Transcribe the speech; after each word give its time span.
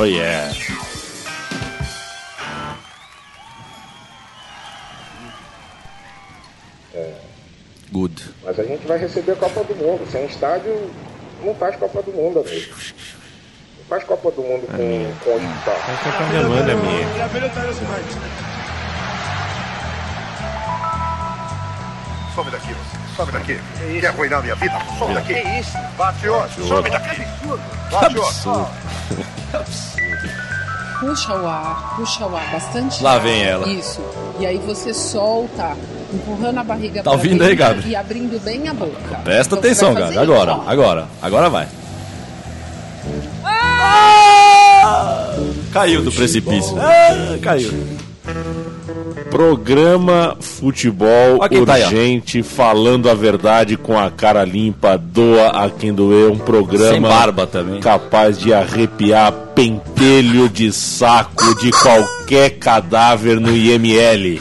Oh 0.00 0.04
yeah. 0.04 0.50
Good. 7.92 8.34
Mas 8.42 8.58
a 8.58 8.62
gente 8.62 8.86
vai 8.86 8.96
receber 8.96 9.32
a 9.32 9.36
Copa 9.36 9.62
do 9.62 9.76
Mundo. 9.76 10.10
Sem 10.10 10.24
estádio, 10.24 10.90
não 11.44 11.54
faz 11.54 11.76
Copa 11.76 12.00
do 12.00 12.12
Mundo, 12.12 12.40
amigo. 12.40 12.74
Não 13.76 13.84
faz 13.90 14.02
Copa 14.04 14.30
do 14.30 14.40
Mundo 14.40 14.66
com, 14.68 14.76
com 15.22 15.34
hospital. 15.36 15.74
Essa 15.74 16.08
é 16.08 16.38
a 16.38 16.42
demanda 16.44 16.74
minha. 16.76 17.06
Some 22.34 22.50
daqui, 22.50 22.72
você. 22.72 23.16
Some 23.16 23.32
daqui. 23.32 23.60
Quer 24.00 24.06
arruinar 24.06 24.40
minha 24.40 24.54
vida? 24.54 24.78
Some 24.98 25.12
daqui. 25.12 25.34
Que 25.34 25.60
isso? 25.60 25.76
Bate 25.98 26.26
outro. 26.26 26.64
Some 26.64 26.88
daqui. 26.88 27.20
Bate 27.90 28.18
outro. 28.18 28.79
Puxa 31.00 31.34
o 31.34 31.46
ar, 31.48 31.94
puxa 31.96 32.26
o 32.26 32.36
ar, 32.36 32.50
bastante 32.52 33.02
Lá 33.02 33.12
ar. 33.14 33.20
vem 33.20 33.42
ela. 33.42 33.66
Isso. 33.68 34.00
E 34.38 34.46
aí 34.46 34.58
você 34.58 34.92
solta, 34.92 35.74
empurrando 36.12 36.58
a 36.58 36.62
barriga 36.64 36.96
Tá 37.02 37.04
pra 37.04 37.12
ouvindo 37.12 37.42
aí, 37.42 37.56
dentro 37.56 37.74
Gabi? 37.76 37.88
E 37.88 37.96
abrindo 37.96 38.38
bem 38.44 38.68
a 38.68 38.74
boca. 38.74 39.16
Presta 39.24 39.54
Então 39.54 39.58
atenção, 39.58 39.94
Gabi. 39.94 40.18
Agora, 40.18 40.56
ó. 40.56 40.62
agora, 40.70 41.08
agora 41.22 41.48
vai. 41.48 41.68
Caiu 45.72 46.02
do 46.02 46.12
precipício. 46.12 46.76
Ah, 46.80 47.38
caiu. 47.40 47.72
Programa 49.30 50.36
Futebol 50.40 51.38
quem 51.48 51.64
tá. 51.64 51.74
Urgente, 51.74 52.42
falando 52.42 53.08
a 53.08 53.14
verdade 53.14 53.76
com 53.76 53.98
a 53.98 54.10
cara 54.10 54.44
limpa, 54.44 54.98
doa 54.98 55.48
a 55.48 55.70
quem 55.70 55.92
doer. 55.92 56.30
Um 56.30 56.38
programa 56.38 56.92
Sem 56.92 57.00
barba 57.00 57.46
também. 57.46 57.80
capaz 57.80 58.38
de 58.38 58.52
arrepiar 58.52 59.32
pentelho 59.54 60.48
de 60.48 60.72
saco 60.72 61.54
de 61.60 61.70
qualquer 61.70 62.50
cadáver 62.58 63.40
no 63.40 63.56
IML. 63.56 64.40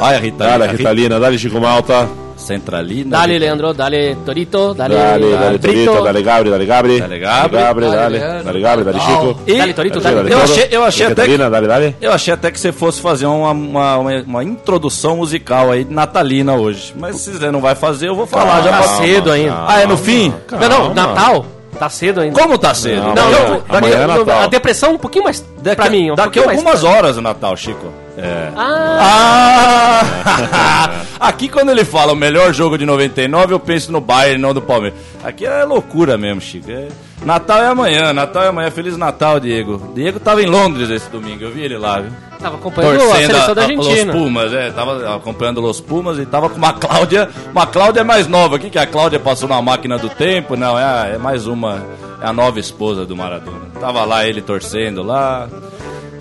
Olha 0.00 0.16
a 0.16 0.20
Rita. 0.20 0.44
Dale, 0.44 0.66
Ritalina, 0.68 1.20
dale 1.20 1.38
Chico 1.38 1.60
Malta. 1.60 2.08
Centralina. 2.48 3.10
Dale, 3.18 3.38
Leandro, 3.38 3.74
dale, 3.74 4.16
Torito, 4.24 4.72
dale, 4.74 4.94
Dale, 4.94 5.30
dale, 5.32 5.58
Brito. 5.58 5.84
Torito, 5.84 6.02
dale 6.04 6.22
Gabri, 6.22 6.50
dale 6.50 6.64
Gabri. 6.66 7.00
Dale 7.00 7.18
Gabri. 7.18 7.56
Dale, 7.58 7.74
Dale, 7.78 7.90
dale, 7.90 8.18
Leandro. 8.18 8.44
dale 8.44 8.60
Gabri, 8.60 8.84
dale 8.84 9.00
Chico. 9.00 9.40
E- 9.46 9.58
Dale, 9.58 9.74
Torito, 9.74 10.00
Dale. 10.00 10.32
Eu 10.32 10.42
achei- 10.42 10.68
eu 10.70 10.82
achei 10.84 11.06
até 11.06 11.14
que- 11.14 11.20
Ritalina, 11.30 11.50
dale, 11.50 11.66
dale. 11.66 11.96
Eu 12.00 12.12
achei 12.12 12.32
até 12.32 12.50
que 12.50 12.58
você 12.58 12.72
fosse 12.72 13.00
fazer 13.02 13.26
uma, 13.26 13.50
uma, 13.50 13.96
uma, 13.98 14.22
uma 14.26 14.44
introdução 14.44 15.16
musical 15.18 15.70
aí, 15.70 15.84
natalina 15.88 16.54
hoje. 16.54 16.94
Mas 16.98 17.16
se 17.20 17.32
você 17.32 17.50
não 17.50 17.60
vai 17.60 17.74
fazer, 17.74 18.08
eu 18.08 18.14
vou 18.14 18.26
falar. 18.26 18.62
já 18.62 18.70
Tá 18.78 18.82
cedo 18.82 19.30
ainda. 19.30 19.54
Ah, 19.66 19.80
é 19.82 19.86
no 19.86 19.96
fim? 19.98 20.32
Não, 20.50 20.68
não, 20.68 20.94
Natal. 20.94 21.44
Tá 21.78 21.88
cedo 21.90 22.20
ainda. 22.22 22.40
Como 22.40 22.56
tá 22.58 22.72
cedo? 22.74 23.02
Não, 23.02 23.14
Não, 23.14 23.22
Amanhã- 23.22 23.38
não, 23.38 23.54
daqui- 23.58 23.76
amanhã 23.76 23.94
é 23.98 24.06
Natal. 24.06 24.40
a 24.42 24.46
depressão 24.46 24.92
um 24.94 24.98
pouquinho 24.98 25.24
mais 25.24 25.44
Daqui, 25.62 25.76
pra 25.76 25.90
mim. 25.90 26.10
Um 26.10 26.14
daqui 26.14 26.40
mais 26.40 26.58
algumas 26.58 26.80
pra- 26.80 26.90
horas 26.90 27.16
o 27.16 27.20
Natal, 27.20 27.56
Chico. 27.56 27.86
É. 28.18 28.50
Ah, 28.56 30.00
Ah! 30.02 30.90
Aqui 31.28 31.48
quando 31.48 31.70
ele 31.70 31.84
fala 31.84 32.12
o 32.12 32.16
melhor 32.16 32.52
jogo 32.52 32.78
de 32.78 32.86
99, 32.86 33.52
eu 33.54 33.58
penso 33.60 33.90
no 33.90 34.00
Bayern, 34.00 34.40
não 34.40 34.54
do 34.54 34.62
Palmeiras. 34.62 34.98
Aqui 35.22 35.44
é 35.44 35.64
loucura 35.64 36.16
mesmo, 36.16 36.40
Chico. 36.40 36.70
É- 36.70 36.88
Natal 37.24 37.60
é 37.60 37.66
amanhã, 37.66 38.12
Natal 38.12 38.44
é 38.44 38.48
amanhã. 38.48 38.70
Feliz 38.70 38.96
Natal, 38.96 39.40
Diego. 39.40 39.92
Diego 39.94 40.20
tava 40.20 40.40
em 40.42 40.46
Londres 40.46 40.88
esse 40.90 41.10
domingo, 41.10 41.42
eu 41.42 41.50
vi 41.50 41.62
ele 41.62 41.76
lá, 41.76 42.00
viu? 42.00 42.12
tava 42.38 42.54
acompanhando 42.54 42.94
a 42.94 42.98
Torcendo 42.98 43.26
seleção 43.32 43.54
da 43.56 43.62
a- 43.62 43.64
a- 43.64 43.68
Los 43.68 43.86
Argentina. 43.88 44.12
Pumas, 44.12 44.52
é, 44.52 44.70
tava 44.70 45.16
acompanhando 45.16 45.60
Los 45.60 45.80
Pumas 45.80 46.18
e 46.20 46.24
tava 46.26 46.48
com 46.48 46.56
uma 46.56 46.72
Cláudia, 46.72 47.28
uma 47.50 47.66
Cláudia 47.66 48.04
mais 48.04 48.28
nova. 48.28 48.54
O 48.54 48.58
que, 48.60 48.70
que 48.70 48.78
a 48.78 48.86
Cláudia 48.86 49.18
passou 49.18 49.48
na 49.48 49.60
máquina 49.60 49.98
do 49.98 50.08
tempo? 50.08 50.54
Não, 50.54 50.78
é, 50.78 50.84
a- 50.84 51.06
é 51.14 51.18
mais 51.18 51.48
uma, 51.48 51.82
é 52.22 52.26
a 52.28 52.32
nova 52.32 52.60
esposa 52.60 53.04
do 53.04 53.16
Maradona. 53.16 53.66
Tava 53.80 54.04
lá 54.04 54.24
ele 54.24 54.40
torcendo 54.40 55.02
lá. 55.02 55.48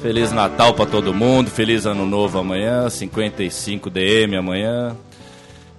Feliz 0.07 0.31
Natal 0.31 0.73
pra 0.73 0.85
todo 0.85 1.13
mundo, 1.13 1.49
feliz 1.49 1.85
Ano 1.85 2.05
Novo 2.05 2.39
amanhã, 2.39 2.89
55 2.89 3.89
DM 3.89 4.37
amanhã. 4.37 4.95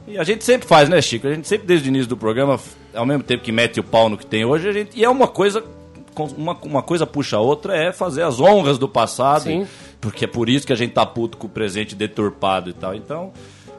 E 0.07 0.19
a 0.19 0.23
gente 0.23 0.45
sempre 0.45 0.69
faz, 0.69 0.87
né, 0.87 1.01
Chico? 1.01 1.27
A 1.27 1.33
gente 1.33 1.49
sempre, 1.49 1.67
desde 1.67 1.89
o 1.89 1.91
início 1.91 2.11
do 2.11 2.17
programa, 2.17 2.61
ao 2.95 3.07
mesmo 3.07 3.23
tempo 3.23 3.43
que 3.43 3.51
mete 3.51 3.81
o 3.81 3.83
pau 3.83 4.11
no 4.11 4.19
que 4.19 4.27
tem 4.27 4.45
hoje, 4.45 4.69
a 4.69 4.73
gente. 4.73 4.91
E 4.95 5.03
é 5.03 5.09
uma 5.09 5.27
coisa. 5.27 5.65
Uma, 6.37 6.53
uma 6.63 6.83
coisa 6.83 7.07
puxa 7.07 7.39
a 7.39 7.41
outra, 7.41 7.75
é 7.75 7.91
fazer 7.91 8.23
as 8.23 8.39
honras 8.39 8.77
do 8.77 8.87
passado. 8.87 9.45
Sim. 9.45 9.67
Porque 9.99 10.27
é 10.27 10.29
por 10.29 10.51
isso 10.51 10.67
que 10.67 10.75
a 10.75 10.77
gente 10.77 10.93
tá 10.93 11.07
puto 11.07 11.39
com 11.39 11.47
o 11.47 11.51
presente 11.51 11.95
deturpado 11.95 12.69
e 12.69 12.75
tal. 12.75 12.95
Então, 12.95 13.33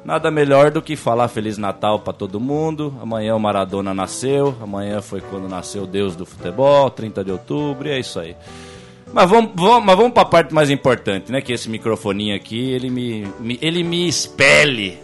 nada 0.03 0.31
melhor 0.31 0.71
do 0.71 0.81
que 0.81 0.95
falar 0.95 1.27
Feliz 1.27 1.59
Natal 1.59 1.99
pra 1.99 2.11
todo 2.11 2.39
mundo. 2.39 2.91
Amanhã 2.99 3.35
o 3.35 3.39
Maradona 3.39 3.93
nasceu. 3.93 4.55
Amanhã 4.59 4.99
foi 4.99 5.21
quando 5.21 5.47
nasceu 5.47 5.83
o 5.83 5.87
Deus 5.87 6.15
do 6.15 6.25
futebol, 6.25 6.89
30 6.89 7.23
de 7.23 7.31
outubro, 7.31 7.87
e 7.87 7.91
é 7.91 7.99
isso 7.99 8.19
aí. 8.19 8.35
Mas 9.13 9.29
vamos, 9.29 9.51
vamos, 9.55 9.85
mas 9.85 9.95
vamos 9.97 10.13
pra 10.13 10.23
parte 10.25 10.53
mais 10.53 10.69
importante, 10.69 11.31
né? 11.31 11.41
Que 11.41 11.53
esse 11.53 11.69
microfoninho 11.69 12.35
aqui, 12.35 12.71
ele 12.71 12.89
me, 12.89 13.27
me- 13.39 13.59
ele 13.61 13.83
me 13.83 14.07
expele. 14.07 14.99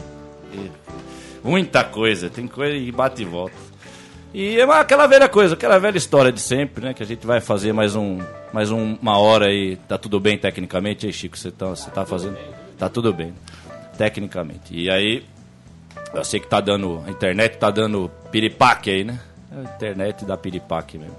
Muita 1.44 1.84
coisa, 1.84 2.30
tem 2.30 2.48
coisa 2.48 2.76
e 2.76 2.92
bate 2.92 3.22
e 3.22 3.26
volta. 3.26 3.56
E 4.34 4.60
é 4.60 4.64
aquela 4.64 5.08
velha 5.08 5.30
coisa, 5.30 5.54
aquela 5.54 5.80
velha 5.80 5.98
história 5.98 6.32
de 6.32 6.42
sempre, 6.42 6.84
né? 6.86 6.94
Que 6.94 7.04
a 7.04 7.06
gente 7.06 7.26
vai 7.26 7.40
fazer 7.40 7.72
mais, 7.74 7.96
um, 7.96 8.20
mais 8.52 8.70
um- 8.72 8.98
uma 9.02 9.18
hora 9.18 9.46
aí. 9.46 9.76
Tá 9.88 9.98
tudo 9.98 10.20
bem 10.20 10.38
tecnicamente? 10.38 11.06
E 11.06 11.08
aí, 11.08 11.14
Chico, 11.14 11.38
você 11.38 11.52
tá, 11.52 11.68
você 11.68 11.90
tá 11.90 12.06
fazendo? 12.06 12.38
Tá 12.78 12.90
tudo 12.90 13.14
bem, 13.14 13.34
tecnicamente. 13.98 14.74
E 14.76 14.90
aí, 14.90 15.24
eu 16.14 16.24
sei 16.26 16.40
que 16.40 16.48
tá 16.48 16.60
dando. 16.60 17.02
A 17.08 17.12
internet 17.12 17.58
tá 17.58 17.70
dando 17.72 18.12
piripaque 18.32 18.90
aí, 18.90 19.04
né? 19.04 19.20
A 19.52 19.62
internet 19.76 20.26
dá 20.26 20.36
piripaque 20.36 20.98
mesmo. 20.98 21.16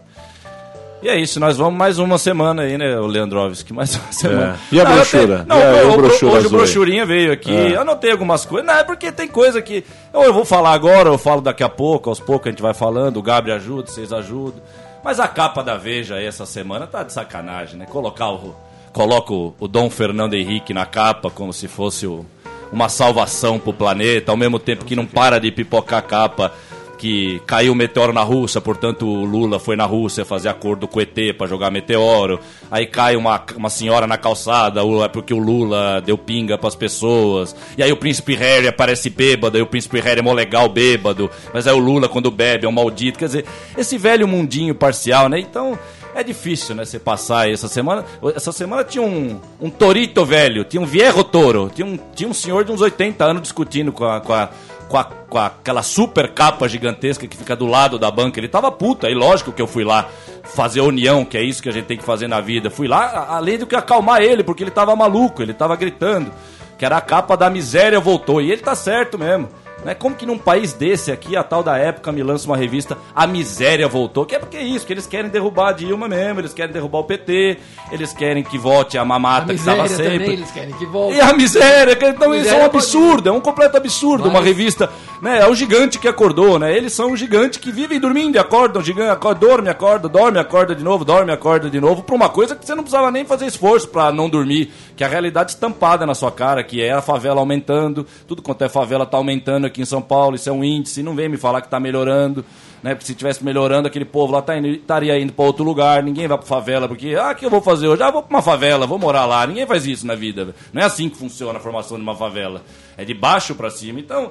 E 1.07 1.09
é 1.09 1.17
isso, 1.21 1.39
nós 1.39 1.57
vamos 1.57 1.79
mais 1.79 2.01
uma 2.01 2.19
semana 2.19 2.63
aí, 2.63 2.77
né, 2.77 2.99
o 2.99 3.07
Leandrovski? 3.07 3.73
Mais 3.73 3.95
uma 3.95 4.11
semana. 4.11 4.59
E 4.73 4.81
a 4.81 4.85
Não, 4.85 4.93
brochura? 4.97 5.45
Não, 5.47 5.57
a- 5.57 5.83
o 5.85 5.93
o- 5.93 5.97
brochura 5.99 6.33
hoje 6.33 6.47
o 6.49 6.51
brochurinha 6.51 7.07
veio 7.07 7.31
aqui. 7.33 7.55
É. 7.55 7.77
Anotei 7.77 8.11
algumas 8.11 8.45
coisas. 8.45 8.67
Não, 8.67 8.75
é 8.75 8.83
porque 8.83 9.13
tem 9.13 9.29
coisa 9.29 9.63
que. 9.63 9.85
Ou 10.13 10.25
eu 10.25 10.35
vou 10.35 10.45
falar 10.45 10.73
agora, 10.73 11.09
ou 11.09 11.15
eu 11.15 11.19
falo 11.19 11.41
daqui 11.41 11.63
a 11.63 11.69
pouco, 11.69 12.09
aos 12.11 12.19
poucos 12.19 12.49
a 12.49 12.51
gente 12.51 12.61
vai 12.61 12.75
falando. 12.75 13.19
O 13.19 13.23
Gabriel 13.23 13.57
ajuda, 13.57 13.87
vocês 13.89 14.13
ajudam. 14.13 14.61
Mas 15.05 15.21
a 15.21 15.29
capa 15.29 15.63
da 15.63 15.77
Veja 15.77 16.17
aí 16.17 16.27
essa 16.27 16.45
semana 16.45 16.89
tá 16.89 17.05
de 17.05 17.13
sacanagem, 17.13 17.79
né? 17.79 17.87
Colocar 17.89 18.29
o. 18.31 18.57
Coloca 18.93 19.33
o, 19.33 19.55
o 19.61 19.69
Dom 19.69 19.89
Fernando 19.89 20.35
Henrique 20.35 20.75
na 20.75 20.87
capa 20.87 21.31
como 21.31 21.53
se 21.53 21.69
fosse 21.69 22.05
o- 22.05 22.27
uma 22.73 22.89
salvação 22.89 23.61
pro 23.61 23.73
planeta, 23.73 24.33
ao 24.33 24.37
mesmo 24.37 24.59
tempo 24.59 24.85
que 24.85 24.97
não 24.97 25.07
para 25.07 25.39
de 25.39 25.53
pipocar 25.53 26.01
a 26.01 26.03
capa 26.03 26.53
que 26.99 27.41
caiu 27.47 27.73
um 27.73 27.75
meteoro 27.77 28.13
na 28.13 28.23
Rússia, 28.23 28.61
portanto 28.61 29.07
o 29.07 29.25
Lula 29.25 29.59
foi 29.59 29.77
na 29.77 29.85
Rússia 29.85 30.25
fazer 30.25 30.49
acordo 30.49 30.89
com 30.89 30.99
o 30.99 31.03
ET 31.03 31.15
para 31.37 31.47
jogar 31.47 31.71
meteoro. 31.71 32.41
Aí 32.71 32.87
cai 32.87 33.17
uma, 33.17 33.43
uma 33.57 33.71
senhora 33.71 34.07
na 34.07 34.17
calçada, 34.17 34.83
o- 34.85 35.05
é 35.05 35.09
porque 35.09 35.33
o 35.35 35.39
Lula 35.39 36.01
deu 36.05 36.17
pinga 36.19 36.57
pras 36.59 36.75
pessoas. 36.75 37.55
E 37.77 37.83
aí 37.83 37.93
o 37.93 37.97
príncipe 37.97 38.35
Harry 38.35 38.69
aparece 38.69 39.11
bêbado, 39.11 39.57
aí 39.57 39.63
o 39.63 39.67
príncipe 39.67 40.01
Harry 40.01 40.21
é 40.21 40.23
mó 40.23 40.33
legal 40.33 40.69
bêbado. 40.69 41.31
Mas 41.53 41.67
aí 41.67 41.75
o 41.75 41.79
Lula 41.79 42.09
quando 42.09 42.31
bebe 42.31 42.67
é 42.67 42.69
um 42.69 42.73
maldito. 42.73 43.19
Quer 43.19 43.27
dizer, 43.27 43.45
esse 43.77 43.97
velho 43.99 44.27
mundinho 44.27 44.75
parcial, 44.75 45.29
né? 45.29 45.39
Então 45.39 45.79
é 46.15 46.23
difícil, 46.23 46.75
né, 46.75 46.83
você 46.85 46.99
passar 46.99 47.51
essa 47.51 47.69
semana. 47.69 48.03
Essa 48.35 48.51
semana 48.51 48.83
tinha 48.83 49.05
um, 49.05 49.39
um 49.61 49.69
torito 49.69 50.25
velho, 50.25 50.65
tinha 50.65 50.81
um 50.81 50.87
viejo 50.87 51.23
toro, 51.23 51.71
tinha 51.75 51.87
um, 51.87 51.99
tinha 52.15 52.27
um 52.29 52.33
senhor 52.33 52.65
de 52.65 52.73
uns 52.73 52.81
80 52.81 53.23
anos 53.23 53.43
discutindo 53.43 53.93
com 53.93 54.05
a, 54.07 54.19
com 54.21 54.33
a, 54.33 54.49
com 54.89 54.97
a- 54.99 55.05
com 55.05 55.39
aquela 55.39 55.83
super 55.83 56.33
capa 56.33 56.69
gigantesca 56.69 57.27
que 57.27 57.37
fica 57.37 57.57
do 57.57 57.67
lado 57.67 57.99
da 57.99 58.11
banca. 58.11 58.39
Ele 58.41 58.49
tava 58.49 58.71
puto, 58.71 59.07
aí 59.07 59.15
lógico 59.15 59.53
que 59.53 59.61
eu 59.61 59.67
fui 59.67 59.85
lá 59.85 60.07
fazer 60.45 60.81
união, 60.81 61.25
que 61.25 61.37
é 61.37 61.43
isso 61.43 61.63
que 61.63 61.69
a 61.69 61.73
gente 61.73 61.87
tem 61.87 61.97
que 61.99 62.05
fazer 62.05 62.29
na 62.29 62.41
vida. 62.41 62.71
Fui 62.71 62.87
lá, 62.87 63.27
além 63.31 63.59
do 63.59 63.67
que 63.67 63.75
acalmar 63.75 64.23
ele, 64.23 64.45
porque 64.45 64.63
ele 64.63 64.71
tava 64.71 64.95
maluco, 64.95 65.43
ele 65.43 65.53
tava 65.55 65.75
gritando. 65.77 66.31
Que 66.79 66.85
era 66.85 66.99
a 66.99 67.01
capa 67.01 67.37
da 67.37 67.49
miséria 67.49 67.99
voltou. 67.99 68.41
E 68.41 68.53
ele 68.53 68.61
tá 68.63 68.75
certo 68.75 69.19
mesmo. 69.19 69.49
Né? 69.87 69.95
Como 69.95 70.17
que 70.17 70.27
num 70.27 70.37
país 70.37 70.73
desse 70.73 71.13
aqui, 71.13 71.37
a 71.37 71.45
tal 71.45 71.63
da 71.63 71.79
época 71.79 72.11
me 72.11 72.21
lança 72.23 72.45
uma 72.47 72.57
revista, 72.57 72.99
a 73.15 73.25
miséria 73.27 73.87
voltou? 73.87 74.27
Que 74.27 74.35
é 74.35 74.39
porque 74.41 74.57
é 74.57 74.63
isso, 74.65 74.85
que 74.85 74.93
eles 74.93 75.07
querem 75.07 75.31
derrubar 75.31 75.69
a 75.69 75.73
Dilma 75.73 76.09
mesmo, 76.09 76.41
eles 76.41 76.53
querem 76.53 76.73
derrubar 76.73 76.99
o 76.99 77.05
PT, 77.05 77.59
eles 77.93 78.13
querem 78.13 78.43
que 78.43 78.59
volte 78.59 78.99
a 78.99 79.05
mamata 79.05 79.47
que 79.55 79.61
estava 79.61 79.87
sempre. 79.89 80.13
também, 80.19 80.33
eles 80.33 80.51
querem 80.51 80.75
que 80.75 80.85
volte. 80.87 81.17
E 81.17 81.21
a 81.21 81.33
miséria, 81.33 81.95
que- 81.95 82.05
então 82.05 82.35
isso 82.35 82.49
é 82.51 82.55
um 82.55 82.57
pode- 82.63 82.77
absurdo, 82.77 83.29
é 83.29 83.33
um 83.33 83.41
completo 83.41 83.77
absurdo. 83.77 84.25
Mas- 84.25 84.33
Uma 84.33 84.41
revista, 84.43 84.91
né? 85.23 85.39
É 85.39 85.47
o 85.47 85.55
gigante 85.55 85.99
que 86.01 86.09
acordou, 86.09 86.59
né? 86.59 86.77
Eles 86.77 86.93
são 86.93 87.13
o 87.13 87.17
gigante 87.17 87.61
que 87.61 87.71
vivem 87.71 88.01
dormindo 88.01 88.35
e 88.35 88.39
acordam, 88.41 88.83
gigante, 88.83 89.11
acorda, 89.11 89.39
dorme, 89.47 89.69
acorda, 89.69 90.09
dorme, 90.09 90.39
acorda 90.41 90.75
de 90.75 90.83
novo, 90.83 91.05
dorme, 91.05 91.31
acorda 91.31 91.71
de 91.71 91.81
novo, 91.81 92.03
pra 92.03 92.15
uma 92.17 92.29
coisa 92.29 92.57
que 92.57 92.67
você 92.67 92.75
não 92.75 92.83
precisava 92.83 93.11
nem 93.13 93.25
fazer 93.25 93.47
esforço 93.47 93.87
pra 93.89 94.11
não 94.11 94.29
dormir, 94.29 94.73
que 94.97 95.05
é 95.05 95.07
a 95.07 95.11
realidade 95.11 95.53
estampada 95.53 96.05
na 96.05 96.15
sua 96.15 96.33
cara, 96.33 96.65
que 96.65 96.83
é 96.83 96.91
a 96.93 97.01
favela 97.01 97.39
aumentando, 97.41 98.05
tudo 98.27 98.43
quanto 98.43 98.63
é 98.65 98.69
favela 98.69 99.07
tá 99.07 99.17
aumentando 99.17 99.65
aqui 99.67 99.76
em 99.81 99.85
São 99.85 100.01
Paulo, 100.03 100.37
isso 100.37 100.49
é 100.49 100.53
um 100.53 100.63
índice, 100.65 101.03
não 101.03 101.15
vem 101.15 101.29
me 101.29 101.37
falar 101.37 101.61
que 101.61 101.69
tá 101.69 101.79
melhorando. 101.81 102.45
Né, 102.83 102.95
porque 102.95 103.07
se 103.07 103.15
tivesse 103.17 103.43
melhorando, 103.43 103.89
aquele 103.89 104.05
povo 104.05 104.33
lá 104.35 104.41
tá 104.43 104.57
indo- 104.57 104.69
estaria 104.69 105.19
indo 105.19 105.33
para 105.33 105.45
outro 105.45 105.65
lugar, 105.65 106.03
ninguém 106.05 106.29
vai 106.29 106.37
pra 106.39 106.47
favela, 106.47 106.87
porque, 106.87 107.17
ah, 107.19 107.33
o 107.33 107.35
que 107.35 107.45
eu 107.45 107.51
vou 107.51 107.61
fazer 107.61 107.89
hoje? 107.89 108.03
Ah, 108.03 108.11
vou 108.13 108.23
pra 108.23 108.37
uma 108.37 108.43
favela, 108.43 108.87
vou 108.87 108.99
morar 108.99 109.25
lá. 109.27 109.45
Ninguém 109.47 109.67
faz 109.67 109.87
isso 109.87 110.07
na 110.07 110.15
vida. 110.15 110.55
Não 110.73 110.83
é 110.83 110.85
assim 110.85 111.09
que 111.09 111.17
funciona 111.17 111.59
a 111.59 111.61
formação 111.61 111.97
de 111.97 112.03
uma 112.03 112.15
favela. 112.15 112.63
É 112.97 113.05
de 113.05 113.13
baixo 113.15 113.55
para 113.57 113.71
cima. 113.71 113.99
Então, 113.99 114.31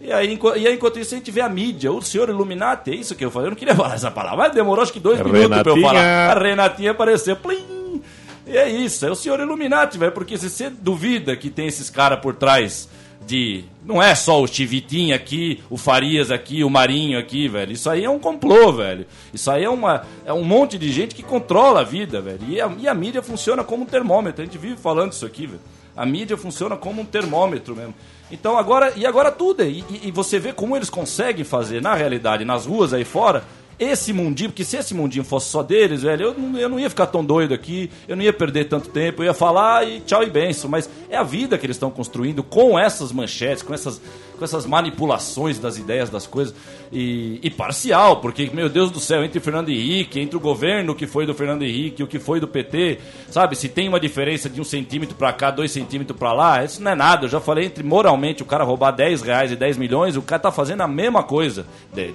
e 0.00 0.12
aí, 0.12 0.38
e 0.56 0.66
aí, 0.66 0.74
enquanto 0.74 0.98
isso, 0.98 1.14
a 1.14 1.18
gente 1.18 1.30
vê 1.30 1.40
a 1.40 1.48
mídia, 1.48 1.90
o 1.92 2.02
senhor 2.02 2.28
Illuminati, 2.28 2.90
é 2.90 2.94
isso 2.94 3.14
que 3.14 3.24
eu 3.24 3.30
falei. 3.30 3.46
Eu 3.46 3.50
não 3.52 3.56
queria 3.56 3.74
falar 3.76 3.94
essa 3.94 4.10
palavra, 4.10 4.36
mas 4.38 4.52
demorou 4.52 4.82
acho 4.82 4.92
que 4.92 5.00
dois 5.00 5.18
minutos 5.20 5.48
pra 5.48 5.70
eu 5.70 5.74
Renatinha. 5.76 5.88
falar. 5.88 6.36
A 6.36 6.38
Renatinha 6.42 6.90
apareceu, 6.90 7.36
plim, 7.36 8.02
E 8.46 8.58
é 8.58 8.68
isso, 8.68 9.06
é 9.06 9.10
o 9.10 9.14
senhor 9.14 9.40
Illuminati, 9.40 9.96
velho, 9.96 10.12
porque 10.12 10.36
se 10.36 10.50
você 10.50 10.68
duvida 10.68 11.34
que 11.36 11.48
tem 11.48 11.68
esses 11.68 11.88
caras 11.88 12.18
por 12.20 12.34
trás 12.34 12.86
de. 13.26 13.64
Não 13.84 14.02
é 14.02 14.14
só 14.14 14.40
o 14.42 14.46
Chivitinho 14.46 15.14
aqui, 15.14 15.62
o 15.68 15.76
Farias 15.76 16.30
aqui, 16.30 16.64
o 16.64 16.70
Marinho 16.70 17.18
aqui, 17.18 17.48
velho. 17.48 17.72
Isso 17.72 17.88
aí 17.90 18.04
é 18.04 18.10
um 18.10 18.18
complô, 18.18 18.72
velho. 18.72 19.06
Isso 19.32 19.50
aí 19.50 19.64
é, 19.64 19.68
uma, 19.70 20.04
é 20.24 20.32
um 20.32 20.42
monte 20.44 20.78
de 20.78 20.90
gente 20.90 21.14
que 21.14 21.22
controla 21.22 21.80
a 21.80 21.84
vida, 21.84 22.20
velho. 22.20 22.40
E 22.48 22.60
a, 22.60 22.70
e 22.78 22.88
a 22.88 22.94
mídia 22.94 23.22
funciona 23.22 23.62
como 23.62 23.82
um 23.82 23.86
termômetro. 23.86 24.42
A 24.42 24.44
gente 24.44 24.58
vive 24.58 24.76
falando 24.76 25.12
isso 25.12 25.26
aqui, 25.26 25.46
velho. 25.46 25.60
A 25.96 26.04
mídia 26.04 26.36
funciona 26.36 26.76
como 26.76 27.02
um 27.02 27.04
termômetro 27.04 27.76
mesmo. 27.76 27.94
Então 28.32 28.56
agora. 28.58 28.92
E 28.96 29.06
agora 29.06 29.30
tudo. 29.30 29.62
E, 29.62 29.80
e- 29.90 30.00
e 30.04 30.10
você 30.10 30.38
vê 30.38 30.52
como 30.52 30.74
eles 30.76 30.88
conseguem 30.90 31.44
fazer, 31.44 31.80
na 31.82 31.94
realidade, 31.94 32.44
nas 32.44 32.66
ruas 32.66 32.92
aí 32.94 33.04
fora, 33.04 33.44
esse 33.78 34.12
mundinho, 34.12 34.50
porque 34.50 34.64
se 34.64 34.76
esse 34.76 34.94
mundinho 34.94 35.24
fosse 35.24 35.48
só 35.50 35.62
deles, 35.62 36.02
velho, 36.02 36.26
eu 36.26 36.34
não, 36.38 36.58
eu 36.58 36.68
não 36.68 36.78
ia 36.80 36.88
ficar 36.88 37.06
tão 37.06 37.24
doido 37.24 37.52
aqui, 37.54 37.90
eu 38.06 38.14
não 38.16 38.22
ia 38.22 38.32
perder 38.32 38.64
tanto 38.66 38.88
tempo, 38.88 39.22
eu 39.22 39.26
ia 39.26 39.34
falar 39.34 39.86
e 39.88 40.00
tchau 40.00 40.22
e 40.22 40.30
benção. 40.30 40.70
Mas 40.70 40.88
é 41.10 41.16
a 41.16 41.22
vida 41.22 41.58
que 41.58 41.66
eles 41.66 41.76
estão 41.76 41.90
construindo 41.90 42.42
com 42.42 42.78
essas 42.78 43.10
manchetes, 43.12 43.62
com 43.62 43.74
essas, 43.74 44.00
com 44.38 44.44
essas 44.44 44.64
manipulações 44.66 45.58
das 45.58 45.76
ideias, 45.76 46.08
das 46.10 46.26
coisas. 46.26 46.54
E, 46.92 47.40
e 47.42 47.50
parcial, 47.50 48.20
porque, 48.20 48.48
meu 48.54 48.68
Deus 48.68 48.90
do 48.90 49.00
céu, 49.00 49.24
entre 49.24 49.38
o 49.38 49.42
Fernando 49.42 49.68
Henrique, 49.70 50.20
entre 50.20 50.36
o 50.36 50.40
governo 50.40 50.94
que 50.94 51.06
foi 51.06 51.26
do 51.26 51.34
Fernando 51.34 51.62
Henrique 51.62 52.02
o 52.02 52.06
que 52.06 52.18
foi 52.18 52.38
do 52.38 52.46
PT, 52.46 52.98
sabe? 53.30 53.56
Se 53.56 53.68
tem 53.68 53.88
uma 53.88 53.98
diferença 53.98 54.48
de 54.48 54.60
um 54.60 54.64
centímetro 54.64 55.16
pra 55.16 55.32
cá, 55.32 55.50
dois 55.50 55.72
centímetros 55.72 56.16
pra 56.18 56.32
lá, 56.32 56.64
isso 56.64 56.82
não 56.82 56.92
é 56.92 56.94
nada. 56.94 57.24
Eu 57.24 57.28
já 57.30 57.40
falei 57.40 57.66
entre 57.66 57.82
moralmente 57.82 58.42
o 58.42 58.46
cara 58.46 58.62
roubar 58.62 58.92
10 58.92 59.22
reais 59.22 59.50
e 59.50 59.56
10 59.56 59.76
milhões, 59.76 60.16
o 60.16 60.22
cara 60.22 60.40
tá 60.40 60.52
fazendo 60.52 60.82
a 60.82 60.88
mesma 60.88 61.22
coisa. 61.22 61.66
De- 61.92 62.14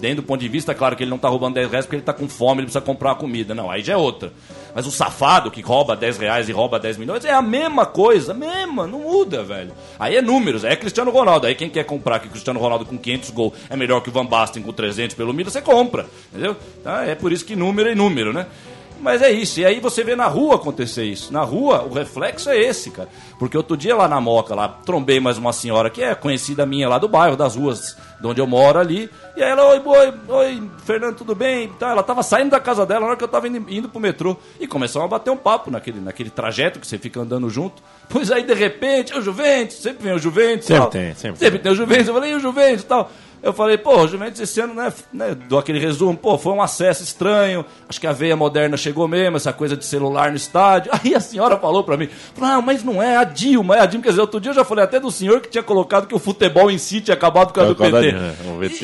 Dentro 0.00 0.16
do 0.16 0.22
ponto 0.22 0.40
de 0.40 0.48
vista, 0.48 0.74
claro 0.74 0.94
que 0.94 1.02
ele 1.02 1.10
não 1.10 1.18
tá 1.18 1.28
roubando 1.28 1.54
10 1.54 1.70
reais 1.70 1.86
porque 1.86 1.96
ele 1.96 2.02
tá 2.02 2.12
com 2.12 2.28
fome, 2.28 2.60
ele 2.60 2.66
precisa 2.66 2.84
comprar 2.84 3.14
comida. 3.14 3.54
Não, 3.54 3.70
aí 3.70 3.82
já 3.82 3.94
é 3.94 3.96
outra. 3.96 4.32
Mas 4.74 4.86
o 4.86 4.90
safado 4.90 5.50
que 5.50 5.62
rouba 5.62 5.96
10 5.96 6.18
reais 6.18 6.48
e 6.48 6.52
rouba 6.52 6.78
10 6.78 6.98
milhões 6.98 7.24
é 7.24 7.32
a 7.32 7.40
mesma 7.40 7.86
coisa, 7.86 8.34
mesma, 8.34 8.86
não 8.86 9.00
muda, 9.00 9.42
velho. 9.42 9.72
Aí 9.98 10.16
é 10.16 10.22
números, 10.22 10.64
aí 10.64 10.72
é 10.72 10.76
Cristiano 10.76 11.10
Ronaldo. 11.10 11.46
Aí 11.46 11.54
quem 11.54 11.70
quer 11.70 11.84
comprar 11.84 12.18
que 12.18 12.28
Cristiano 12.28 12.60
Ronaldo 12.60 12.84
com 12.84 12.98
500 12.98 13.30
gols 13.30 13.54
é 13.70 13.76
melhor 13.76 14.00
que 14.02 14.10
o 14.10 14.12
Van 14.12 14.26
Basten 14.26 14.62
com 14.62 14.72
300 14.72 15.16
pelo 15.16 15.32
Milan, 15.32 15.50
você 15.50 15.62
compra, 15.62 16.06
entendeu? 16.30 16.56
Tá? 16.84 17.04
É 17.04 17.14
por 17.14 17.32
isso 17.32 17.44
que 17.44 17.56
número 17.56 17.88
é 17.88 17.94
número, 17.94 18.32
né? 18.34 18.46
Mas 19.00 19.22
é 19.22 19.30
isso, 19.30 19.60
e 19.60 19.66
aí 19.66 19.78
você 19.78 20.02
vê 20.02 20.16
na 20.16 20.26
rua 20.26 20.56
acontecer 20.56 21.04
isso. 21.04 21.32
Na 21.32 21.42
rua, 21.42 21.82
o 21.82 21.92
reflexo 21.92 22.50
é 22.50 22.58
esse, 22.58 22.90
cara. 22.90 23.08
Porque 23.38 23.56
outro 23.56 23.76
dia 23.76 23.94
lá 23.94 24.08
na 24.08 24.20
Moca, 24.20 24.54
lá, 24.54 24.68
trombei 24.68 25.20
mais 25.20 25.36
uma 25.36 25.52
senhora 25.52 25.90
que 25.90 26.02
é 26.02 26.14
conhecida 26.14 26.64
minha 26.64 26.88
lá 26.88 26.98
do 26.98 27.08
bairro, 27.08 27.36
das 27.36 27.56
ruas 27.56 27.96
de 28.20 28.26
onde 28.26 28.40
eu 28.40 28.46
moro 28.46 28.78
ali. 28.78 29.10
E 29.36 29.42
aí 29.42 29.50
ela, 29.50 29.64
oi, 29.64 29.82
oi, 29.84 30.14
oi, 30.28 30.70
Fernando, 30.84 31.16
tudo 31.16 31.34
bem? 31.34 31.68
Tá, 31.78 31.90
ela 31.90 32.02
tava 32.02 32.22
saindo 32.22 32.50
da 32.50 32.60
casa 32.60 32.86
dela 32.86 33.00
na 33.00 33.06
hora 33.08 33.16
que 33.16 33.24
eu 33.24 33.28
tava 33.28 33.46
indo, 33.46 33.70
indo 33.70 33.88
pro 33.88 34.00
metrô. 34.00 34.36
E 34.58 34.66
começamos 34.66 35.04
a 35.04 35.08
bater 35.08 35.30
um 35.30 35.36
papo 35.36 35.70
naquele, 35.70 36.00
naquele 36.00 36.30
trajeto 36.30 36.80
que 36.80 36.86
você 36.86 36.96
fica 36.98 37.20
andando 37.20 37.48
junto. 37.50 37.82
Pois 38.08 38.30
aí, 38.30 38.44
de 38.44 38.54
repente, 38.54 39.16
o 39.16 39.20
Juventus, 39.20 39.76
sempre 39.76 40.04
vem 40.04 40.14
o 40.14 40.18
Juventus. 40.18 40.66
Sempre 40.66 40.82
tal. 40.82 40.90
tem, 40.90 41.14
sempre 41.14 41.38
Sempre 41.38 41.58
tem 41.58 41.72
o 41.72 41.74
Juventus. 41.74 42.08
Eu 42.08 42.14
falei, 42.14 42.32
e 42.32 42.34
o 42.34 42.40
Juventus 42.40 42.82
e 42.82 42.86
tal? 42.86 43.10
Eu 43.46 43.52
falei, 43.52 43.78
pô, 43.78 44.00
o 44.02 44.08
Juventus 44.08 44.40
esse 44.40 44.60
ano, 44.60 44.74
né, 44.74 44.92
né, 45.12 45.36
dou 45.48 45.58
aquele 45.58 45.78
resumo, 45.78 46.16
pô, 46.16 46.36
foi 46.36 46.52
um 46.52 46.60
acesso 46.60 47.02
estranho, 47.02 47.64
acho 47.88 48.00
que 48.00 48.06
a 48.06 48.12
veia 48.12 48.36
moderna 48.36 48.76
chegou 48.76 49.06
mesmo, 49.06 49.36
essa 49.36 49.52
coisa 49.52 49.76
de 49.76 49.84
celular 49.84 50.30
no 50.30 50.36
estádio. 50.36 50.90
Aí 51.02 51.14
a 51.14 51.20
senhora 51.20 51.56
falou 51.56 51.84
pra 51.84 51.96
mim, 51.96 52.08
não, 52.36 52.60
mas 52.60 52.82
não 52.82 53.02
é 53.02 53.16
a 53.16 53.24
Dilma, 53.24 53.76
é 53.76 53.80
a 53.80 53.86
Dilma, 53.86 54.02
quer 54.04 54.10
dizer, 54.10 54.20
outro 54.20 54.40
dia 54.40 54.50
eu 54.50 54.54
já 54.54 54.64
falei 54.64 54.84
até 54.84 54.98
do 54.98 55.10
senhor 55.10 55.40
que 55.40 55.48
tinha 55.48 55.62
colocado 55.62 56.06
que 56.06 56.14
o 56.14 56.18
futebol 56.18 56.70
em 56.70 56.78
si 56.78 57.00
tinha 57.00 57.14
acabado 57.14 57.48
por 57.48 57.54
causa 57.54 57.74
do 57.74 57.76
PT. 57.76 58.12
da- 58.12 58.18
é. 58.26 58.34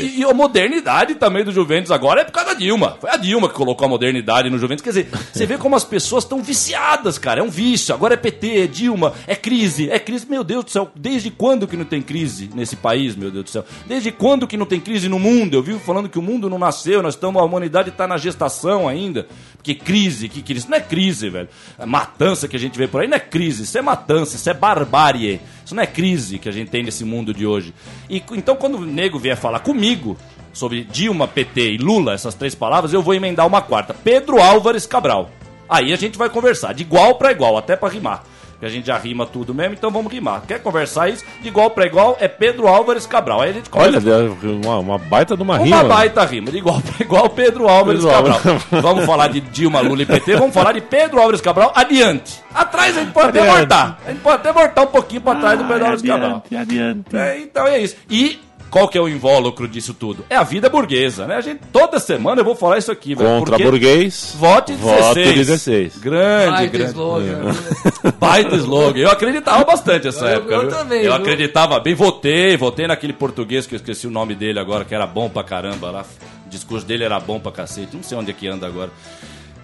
E, 0.03 0.21
e 0.21 0.25
a 0.25 0.33
modernidade 0.33 1.15
também 1.17 1.45
do 1.45 1.51
Juventus 1.53 1.91
agora 1.91 2.21
é 2.21 2.25
por 2.25 2.33
causa 2.33 2.51
da 2.51 2.55
Dilma. 2.59 2.97
Foi 3.01 3.11
a 3.11 3.17
Dilma 3.17 3.49
que 3.49 3.55
colocou 3.55 3.85
a 3.87 3.89
modernidade 3.89 4.49
no 4.49 4.59
Juventus. 4.59 4.83
Quer 4.83 4.91
dizer, 4.91 5.09
você 5.33 5.45
vê 5.47 5.59
como 5.59 5.75
as 5.75 5.85
pessoas 5.85 6.25
estão 6.25 6.43
viciadas, 6.43 7.19
cara. 7.19 7.41
É 7.41 7.43
um 7.43 7.51
vício. 7.51 7.95
Agora 7.95 8.15
é 8.15 8.17
PT, 8.17 8.61
é 8.63 8.67
Dilma, 8.67 9.13
é 9.27 9.35
crise, 9.35 9.91
é 9.91 9.99
crise. 9.99 10.27
Meu 10.29 10.45
Deus 10.45 10.65
do 10.65 10.71
céu, 10.71 10.91
desde 10.95 11.31
quando 11.31 11.67
que 11.67 11.77
não 11.77 11.85
tem 11.85 12.01
crise 12.01 12.49
nesse 12.55 12.77
país, 12.77 13.17
meu 13.17 13.31
Deus 13.31 13.45
do 13.45 13.51
céu? 13.51 13.65
Desde 13.87 14.13
quando 14.13 14.47
que 14.53 14.57
não 14.59 14.67
tem 14.67 14.79
crise 14.79 15.09
no 15.09 15.19
mundo? 15.19 15.55
Eu 15.55 15.63
vivo 15.63 15.79
falando 15.79 16.11
que 16.11 16.19
o 16.19 16.23
mundo 16.23 16.51
não 16.51 16.59
nasceu, 16.59 17.03
nós 17.03 17.15
estamos, 17.15 17.41
a 17.41 17.45
humanidade 17.45 17.89
está 17.89 18.07
na 18.07 18.19
gestação 18.19 18.87
ainda. 18.87 19.27
Porque 19.57 19.75
crise, 19.75 20.29
que 20.29 20.43
crise? 20.43 20.61
Isso 20.61 20.71
não 20.71 20.77
é 20.77 20.81
crise, 20.81 21.31
velho. 21.31 21.49
A 21.79 21.87
matança 21.87 22.47
que 22.47 22.55
a 22.55 22.59
gente 22.59 22.77
vê 22.77 22.87
por 22.87 23.01
aí 23.01 23.09
não 23.09 23.17
é 23.17 23.21
crise, 23.21 23.63
isso 23.63 23.79
é 23.79 23.81
matança, 23.81 24.37
isso 24.37 24.51
é 24.51 24.53
barbárie. 24.53 25.41
Isso 25.65 25.75
não 25.75 25.83
é 25.83 25.87
crise 25.87 26.39
que 26.39 26.51
a 26.51 26.53
gente 26.53 26.71
tem 26.71 26.83
nesse 26.83 27.03
mundo 27.03 27.33
de 27.33 27.47
hoje. 27.47 27.73
E 28.11 28.23
então 28.33 28.55
quando 28.55 28.75
o 28.75 28.85
nego 28.85 29.19
vier 29.19 29.39
falar 29.39 29.61
comigo 29.61 30.19
sobre 30.53 30.85
Dilma, 30.85 31.27
PT 31.27 31.71
e 31.71 31.79
Lula, 31.79 32.13
essas 32.13 32.35
três 32.35 32.55
palavras, 32.55 32.93
eu 32.93 33.01
vou 33.01 33.15
emendar 33.15 33.47
uma 33.47 33.63
quarta. 33.63 33.95
Pedro 33.95 34.39
Álvares 34.39 34.85
Cabral. 34.85 35.31
Aí 35.67 35.95
a 35.95 35.97
gente 35.97 36.19
vai 36.19 36.29
conversar 36.29 36.75
de 36.75 36.83
igual 36.83 37.15
para 37.15 37.33
igual, 37.33 37.57
até 37.57 37.75
para 37.75 37.89
rimar. 37.89 38.23
Que 38.63 38.67
a 38.67 38.69
gente 38.69 38.87
já 38.87 38.97
rima 38.97 39.27
tudo 39.27 39.53
mesmo, 39.53 39.75
então 39.75 39.91
vamos 39.91 40.13
rimar. 40.13 40.43
Quer 40.47 40.61
conversar 40.63 41.09
isso? 41.09 41.25
De 41.41 41.49
igual 41.49 41.71
para 41.71 41.85
igual 41.85 42.17
é 42.21 42.29
Pedro 42.29 42.69
Álvares 42.69 43.07
Cabral. 43.07 43.41
Aí 43.41 43.51
a 43.51 43.53
gente 43.55 43.69
Olha, 43.73 44.01
conversa. 44.01 44.37
deu 44.41 44.53
uma, 44.65 44.79
uma 44.79 44.99
baita 44.99 45.37
de 45.37 45.43
uma, 45.43 45.57
Uma 45.57 45.65
rima. 45.65 45.83
baita 45.83 46.25
rima, 46.25 46.49
de 46.49 46.59
igual 46.59 46.81
para 46.81 47.05
igual 47.05 47.29
Pedro 47.29 47.69
Álvares 47.69 48.03
Pedro 48.05 48.15
Cabral. 48.15 48.37
Álvares. 48.37 48.63
vamos 48.81 49.05
falar 49.05 49.27
de 49.31 49.41
Dilma, 49.41 49.81
Lula 49.81 50.03
e 50.03 50.07
PT, 50.07 50.37
vamos 50.37 50.55
falar 50.55 50.75
de 50.75 50.81
Pedro 50.81 51.19
Álvares 51.19 51.41
Cabral 51.41 51.73
adiante. 51.75 52.41
Atrás 52.55 52.97
a 52.97 53.01
gente 53.01 53.13
pode 53.13 53.31
até 53.31 53.41
Adiante. 53.41 53.59
voltar. 53.59 53.99
A 54.07 54.11
gente 54.13 54.21
pode 54.21 54.37
até 54.37 54.53
voltar 54.53 54.83
um 54.83 54.87
pouquinho 54.87 55.21
para 55.23 55.41
trás 55.41 55.59
do 55.59 55.65
Pedro 55.65 55.83
Álvares 55.83 56.03
Cabral. 56.03 56.43
Adiante, 56.47 56.57
adiante. 56.57 57.17
É, 57.17 57.39
então 57.41 57.67
é 57.67 57.79
isso. 57.81 57.97
E 58.09 58.39
qual 58.73 58.89
que 58.89 58.97
é 58.99 59.01
o 59.01 59.09
invólucro 59.09 59.69
disso 59.69 59.93
tudo? 59.95 60.25
É 60.31 60.35
a 60.35 60.43
vida 60.43 60.69
burguesa, 60.69 61.27
né? 61.27 61.37
A 61.37 61.41
gente, 61.41 61.61
toda 61.73 62.01
semana 62.01 62.41
eu 62.41 62.45
vou 62.45 62.57
falar 62.57 62.79
isso 62.79 62.91
aqui, 62.91 63.15
velho. 63.15 63.29
Contra 63.29 63.53
porque 63.57 63.63
burguês. 63.71 64.35
Vote 64.39 64.73
16. 64.73 65.05
Voto 65.05 65.15
16. 65.15 65.99
Grande, 65.99 66.51
Baita 66.51 66.73
grande. 66.79 66.91
slogan. 66.91 67.55
Baita 68.19 68.57
slogan. 68.57 68.99
Eu 69.01 69.11
acreditava 69.11 69.63
bastante 69.65 70.07
nessa 70.07 70.25
Eu- 70.25 70.37
época. 70.39 70.55
eu 70.55 70.61
viu? 70.63 70.71
também, 70.71 70.99
Eu 70.99 71.05
viu? 71.05 71.13
acreditava 71.13 71.79
bem. 71.79 71.95
Votei, 71.95 72.57
votei 72.57 72.87
naquele 72.87 73.13
português 73.13 73.67
que 73.67 73.75
eu 73.75 73.77
esqueci 73.77 74.07
o 74.07 74.11
nome 74.11 74.35
dele 74.35 74.59
agora, 74.59 74.85
que 74.85 74.95
era 74.95 75.07
bom 75.07 75.29
pra 75.29 75.45
caramba 75.45 75.91
lá. 75.91 76.05
O 76.47 76.49
discurso 76.49 76.85
dele 76.87 77.05
era 77.05 77.21
bom 77.21 77.39
pra 77.39 77.53
cacete. 77.53 77.95
Não 77.95 78.03
sei 78.03 78.17
onde 78.17 78.31
é 78.31 78.35
que 78.35 78.49
anda 78.49 78.67
agora. 78.67 78.91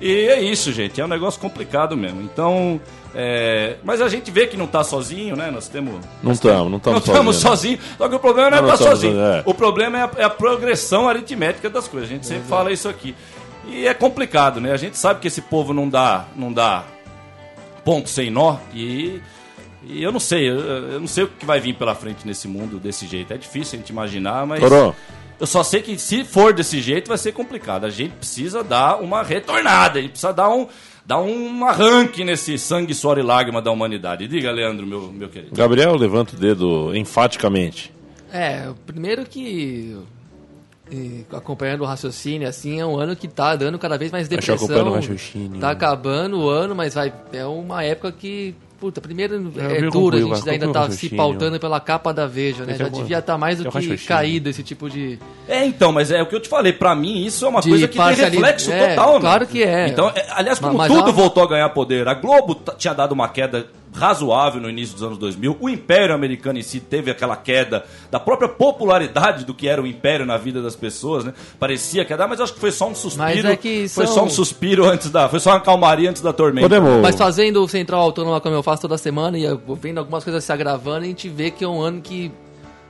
E 0.01 0.11
é 0.29 0.41
isso, 0.41 0.73
gente. 0.73 1.01
É 1.01 1.05
um 1.05 1.09
negócio 1.09 1.41
complicado 1.41 1.97
mesmo. 1.97 2.21
Então. 2.23 2.81
é, 3.15 3.77
Mas 3.83 4.01
a 4.01 4.09
gente 4.09 4.31
vê 4.31 4.47
que 4.47 4.57
não 4.57 4.67
tá 4.67 4.85
sozinho, 4.85 5.35
né? 5.37 5.51
Nós 5.51 5.69
temos. 5.69 6.05
Não 6.23 6.33
estamos, 6.33 6.63
não 6.65 6.71
Não 6.71 6.77
estamos 6.77 7.05
estamos 7.07 7.37
sozinhos. 7.37 7.81
Só 7.97 8.09
que 8.09 8.15
o 8.15 8.19
problema 8.21 8.51
não 8.51 8.59
é 8.59 8.61
Não, 8.63 8.73
estar 8.73 8.85
não 8.85 8.93
estamos, 8.95 9.15
sozinho. 9.17 9.21
é. 9.25 9.43
O 9.45 9.55
problema 9.55 9.99
é 9.99 10.03
a, 10.03 10.11
é 10.19 10.25
a 10.25 10.31
progressão 10.31 11.09
aritmética 11.09 11.69
das 11.69 11.89
coisas. 11.89 12.09
A 12.09 12.13
gente 12.13 12.27
sempre 12.27 12.45
fala 12.49 12.71
isso 12.73 12.89
aqui. 12.89 13.15
E 13.67 13.87
é 13.87 13.93
complicado, 13.95 14.61
né? 14.61 14.73
A 14.73 14.77
gente 14.77 14.97
sabe 14.97 15.21
que 15.21 15.27
esse 15.29 15.43
povo 15.43 15.75
não 15.75 15.89
dá, 15.89 16.25
não 16.37 16.53
dá 16.53 16.85
ponto 17.85 18.09
sem 18.09 18.31
nó. 18.31 18.57
E, 18.73 19.21
e 19.85 20.03
eu 20.03 20.13
não 20.13 20.21
sei, 20.21 20.49
eu, 20.49 20.59
eu 20.61 21.01
não 21.01 21.07
sei 21.09 21.25
o 21.25 21.29
que 21.29 21.45
vai 21.45 21.61
vir 21.61 21.75
pela 21.75 21.95
frente 21.95 22.27
nesse 22.27 22.47
mundo 22.49 22.79
desse 22.79 23.07
jeito. 23.07 23.33
É 23.33 23.37
difícil 23.37 23.77
a 23.77 23.81
gente 23.81 23.91
imaginar, 23.91 24.47
mas. 24.47 24.61
Torô. 24.61 24.95
Eu 25.41 25.47
só 25.47 25.63
sei 25.63 25.83
que 25.83 25.97
se 25.99 26.25
for 26.25 26.53
desse 26.53 26.81
jeito 26.81 27.09
vai 27.09 27.19
ser 27.19 27.33
complicado. 27.33 27.85
A 27.85 27.91
gente 27.91 28.13
precisa 28.15 28.63
dar 28.65 29.01
uma 29.01 29.23
retornada, 29.23 29.99
a 29.99 30.03
gente 30.03 30.11
precisa 30.11 30.33
dar 30.33 30.49
um, 30.51 30.67
dar 31.07 31.21
um 31.21 31.65
arranque 31.65 32.25
nesse 32.25 32.59
sangue, 32.59 32.93
suor 32.95 33.19
e 33.19 33.23
lágrima 33.23 33.63
da 33.63 33.71
humanidade. 33.71 34.27
Diga, 34.27 34.51
Leandro, 34.51 34.87
meu, 34.87 35.13
meu 35.13 35.29
querido. 35.29 35.55
Gabriel 35.55 35.95
levanta 35.97 36.35
o 36.35 36.39
dedo 36.39 36.95
enfaticamente. 36.95 37.93
É, 38.33 38.69
o 38.69 38.75
primeiro 38.75 39.25
que. 39.25 39.97
E, 40.91 41.27
acompanhando 41.33 41.83
o 41.83 41.85
raciocínio, 41.85 42.49
assim, 42.49 42.81
é 42.81 42.87
um 42.87 42.99
ano 42.99 43.15
que 43.17 43.29
tá 43.29 43.55
dando 43.57 43.79
cada 43.79 43.97
vez 43.99 44.11
mais 44.13 44.29
depressão. 44.29 44.87
o 44.87 44.93
raciocínio. 44.95 45.61
Tá 45.61 45.71
acabando 45.71 46.39
o 46.41 46.49
ano, 46.49 46.75
mas 46.75 46.95
vai. 46.95 47.13
É 47.33 47.45
uma 47.45 47.83
época 47.83 48.13
que. 48.13 48.55
Puta, 48.81 49.01
primeiro 49.01 49.35
é, 49.57 49.81
vi 49.81 49.91
duro, 49.91 50.17
a 50.17 50.37
gente 50.37 50.49
ainda 50.51 50.73
tá 50.73 50.89
se 50.89 51.09
pautando 51.09 51.59
pela 51.59 51.81
capa 51.81 52.15
da 52.15 52.29
Veja, 52.29 52.65
né? 52.65 52.75
É 52.75 52.77
Já 52.77 52.89
devia 52.89 53.19
estar 53.19 53.37
mais 53.37 53.61
É 53.61 53.65
do 53.65 53.71
que 53.73 53.99
caído 54.07 54.49
esse 54.49 54.63
tipo 54.63 54.89
de. 54.89 55.19
É, 55.49 55.67
então, 55.67 55.91
mas 55.91 56.13
é 56.13 56.23
o 56.23 56.27
que 56.27 56.37
eu 56.37 56.41
te 56.41 56.49
falei. 56.49 56.73
Pra 56.73 56.95
mim, 56.95 57.25
isso 57.25 57.45
é 57.45 57.49
uma 57.49 57.61
De 57.61 57.71
coisa 57.71 57.89
que 57.89 57.99
tem 57.99 58.15
reflexo 58.15 58.71
é, 58.71 58.91
total, 58.91 59.15
né? 59.15 59.21
claro 59.21 59.47
que 59.49 59.65
é. 59.65 59.89
Então, 59.89 60.09
é, 60.15 60.25
aliás, 60.31 60.61
como 60.61 60.79
Mas- 60.79 60.89
mas 60.91 60.97
tudo 60.97 61.11
a- 61.11 61.13
voltou 61.13 61.43
a 61.43 61.49
ganhar 61.49 61.69
poder. 61.71 62.07
A 62.07 62.15
Globo 62.15 62.57
tinha 62.77 62.95
dado 62.95 63.11
uma 63.11 63.29
queda 63.29 63.67
razoável 63.99 64.61
no 64.61 64.71
início 64.71 64.95
dos 64.95 65.03
anos 65.03 65.19
2000. 65.19 65.57
O 65.61 65.69
Império 65.69 66.15
Americano 66.15 66.59
em 66.59 66.63
si 66.63 66.81
teve 66.81 67.11
aquela 67.11 67.37
queda 67.37 67.85
da 68.11 68.19
própria 68.21 68.49
popularidade 68.49 69.45
do 69.45 69.53
que 69.53 69.69
era 69.69 69.83
o 69.83 69.87
Império 69.87 70.25
na 70.25 70.37
vida 70.37 70.63
das 70.63 70.77
pessoas, 70.77 71.25
né? 71.25 71.35
Parecia 71.59 72.05
quedar, 72.05 72.27
mas 72.29 72.41
acho 72.41 72.55
que 72.55 72.61
foi 72.61 72.71
só 72.73 72.89
um 72.89 72.95
suspiro. 72.95 73.25
Mas 73.25 73.45
é 73.45 73.57
que 73.57 73.89
Foi 73.89 74.07
são- 74.07 74.15
só 74.15 74.25
um 74.25 74.31
suspiro 74.31 74.85
antes 74.85 75.11
da... 75.11 75.29
Foi 75.29 75.41
só 75.41 75.51
uma 75.51 75.61
calmaria 75.61 76.09
antes 76.09 76.23
da 76.23 76.33
tormenta. 76.33 76.69
Podemos. 76.69 77.03
Mas 77.03 77.17
fazendo 77.17 77.63
o 77.63 77.69
Central 77.69 78.01
Autônoma 78.01 78.41
como 78.41 78.55
eu 78.55 78.63
faço 78.63 78.83
toda 78.83 78.97
semana 78.97 79.39
e 79.39 79.45
vendo 79.81 79.99
algumas 79.99 80.23
coisas 80.25 80.43
se 80.45 80.53
agravando, 80.53 81.05
a 81.05 81.09
gente 81.09 81.29
vê 81.29 81.51
que 81.51 81.65
é 81.65 81.69
um 81.69 81.81
ano 81.81 82.01
que 82.01 82.31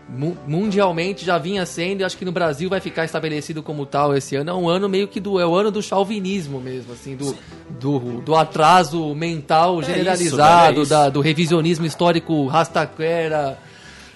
mu- 0.08 0.36
mundialmente 0.46 1.24
já 1.24 1.36
vinha 1.38 1.64
sendo 1.66 2.00
e 2.00 2.04
acho 2.04 2.16
que 2.16 2.24
no 2.24 2.32
Brasil 2.32 2.68
vai 2.70 2.80
ficar 2.80 3.04
estabelecido 3.04 3.62
como 3.62 3.84
tal 3.86 4.16
esse 4.16 4.36
ano. 4.36 4.50
É 4.50 4.54
um 4.54 4.68
ano 4.68 4.88
meio 4.88 5.06
que 5.08 5.20
do 5.20 5.38
é 5.38 5.46
o 5.46 5.54
ano 5.54 5.70
do 5.70 5.82
chauvinismo 5.82 6.60
mesmo, 6.60 6.92
assim, 6.92 7.14
do, 7.16 7.36
do, 7.80 7.98
do 8.22 8.34
atraso 8.34 9.14
mental 9.14 9.82
generalizado, 9.82 10.80
é 10.80 10.82
isso. 10.82 10.90
da- 10.90 11.08
do 11.10 11.20
revisionismo 11.20 11.84
histórico 11.86 12.46
rastaquera. 12.46 13.58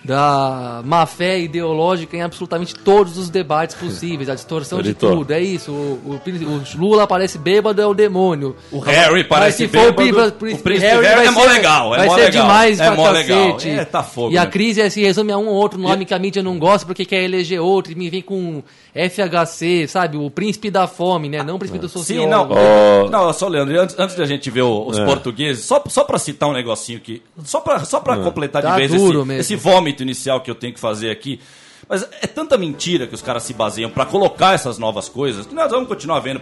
Da 0.04 0.82
má 0.84 1.06
fé 1.06 1.38
ideológica 1.38 2.16
em 2.16 2.22
absolutamente 2.22 2.74
todos 2.74 3.16
os 3.18 3.30
debates 3.30 3.76
possíveis, 3.76 4.28
a 4.28 4.34
distorção 4.34 4.80
Editor. 4.80 5.10
de 5.10 5.16
tudo. 5.16 5.30
É 5.32 5.40
isso. 5.40 5.70
O, 5.72 6.18
o 6.26 6.32
o 6.52 6.80
Lula 6.80 7.06
parece 7.06 7.38
bêbado, 7.38 7.80
é 7.80 7.86
o 7.86 7.94
demônio. 7.94 8.56
O 8.70 8.78
Harry 8.80 9.20
Mas 9.20 9.26
parece 9.28 9.56
se 9.58 9.68
for 9.68 9.88
o 9.88 9.92
bêbado, 9.92 10.32
príncipe, 10.32 10.60
o 10.60 10.62
príncipe 10.64 10.86
Harry 10.88 11.26
é 11.26 11.30
mó 11.30 11.44
legal, 11.44 11.94
é 11.94 11.98
vai 11.98 12.06
mó 12.08 12.14
ser 12.16 12.20
legal, 12.24 12.42
demais 12.42 12.80
é 12.80 12.86
pra 12.86 12.96
mó 12.96 13.10
legal. 13.10 13.52
cacete. 13.54 13.70
É, 13.70 13.84
tá 13.84 14.02
fogo, 14.02 14.32
E 14.32 14.38
a 14.38 14.44
né? 14.44 14.50
crise 14.50 14.80
é, 14.80 14.90
se 14.90 15.00
resume 15.02 15.30
a 15.32 15.38
um 15.38 15.46
ou 15.48 15.54
outro 15.54 15.78
nome 15.78 16.04
que 16.04 16.14
a 16.14 16.18
mídia 16.18 16.42
não 16.42 16.58
gosta 16.58 16.86
porque 16.86 17.04
quer 17.04 17.22
eleger 17.22 17.60
outro 17.60 17.92
e 17.92 17.94
me 17.94 18.10
vem 18.10 18.22
com 18.22 18.62
FHC, 18.94 19.86
sabe? 19.88 20.16
O 20.16 20.30
príncipe 20.30 20.70
da 20.70 20.86
fome, 20.86 21.28
né? 21.28 21.42
Não 21.42 21.54
o 21.56 21.58
príncipe 21.58 21.78
do 21.78 21.88
Sim, 21.88 22.26
não. 22.26 22.48
Ó. 22.50 23.08
Não, 23.08 23.32
só 23.32 23.48
Leandro, 23.48 23.78
antes, 23.80 23.98
antes 23.98 24.16
de 24.16 24.22
a 24.22 24.26
gente 24.26 24.50
ver 24.50 24.62
os 24.62 24.98
É. 24.98 25.04
portugueses, 25.04 25.64
só, 25.64 25.82
só 25.88 26.04
pra 26.04 26.18
citar 26.18 26.48
um 26.48 26.52
negocinho 26.52 26.98
aqui, 26.98 27.22
só 27.44 27.60
pra, 27.60 27.84
só 27.84 28.00
pra 28.00 28.16
completar 28.16 28.62
de 28.62 28.68
Tá 28.68 28.76
vez 28.76 28.92
esse, 28.92 29.02
mesmo. 29.04 29.32
esse 29.32 29.56
vômito 29.56 29.91
inicial 30.00 30.40
que 30.40 30.50
eu 30.50 30.54
tenho 30.54 30.72
que 30.72 30.80
fazer 30.80 31.10
aqui. 31.10 31.40
Mas 31.88 32.02
é 32.22 32.26
tanta 32.26 32.56
mentira 32.56 33.06
que 33.06 33.14
os 33.14 33.20
caras 33.20 33.42
se 33.42 33.52
baseiam 33.52 33.90
pra 33.90 34.06
colocar 34.06 34.54
essas 34.54 34.78
novas 34.78 35.08
coisas 35.08 35.44
que 35.44 35.54
nós 35.54 35.70
vamos 35.70 35.88
continuar 35.88 36.20
vendo. 36.20 36.40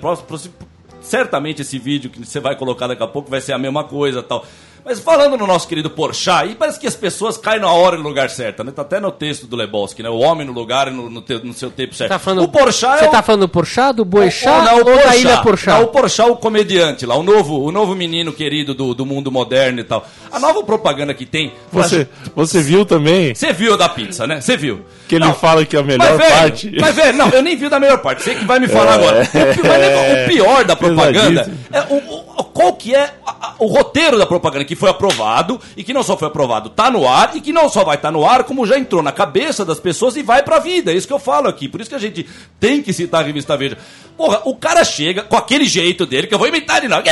Certamente 1.01 1.63
esse 1.63 1.79
vídeo 1.79 2.11
que 2.11 2.25
você 2.25 2.39
vai 2.39 2.55
colocar 2.55 2.87
daqui 2.87 3.03
a 3.03 3.07
pouco 3.07 3.31
vai 3.31 3.41
ser 3.41 3.55
a 3.55 3.59
mesma 3.59 3.85
coisa 3.85 4.23
tal. 4.23 4.45
Mas 4.85 4.99
falando 5.01 5.37
no 5.37 5.47
nosso 5.47 5.69
querido 5.69 5.91
Porchat, 5.91 6.45
aí 6.49 6.55
parece 6.55 6.79
que 6.81 6.87
as 6.87 6.95
pessoas 6.97 7.37
caem 7.37 7.61
na 7.61 7.71
hora 7.71 7.97
e 7.97 7.99
no 7.99 8.09
lugar 8.09 8.31
certo, 8.31 8.65
né? 8.65 8.73
Tá 8.73 8.83
até 8.83 8.99
no 9.01 9.11
texto 9.11 9.47
do 9.47 9.57
Lebowski, 9.57 10.03
né? 10.03 10.09
O 10.09 10.19
homem 10.19 10.47
no 10.47 10.53
lugar 10.53 10.89
e 10.89 10.91
no, 10.91 11.09
no, 11.11 11.21
te- 11.21 11.41
no 11.45 11.53
seu 11.53 11.71
tempo 11.71 11.95
certo. 11.95 12.11
Tá 12.11 12.19
falando, 12.19 12.45
o 12.45 12.49
Porchat 12.49 12.99
você 12.99 13.05
é 13.05 13.09
o- 13.09 13.11
tá 13.11 13.23
falando 13.23 13.41
do 13.43 13.49
Porchat, 13.49 13.95
do 13.97 14.05
Boechat 14.05 14.49
ou, 14.49 14.63
não, 14.63 14.77
ou, 14.77 14.99
o 14.99 15.03
da. 15.05 15.17
Ilha 15.17 15.43
Porchat? 15.43 15.77
Não, 15.79 15.85
o 15.85 15.89
Porchat, 15.89 16.31
o 16.31 16.37
comediante 16.37 17.05
lá, 17.07 17.15
o 17.17 17.23
novo, 17.23 17.61
o 17.63 17.71
novo 17.71 17.95
menino 17.95 18.33
querido 18.33 18.75
do, 18.75 18.95
do 18.95 19.05
mundo 19.07 19.31
moderno 19.31 19.81
e 19.81 19.85
tal. 19.85 20.07
A 20.33 20.39
nova 20.39 20.63
propaganda 20.63 21.13
que 21.15 21.27
tem... 21.27 21.53
Você, 21.73 22.09
você 22.35 22.63
viu 22.63 22.85
também 22.85 23.35
Você 23.35 23.53
viu 23.53 23.77
da 23.77 23.89
pizza, 23.89 24.27
né? 24.27 24.41
Você 24.41 24.57
viu. 24.57 24.81
Que 25.11 25.17
ele 25.17 25.25
Não, 25.25 25.35
fala 25.35 25.65
que 25.67 25.77
a 25.77 25.83
melhor 25.83 26.09
mas, 26.09 26.19
velho, 26.19 26.41
parte. 26.41 26.73
Mas, 26.81 26.95
velho, 26.95 27.19
não, 27.19 27.29
eu 27.31 27.43
nem 27.43 27.57
vi 27.57 27.69
da 27.69 27.81
melhor 27.81 27.99
parte. 27.99 28.23
Você 28.23 28.37
que 28.37 28.45
vai 28.45 28.61
me 28.61 28.69
falar 28.69 28.93
É. 28.93 28.95
agora. 28.95 29.19
O, 29.19 29.67
mas, 29.67 29.81
nego, 29.81 29.99
o 30.25 30.29
pior 30.29 30.65
da 30.65 30.77
propaganda 30.77 31.53
é 31.73 31.81
o, 31.93 31.97
o- 31.97 32.45
qual 32.45 32.73
que 32.75 32.95
é 32.95 33.11
a- 33.27 33.55
o 33.59 33.67
roteiro 33.67 34.19
da 34.19 34.27
propaganda 34.27 34.65
que 34.65 34.77
foi 34.77 34.89
aprovado 34.91 35.61
e 35.77 35.83
que 35.83 35.93
não 35.93 36.03
só 36.03 36.17
foi 36.17 36.29
aprovado, 36.29 36.69
tá 36.71 36.91
no 36.91 37.09
ar 37.09 37.33
e 37.35 37.41
que 37.41 37.53
não 37.53 37.69
só 37.69 37.83
vai 37.85 37.97
estar 37.97 38.11
no 38.13 38.25
ar, 38.27 38.45
como 38.45 38.65
já 38.67 38.79
entrou 38.79 39.03
na 39.03 39.11
cabeça 39.13 39.65
das 39.65 39.81
pessoas 39.81 40.15
e 40.17 40.23
vai 40.23 40.43
pra 40.43 40.59
vida. 40.61 40.93
É 40.93 40.95
isso 40.95 41.07
que 41.07 41.13
eu 41.13 41.19
falo 41.19 41.49
aqui. 41.49 41.69
Por 41.69 41.81
isso 41.81 41.91
que 41.91 41.97
a 41.97 42.01
gente 42.01 42.25
tem 42.61 42.81
que 42.83 42.93
citar 42.93 43.23
a 43.23 43.27
revista 43.27 43.57
Veja. 43.57 43.77
Porra, 44.17 44.43
o 44.45 44.55
cara 44.55 44.85
chega 44.85 45.23
com 45.23 45.37
aquele 45.37 45.65
jeito 45.65 46.05
dele, 46.07 46.27
que 46.27 46.35
eu 46.35 46.39
vou 46.39 46.47
imitar 46.47 46.77
ele 46.79 46.89
não. 46.89 47.03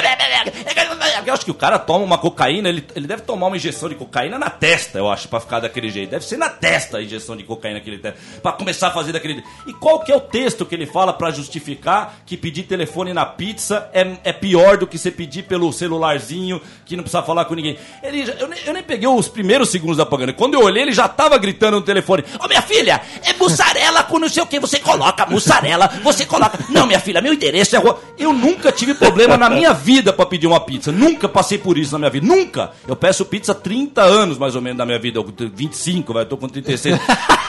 Eu 1.26 1.32
acho 1.34 1.44
que 1.44 1.50
o 1.50 1.54
cara 1.54 1.78
toma 1.78 2.04
uma 2.04 2.18
cocaína, 2.18 2.68
ele, 2.68 2.84
ele 2.94 3.06
deve 3.06 3.22
tomar 3.22 3.46
uma 3.46 3.56
injeção 3.56 3.88
de 3.88 3.94
cocaína 3.94 4.38
na 4.38 4.50
testa, 4.50 4.98
eu 4.98 5.08
acho, 5.10 5.28
pra 5.28 5.40
ficar 5.40 5.60
daquele 5.60 5.90
jeito. 5.90 6.10
Deve 6.10 6.24
ser 6.24 6.36
na 6.36 6.48
testa 6.48 6.98
a 6.98 7.02
injeção 7.02 7.36
de 7.36 7.44
cocaína 7.44 7.80
que 7.80 7.87
ele 7.88 7.98
tem, 7.98 8.12
pra 8.42 8.52
começar 8.52 8.88
a 8.88 8.90
fazer 8.90 9.12
daquele 9.12 9.42
E 9.66 9.72
qual 9.72 10.00
que 10.00 10.12
é 10.12 10.16
o 10.16 10.20
texto 10.20 10.66
que 10.66 10.74
ele 10.74 10.86
fala 10.86 11.12
pra 11.12 11.30
justificar 11.30 12.20
que 12.26 12.36
pedir 12.36 12.64
telefone 12.64 13.12
na 13.12 13.24
pizza 13.24 13.88
é, 13.92 14.16
é 14.24 14.32
pior 14.32 14.76
do 14.76 14.86
que 14.86 14.98
você 14.98 15.10
pedir 15.10 15.44
pelo 15.44 15.72
celularzinho, 15.72 16.60
que 16.84 16.96
não 16.96 17.02
precisa 17.02 17.22
falar 17.22 17.44
com 17.46 17.54
ninguém? 17.54 17.78
Ele, 18.02 18.22
eu, 18.38 18.48
nem, 18.48 18.58
eu 18.66 18.72
nem 18.72 18.82
peguei 18.82 19.08
os 19.08 19.28
primeiros 19.28 19.70
segundos 19.70 19.96
da 19.96 20.04
propaganda. 20.04 20.32
Quando 20.32 20.54
eu 20.54 20.62
olhei, 20.62 20.82
ele 20.82 20.92
já 20.92 21.08
tava 21.08 21.38
gritando 21.38 21.76
no 21.76 21.82
telefone: 21.82 22.24
Ô 22.42 22.48
minha 22.48 22.62
filha, 22.62 23.00
é 23.22 23.32
mussarela 23.34 24.02
com 24.04 24.18
não 24.18 24.28
sei 24.28 24.42
o 24.42 24.46
que, 24.46 24.58
você 24.58 24.78
coloca 24.78 25.26
mussarela, 25.26 25.88
você 26.02 26.26
coloca. 26.26 26.58
Não, 26.68 26.86
minha 26.86 27.00
filha, 27.00 27.20
meu 27.20 27.32
endereço 27.32 27.76
é 27.76 27.78
rua. 27.78 28.00
Eu 28.18 28.32
nunca 28.32 28.72
tive 28.72 28.94
problema 28.94 29.36
na 29.36 29.48
minha 29.48 29.72
vida 29.72 30.12
pra 30.12 30.26
pedir 30.26 30.46
uma 30.46 30.60
pizza. 30.60 30.90
Nunca 30.90 31.28
passei 31.28 31.58
por 31.58 31.78
isso 31.78 31.92
na 31.92 31.98
minha 31.98 32.10
vida. 32.10 32.26
Nunca. 32.26 32.72
Eu 32.86 32.96
peço 32.96 33.24
pizza 33.24 33.52
há 33.52 33.54
30 33.54 34.02
anos, 34.02 34.38
mais 34.38 34.54
ou 34.56 34.62
menos, 34.62 34.78
na 34.78 34.86
minha 34.86 34.98
vida. 34.98 35.18
Eu 35.18 35.24
tenho 35.24 35.50
25, 35.54 36.12
vai, 36.12 36.22
eu 36.22 36.26
tô 36.26 36.36
com 36.36 36.48
36. 36.48 36.98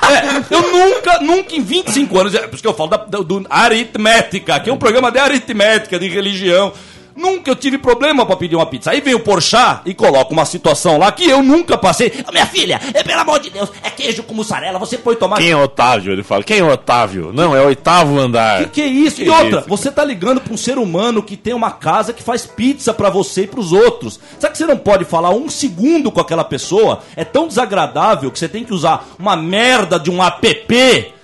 É, 0.09 0.55
eu 0.55 0.71
nunca, 0.71 1.19
nunca 1.19 1.55
em 1.55 1.61
25 1.61 2.19
anos, 2.19 2.35
é 2.35 2.39
por 2.47 2.55
isso 2.55 2.63
que 2.63 2.67
eu 2.67 2.73
falo 2.73 2.89
da, 2.89 2.97
do 2.97 3.45
aritmética, 3.49 4.59
que 4.59 4.69
é 4.69 4.73
um 4.73 4.77
programa 4.77 5.11
de 5.11 5.19
aritmética, 5.19 5.99
de 5.99 6.07
religião. 6.07 6.73
Nunca 7.19 7.51
eu 7.51 7.55
tive 7.55 7.77
problema 7.77 8.25
pra 8.25 8.37
pedir 8.37 8.55
uma 8.55 8.65
pizza. 8.65 8.91
Aí 8.91 9.01
vem 9.01 9.13
o 9.13 9.19
Porchat 9.19 9.81
e 9.85 9.93
coloca 9.93 10.31
uma 10.31 10.45
situação 10.45 10.97
lá 10.97 11.11
que 11.11 11.29
eu 11.29 11.43
nunca 11.43 11.77
passei. 11.77 12.23
Ô, 12.25 12.31
minha 12.31 12.45
filha, 12.45 12.79
é 12.93 13.03
pelo 13.03 13.19
amor 13.19 13.39
de 13.39 13.49
Deus, 13.49 13.69
é 13.83 13.89
queijo 13.89 14.23
com 14.23 14.33
mussarela, 14.33 14.79
você 14.79 14.97
põe 14.97 15.17
tomate. 15.17 15.41
Quem 15.41 15.51
é 15.51 15.55
Otávio? 15.57 16.13
Ele 16.13 16.23
fala. 16.23 16.43
Quem 16.45 16.59
é 16.59 16.63
Otávio? 16.63 17.33
Não, 17.33 17.53
é 17.53 17.61
o 17.61 17.65
oitavo 17.65 18.17
andar. 18.17 18.63
Que 18.63 18.69
que 18.69 18.81
é 18.81 18.87
isso? 18.87 19.17
Que 19.17 19.25
e 19.25 19.29
outra, 19.29 19.59
isso? 19.59 19.67
você 19.67 19.91
tá 19.91 20.03
ligando 20.05 20.39
pra 20.39 20.53
um 20.53 20.57
ser 20.57 20.77
humano 20.77 21.21
que 21.21 21.35
tem 21.35 21.53
uma 21.53 21.71
casa 21.71 22.13
que 22.13 22.23
faz 22.23 22.45
pizza 22.45 22.93
pra 22.93 23.09
você 23.09 23.41
e 23.41 23.47
pros 23.47 23.73
outros. 23.73 24.17
Sabe 24.39 24.53
que 24.53 24.57
você 24.57 24.65
não 24.65 24.77
pode 24.77 25.03
falar 25.03 25.31
um 25.31 25.49
segundo 25.49 26.09
com 26.09 26.21
aquela 26.21 26.45
pessoa? 26.45 27.01
É 27.17 27.25
tão 27.25 27.49
desagradável 27.49 28.31
que 28.31 28.39
você 28.39 28.47
tem 28.47 28.63
que 28.63 28.73
usar 28.73 29.05
uma 29.19 29.35
merda 29.35 29.99
de 29.99 30.09
um 30.09 30.23
app 30.23 31.18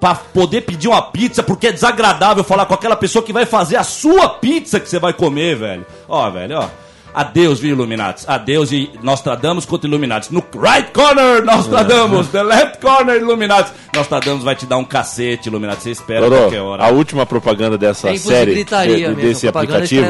pra 0.00 0.14
poder 0.14 0.62
pedir 0.62 0.88
uma 0.88 1.02
pizza, 1.02 1.42
porque 1.42 1.66
é 1.68 1.72
desagradável 1.72 2.42
falar 2.42 2.64
com 2.66 2.74
aquela 2.74 2.96
pessoa 2.96 3.22
que 3.22 3.32
vai 3.32 3.44
fazer 3.44 3.76
a 3.76 3.84
sua 3.84 4.28
pizza 4.30 4.80
que 4.80 4.88
você 4.88 4.98
vai 4.98 5.12
comer, 5.12 5.56
velho. 5.56 5.84
Ó, 6.08 6.30
velho, 6.30 6.58
ó. 6.58 6.68
Adeus, 7.12 7.58
viu, 7.58 7.72
Illuminati? 7.72 8.24
Adeus 8.28 8.70
e 8.70 8.88
Nostradamus 9.02 9.64
contra 9.66 9.88
Illuminati. 9.88 10.32
No 10.32 10.44
right 10.54 10.92
corner, 10.92 11.44
Nostradamus. 11.44 12.28
The 12.28 12.42
left 12.44 12.80
corner, 12.80 13.16
Illuminati. 13.16 13.72
Nostradamus 13.92 14.44
vai 14.44 14.54
te 14.54 14.64
dar 14.64 14.76
um 14.78 14.84
cacete, 14.84 15.48
Illuminati. 15.48 15.82
Você 15.82 15.90
espera 15.90 16.28
qualquer 16.30 16.60
hora. 16.60 16.84
a 16.84 16.88
última 16.88 17.26
propaganda 17.26 17.76
dessa 17.76 18.12
de 18.12 18.18
série, 18.20 18.64
de- 18.64 18.64
mesmo, 19.00 19.16
desse 19.16 19.48
aplicativo, 19.48 20.06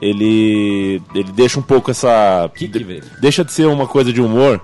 ele, 0.00 1.02
ele 1.14 1.32
deixa 1.32 1.58
um 1.58 1.62
pouco 1.62 1.90
essa... 1.90 2.48
Que 2.54 2.68
que 2.68 2.78
de- 2.78 3.02
deixa 3.20 3.44
de 3.44 3.52
ser 3.52 3.66
uma 3.66 3.86
coisa 3.88 4.12
de 4.12 4.20
humor 4.20 4.60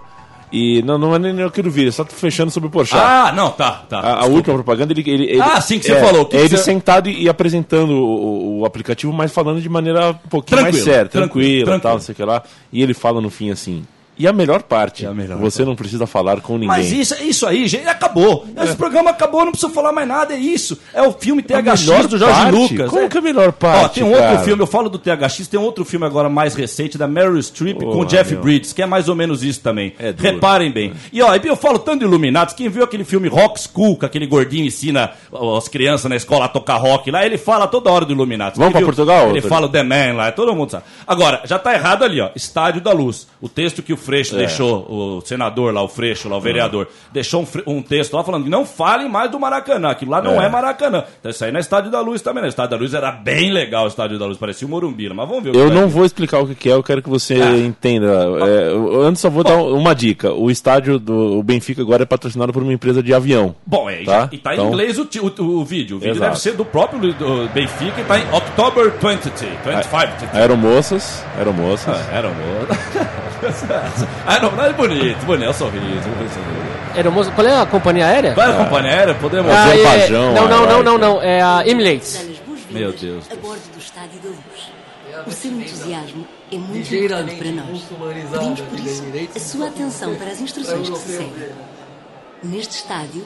e 0.52 0.82
não, 0.82 0.99
não 0.99 1.14
é 1.14 1.18
nem 1.18 1.42
aquilo 1.42 1.71
vídeo, 1.71 1.88
é 1.88 1.92
só 1.92 2.04
tô 2.04 2.14
fechando 2.14 2.50
sobre 2.50 2.68
o 2.68 2.71
Porchat. 2.71 3.00
Ah, 3.02 3.32
não, 3.35 3.50
tá, 3.50 3.82
tá. 3.88 3.99
A, 4.00 4.23
a 4.23 4.26
última 4.26 4.54
propaganda, 4.54 4.92
ele, 4.92 5.02
ele, 5.11 5.25
ele- 5.25 5.40
Ah, 5.40 5.61
sim, 5.61 5.78
que 5.78 5.87
você 5.87 5.92
é, 5.92 6.00
falou. 6.04 6.26
Que 6.26 6.37
é 6.37 6.40
que 6.40 6.47
ele 6.47 6.56
você- 6.56 6.62
sentado 6.64 7.09
e, 7.09 7.23
e 7.23 7.28
apresentando 7.28 7.92
o, 7.92 8.61
o- 8.61 8.64
aplicativo, 8.66 9.12
mas 9.12 9.32
falando 9.32 9.61
de 9.61 9.68
maneira 9.68 10.11
um 10.11 10.28
pouquinho 10.28 10.61
mais 10.61 10.75
Tranquilo, 10.76 10.85
séria, 10.94 11.09
tranquilo, 11.09 11.32
tranquila, 11.32 11.64
tranquilo. 11.64 11.80
tal, 11.82 11.94
não 11.94 12.00
sei 12.00 12.12
o 12.12 12.16
que 12.16 12.25
lá. 12.25 12.42
E 12.73 12.82
ele 12.82 12.94
fala 12.94 13.21
no 13.21 13.30
fim 13.30 13.50
assim. 13.50 13.85
E 14.19 14.26
a 14.26 14.33
melhor 14.33 14.62
parte, 14.62 15.07
a 15.07 15.14
melhor 15.14 15.38
você 15.38 15.64
não 15.64 15.75
precisa 15.75 16.07
falar 16.07 16.40
com 16.40 16.54
ninguém. 16.54 16.69
Mas 16.69 16.92
isso, 16.92 17.14
isso 17.23 17.47
aí, 17.47 17.66
gente, 17.66 17.88
acabou. 17.88 18.47
Esse 18.62 18.76
programa 18.76 19.11
acabou, 19.11 19.45
não 19.45 19.52
precisa 19.52 19.73
falar 19.73 19.90
mais 19.90 20.07
nada, 20.07 20.35
é 20.35 20.37
isso. 20.37 20.78
É 20.92 21.02
o 21.02 21.12
filme 21.12 21.42
THX 21.42 21.81
melhor 21.87 22.07
do 22.07 22.19
Jorge 22.19 22.40
parte? 22.42 22.57
Lucas. 22.57 22.90
Qual 22.90 23.02
é. 23.02 23.09
que 23.09 23.16
é 23.16 23.21
a 23.21 23.23
melhor 23.23 23.52
parte, 23.52 23.85
Ó, 23.85 23.88
tem 23.88 24.04
um 24.04 24.11
outro 24.11 24.23
cara? 24.23 24.38
filme, 24.40 24.62
eu 24.62 24.66
falo 24.66 24.88
do 24.90 24.99
THX, 24.99 25.49
tem 25.49 25.59
um 25.59 25.62
outro 25.62 25.85
filme 25.85 26.04
agora 26.04 26.28
mais 26.28 26.54
recente, 26.54 26.99
da 26.99 27.09
Meryl 27.09 27.40
Streep 27.42 27.78
com 27.78 28.00
o 28.00 28.04
Jeff 28.04 28.33
meu. 28.33 28.42
Bridges, 28.42 28.73
que 28.73 28.83
é 28.83 28.87
mais 28.87 29.09
ou 29.09 29.14
menos 29.14 29.42
isso 29.42 29.61
também. 29.61 29.95
É. 29.99 30.14
Reparem 30.16 30.71
bem. 30.71 30.92
E 31.12 31.23
ó, 31.23 31.35
eu 31.35 31.57
falo 31.57 31.78
tanto 31.78 32.00
de 32.00 32.04
Illuminatis, 32.04 32.54
quem 32.54 32.69
viu 32.69 32.85
aquele 32.85 33.04
filme 33.04 33.28
Rock 33.28 33.61
School, 33.61 33.97
que 33.97 34.04
aquele 34.04 34.26
gordinho 34.26 34.66
ensina 34.66 35.12
as 35.57 35.69
crianças 35.69 36.09
na 36.09 36.16
escola 36.16 36.45
a 36.45 36.49
tocar 36.49 36.76
rock 36.76 37.11
lá, 37.11 37.25
ele 37.25 37.38
fala 37.38 37.66
toda 37.66 37.90
hora 37.90 38.04
do 38.04 38.12
Illuminatis. 38.12 38.59
Vamos 38.59 38.75
viu- 38.75 38.85
Portugal, 38.87 39.31
Ele 39.31 39.40
fala 39.40 39.66
o 39.66 39.69
The 39.71 39.83
Man 39.83 40.14
lá, 40.16 40.31
todo 40.33 40.54
mundo 40.54 40.71
sabe. 40.71 40.85
Agora, 41.07 41.40
já 41.45 41.59
tá 41.59 41.73
errado 41.73 42.04
ali, 42.04 42.21
ó. 42.21 42.31
Estádio 42.35 42.81
da 42.81 42.92
Luz. 42.92 43.26
O 43.40 43.49
texto 43.49 43.83
que 43.83 43.92
o 43.92 43.97
Freixo 44.02 44.35
É. 44.35 44.38
deixou, 44.40 44.87
o 44.88 45.21
senador 45.25 45.73
lá, 45.73 45.82
o 45.82 45.88
Freixo 45.88 46.28
lá, 46.28 46.37
o 46.37 46.40
vereador, 46.40 46.88
deixou 47.12 47.42
um, 47.66 47.76
um 47.78 47.82
texto 47.82 48.14
lá 48.14 48.23
falando 48.25 48.44
que 48.44 48.50
não 48.50 48.64
falem 48.66 49.09
mais 49.09 49.30
do 49.30 49.38
Maracanã. 49.40 49.90
Aquilo 49.90 50.11
lá 50.11 50.21
não 50.21 50.40
é, 50.40 50.47
É. 50.47 50.49
Maracanã. 50.49 51.04
Então 51.21 51.30
isso 51.30 51.44
aí 51.44 51.52
na 51.52 51.61
Estádio 51.61 51.90
da 51.90 52.00
Luz 52.00 52.21
também. 52.21 52.42
Na 52.42 52.49
Estádio 52.49 52.71
da 52.73 52.76
Luz 52.76 52.92
era 52.94 53.11
bem 53.12 53.50
legal 53.52 53.85
o 53.85 53.88
Estádio 53.88 54.18
da 54.18 54.26
Luz, 54.26 54.37
parecia 54.38 54.66
o 54.66 54.71
Morumbi, 54.71 55.09
mas 55.09 55.28
vamos 55.28 55.44
ver 55.44 55.50
o 55.50 55.52
que 55.52 55.59
Eu 55.59 55.71
não 55.71 55.88
vou 55.88 56.04
explicar 56.04 56.40
o 56.40 56.54
que 56.54 56.68
é, 56.68 56.73
eu 56.75 56.82
quero 56.82 57.00
que 57.02 57.09
você 57.09 57.35
Ah. 57.40 57.56
entenda. 57.59 58.06
É, 58.47 58.73
eu- 58.73 59.02
antes 59.02 59.21
só 59.23 59.30
vou 59.30 59.44
dar 59.44 59.56
uma 59.56 59.94
dica. 59.94 60.32
O 60.32 60.50
estádio 60.50 60.99
do 60.99 61.42
Benfica 61.42 61.80
agora 61.82 62.02
é 62.02 62.06
patrocinado 62.06 62.52
por 62.52 62.62
uma 62.62 62.73
empresa 62.73 63.02
de 63.02 63.14
avião. 63.14 63.54
Bom, 63.64 63.88
é, 63.88 64.02
Tá? 64.04 64.28
e 64.32 64.38
tá 64.38 64.50
em 64.50 64.54
Então- 64.54 64.68
inglês 64.68 64.99
o, 64.99 65.02
o, 65.02 65.42
o 65.61 65.64
vídeo. 65.64 65.97
O 65.97 66.00
vídeo 66.00 66.12
Exato. 66.16 66.30
deve 66.30 66.40
ser 66.40 66.52
do 66.56 66.64
próprio 66.64 67.12
do 67.14 67.49
Benfica 67.52 68.00
e 68.00 68.04
tá 68.04 68.18
em 68.18 68.25
October 68.35 68.90
20, 68.92 69.30
25. 69.64 70.37
Aeromoças, 70.37 71.25
aeromoças. 71.38 71.94
Ah, 71.97 72.16
Era 72.16 72.28
um 72.28 72.32
Ah, 74.26 74.38
não, 74.40 74.52
não, 74.52 74.64
é 74.64 74.72
bonito, 74.72 75.25
bonito, 75.26 75.50
é 75.50 75.52
sorriso. 75.52 76.08
Aeromoça- 76.94 77.30
Qual 77.32 77.46
é 77.46 77.61
a 77.61 77.66
companhia 77.66 78.06
aérea? 78.06 78.34
Vai 78.34 78.50
a 78.50 78.64
companhia 78.64 78.92
aérea, 78.92 79.14
podemos. 79.14 79.50
Ah, 79.50 79.68
é- 79.68 79.72
Azerbaijão, 79.72 80.32
não, 80.34 80.49
não, 80.49 80.66
não, 80.66 80.82
não, 80.82 80.99
não. 80.99 81.22
É 81.22 81.40
a 81.42 81.62
Emirates. 81.66 82.25
Meu 82.70 82.92
Deus 82.92 83.25
a 83.30 83.34
do 83.34 83.40
bordo 83.40 83.61
do 83.72 83.78
Estádio 83.78 84.18
da 84.20 84.28
Luz. 84.28 84.72
O 85.26 85.30
seu 85.30 85.50
entusiasmo 85.52 86.26
é 86.50 86.56
muito 86.56 86.94
importante 86.94 87.34
para 87.37 87.50
nós. 87.50 87.82
Pedimos 88.30 88.61
por 88.61 88.78
isso 88.80 89.04
a 89.37 89.38
sua 89.40 89.68
atenção 89.68 90.14
para 90.14 90.30
as 90.30 90.40
instruções 90.40 90.88
que 90.88 90.99
se 90.99 91.16
seguem. 91.18 91.49
Neste 92.42 92.76
estádio 92.76 93.25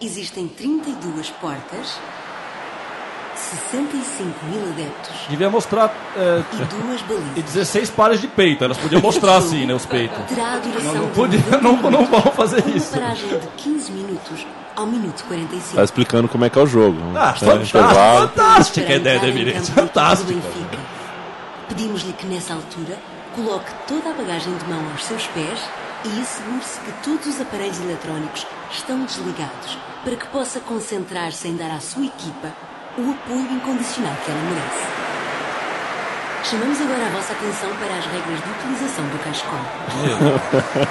existem 0.00 0.48
32 0.48 1.30
portas, 1.40 1.98
65 3.38 4.46
mil 4.46 4.62
adeptos 4.70 5.16
Devia 5.28 5.48
mostrar 5.50 5.94
é, 6.16 6.42
e 6.52 6.64
duas 6.64 7.00
e 7.00 7.04
balizas. 7.04 7.44
16 7.54 7.90
pares 7.90 8.20
de 8.20 8.28
peito. 8.28 8.64
Elas 8.64 8.76
podiam 8.76 9.00
mostrar 9.00 9.36
assim, 9.36 9.66
né, 9.66 9.74
os 9.74 9.86
peitos. 9.86 10.18
Terá 10.28 10.54
a 10.54 10.58
duração 10.58 10.94
Não, 10.94 11.02
não 11.02 11.08
podia, 11.10 11.38
90 11.38 11.60
não, 11.60 11.90
não 11.90 12.06
vão 12.06 12.22
fazer 12.32 12.62
uma 12.64 12.76
isso. 12.76 12.90
paragem 12.90 13.28
de 13.28 13.46
15 13.56 13.92
minutos 13.92 14.46
ao 14.76 14.86
minuto 14.86 15.24
45. 15.24 15.76
Tá 15.76 15.84
explicando 15.84 16.28
como 16.28 16.44
é 16.44 16.50
que 16.50 16.58
é 16.58 16.62
o 16.62 16.66
jogo. 16.66 16.98
Ah, 17.16 17.30
É, 17.30 17.38
fantástico, 17.38 17.78
fantástica 17.78 18.92
a 18.92 18.96
ideia 18.96 19.20
da 19.20 19.62
Fantástica. 19.74 20.40
Pedimos-lhe 21.68 22.12
que 22.12 22.26
nessa 22.26 22.54
altura 22.54 22.96
coloque 23.34 23.70
toda 23.86 24.10
a 24.10 24.12
bagagem 24.14 24.56
de 24.56 24.64
mão 24.66 24.82
aos 24.92 25.04
seus 25.04 25.26
pés 25.28 25.60
e 26.04 26.20
assegure-se 26.20 26.80
que 26.80 26.92
todos 27.04 27.26
os 27.26 27.40
aparelhos 27.40 27.80
eletrónicos 27.80 28.46
estão 28.70 29.04
desligados 29.04 29.76
para 30.04 30.16
que 30.16 30.26
possa 30.28 30.60
concentrar-se 30.60 31.48
em 31.48 31.56
dar 31.56 31.70
à 31.70 31.80
sua 31.80 32.06
equipa 32.06 32.52
o 32.98 33.14
apoio 33.14 33.46
incondicional 33.52 34.12
que 34.24 34.30
ela 34.30 34.42
merece. 34.42 34.82
Chamamos 36.42 36.80
agora 36.80 37.06
a 37.06 37.10
vossa 37.14 37.32
atenção 37.32 37.70
para 37.78 37.94
as 37.94 38.06
regras 38.06 38.42
de 38.42 38.50
utilização 38.50 39.04
do 39.06 39.18
cachecol. 39.22 39.62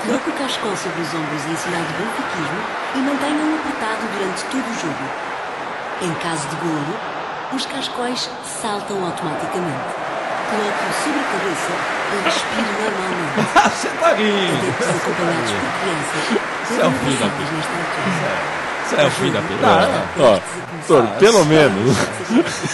Coloque 0.05 0.29
o 0.29 0.33
cachecol 0.39 0.75
sobre 0.77 1.01
os 1.01 1.13
ombros 1.13 1.43
em 1.51 1.55
sinal 1.57 1.83
de 1.83 1.93
benfiquismo 1.99 2.61
e 2.95 2.99
mantenha-o 2.99 3.59
apertado 3.59 4.07
durante 4.15 4.43
todo 4.47 4.63
o 4.63 4.75
jogo. 4.79 5.05
Em 5.99 6.13
caso 6.23 6.47
de 6.47 6.55
golo, 6.63 6.95
os 7.51 7.65
cascóis 7.65 8.29
saltam 8.45 9.03
automaticamente. 9.03 9.91
Coloque-o 10.47 10.93
sobre 11.03 11.19
a 11.19 11.27
cabeça 11.27 11.73
e 12.07 12.23
respire 12.23 12.71
normalmente. 12.87 13.35
Você 13.67 13.89
tá 13.99 14.13
rindo. 14.15 14.55
Adeptos 14.55 14.95
acompanhados 14.95 15.51
por 15.51 15.71
crianças 15.83 16.23
é 16.71 16.87
o 16.87 16.91
devem 16.91 16.99
fim 17.03 17.19
da 17.19 17.25
abraçá-los 17.27 17.51
nesta 17.51 17.75
altura. 17.75 18.66
É 18.95 19.05
o 19.05 19.11
fim 19.11 19.31
da 19.31 19.39
vida. 19.39 19.67
Ó, 20.19 20.39
doutor, 20.87 21.07
pelo 21.19 21.45
menos, 21.45 21.97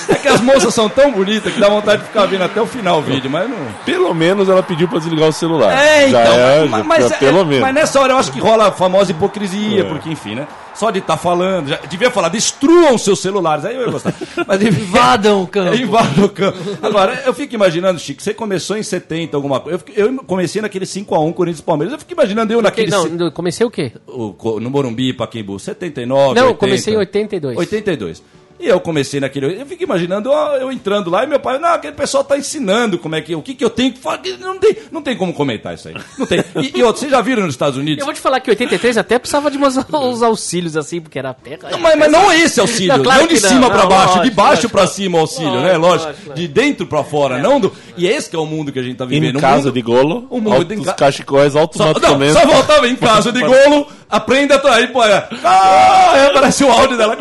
É 0.10 0.15
que 0.15 0.27
as 0.27 0.41
moças 0.41 0.74
são 0.74 0.88
tão 0.89 1.12
bonitas 1.12 1.51
que 1.53 1.60
dá 1.60 1.70
vontade 1.70 2.01
de 2.01 2.08
ficar 2.08 2.25
vendo 2.25 2.43
até 2.43 2.62
o 2.62 2.65
final 2.65 3.00
o 3.00 3.01
vídeo, 3.01 3.29
mas 3.29 3.50
não. 3.50 3.58
pelo 3.86 4.13
menos 4.13 4.50
ela 4.50 4.62
pediu 4.62 4.88
pra 4.88 5.00
desligar 5.00 5.29
o 5.29 5.34
celular. 5.34 5.72
É, 5.74 6.10
Já 6.10 6.22
então. 6.22 6.34
é, 6.34 6.60
mas, 6.67 6.70
já- 6.72 6.84
mas, 6.84 7.10
já 7.10 7.15
é- 7.15 7.20
pelo 7.20 7.46
menos. 7.46 7.62
mas 7.62 7.74
nessa 7.74 8.00
hora 8.00 8.13
eu 8.13 8.17
acho 8.17 8.32
que 8.32 8.39
rola 8.39 8.67
a 8.67 8.72
famosa 8.72 9.12
hipocrisia, 9.12 9.82
É. 9.82 9.84
porque, 9.84 10.10
enfim, 10.10 10.36
né? 10.36 10.48
Só 10.75 10.89
de 10.92 11.00
estar 11.00 11.18
falando, 11.18 11.68
já, 11.68 11.77
devia 11.89 12.10
falar, 12.10 12.30
destruam 12.30 12.98
seus 12.98 13.20
celulares, 13.20 13.65
aí 13.65 13.75
eu 13.75 13.82
ia 13.82 13.92
gostar. 13.92 14.13
Mas 14.48 14.62
Invadam 14.62 15.44
o 15.44 15.48
campo. 15.48 15.75
Invada 15.77 16.25
o 16.25 16.30
campo. 16.30 16.58
Agora, 16.82 17.24
eu 17.25 17.34
fico 17.34 17.53
imaginando, 17.53 18.00
Chico, 18.00 18.22
você 18.22 18.34
começou 18.34 18.77
em 18.77 18.84
70, 18.84 19.36
alguma 19.38 19.60
coisa. 19.60 19.84
Eu, 19.96 20.08
eu 20.08 20.24
comecei 20.24 20.62
naquele 20.62 20.86
5x1 20.86 21.34
Corinthians 21.34 21.62
Palmeiras. 21.62 21.94
Eu 21.94 22.00
fico 22.00 22.13
imaginando 22.13 22.53
eu 22.53 22.62
naquele. 22.62 22.89
Não, 22.89 23.08
não, 23.08 23.32
comecei 23.32 23.65
o 23.65 23.72
quê? 23.72 23.92
o, 24.08 24.60
no 24.60 24.70
Morumbi, 24.70 25.13
Paquimbu, 25.13 25.60
79. 25.60 26.39
Não, 26.39 26.48
80. 26.48 26.60
comecei 26.60 26.94
em 26.94 26.98
82. 26.98 27.58
82. 27.58 28.24
E 28.63 28.67
eu 28.70 28.79
comecei 28.79 29.20
naquele. 29.20 29.60
Eu 29.62 29.65
fico 29.65 29.84
imaginando 29.84 30.29
ó, 30.32 30.55
eu 30.55 30.72
entrando 30.72 31.10
lá 31.10 31.24
e 31.24 31.27
meu 31.27 31.39
pai, 31.39 31.60
não, 31.60 31.74
aquele 31.74 31.93
pessoal 31.93 32.24
tá 32.24 32.38
ensinando 32.38 32.98
como 32.98 33.15
é 33.15 33.22
que. 33.22 33.36
O 33.36 33.41
que, 33.41 33.53
que 33.53 33.63
eu 33.65 33.70
tenho 33.70 33.91
que 33.91 34.00
fazer. 34.00 34.38
Não 34.39 34.58
tem, 34.58 34.77
não 34.91 35.01
tem 35.01 35.17
como 35.17 35.34
comentar 35.34 35.74
isso 35.74 35.89
aí. 35.89 35.96
Não 36.17 36.25
tem. 36.25 36.39
E, 36.62 36.79
e 36.79 36.84
outro, 36.84 37.01
vocês 37.01 37.12
já 37.12 37.20
viram 37.20 37.43
nos 37.43 37.53
Estados 37.55 37.77
Unidos? 37.77 38.00
Eu 38.00 38.05
vou 38.05 38.13
te 38.13 38.22
falar 38.22 38.39
que 38.39 38.50
83 38.50 38.98
até 38.98 39.20
precisava 39.20 39.51
de 39.51 39.58
umas, 39.58 39.75
uns 39.91 40.22
auxílios 40.24 40.77
assim, 40.77 41.01
porque 41.01 41.20
era 41.20 41.34
terra. 41.34 41.70
Não, 41.72 41.79
mas, 41.79 41.98
mas 41.98 42.12
não 42.12 42.32
é 42.32 42.39
esse 42.39 42.60
auxílio. 42.62 42.88
Não, 42.89 42.98
Não, 42.98 43.03
claro 43.03 43.27
de 43.27 43.41
não, 43.41 43.50
cima 43.50 43.60
não, 43.62 43.70
pra 43.72 43.86
baixo, 43.86 44.13
de 44.13 44.17
lógico, 44.20 44.36
baixo 44.36 44.51
lógico. 44.53 44.72
pra 44.74 44.88
cima 44.88 45.17
o 45.17 45.22
auxílio, 45.22 45.50
Lógico, 45.50 45.67
né? 45.67 45.77
Lógico. 45.77 46.08
lógico, 46.12 46.34
De 46.34 46.48
dentro 46.48 46.86
pra 46.88 47.03
fora, 47.03 47.38
não 47.39 47.60
do. 47.60 47.74
E 47.98 48.08
esse 48.08 48.29
que 48.29 48.36
é 48.36 48.39
o 48.39 48.46
mundo 48.46 48.72
que 48.72 48.79
a 48.79 48.84
gente 48.84 48.96
tá 48.96 49.03
vivendo. 49.05 49.36
Em 49.36 49.38
Um 49.38 49.41
caso 49.41 49.65
mundo- 49.65 49.74
de 49.74 49.82
golo, 49.82 50.27
o 50.29 50.39
mundo 50.39 50.53
altos 50.55 50.77
em 50.77 50.84
ca- 50.84 50.93
cachecóis 50.93 51.51
Só, 51.53 51.58
não, 51.60 51.63
automaticamente. 51.63 52.34
só 52.34 52.46
voltava 52.46 52.88
em 52.88 52.96
caso 52.96 53.32
de 53.32 53.41
golo, 53.46 53.88
aprenda 54.10 54.55
a 54.55 54.74
aí, 54.75 54.88
pô, 54.88 55.03
é, 55.03 55.27
ah, 55.43 56.12
aí 56.13 56.25
aparece 56.27 56.63
o 56.63 56.72
áudio 56.72 56.98
dela, 56.98 57.17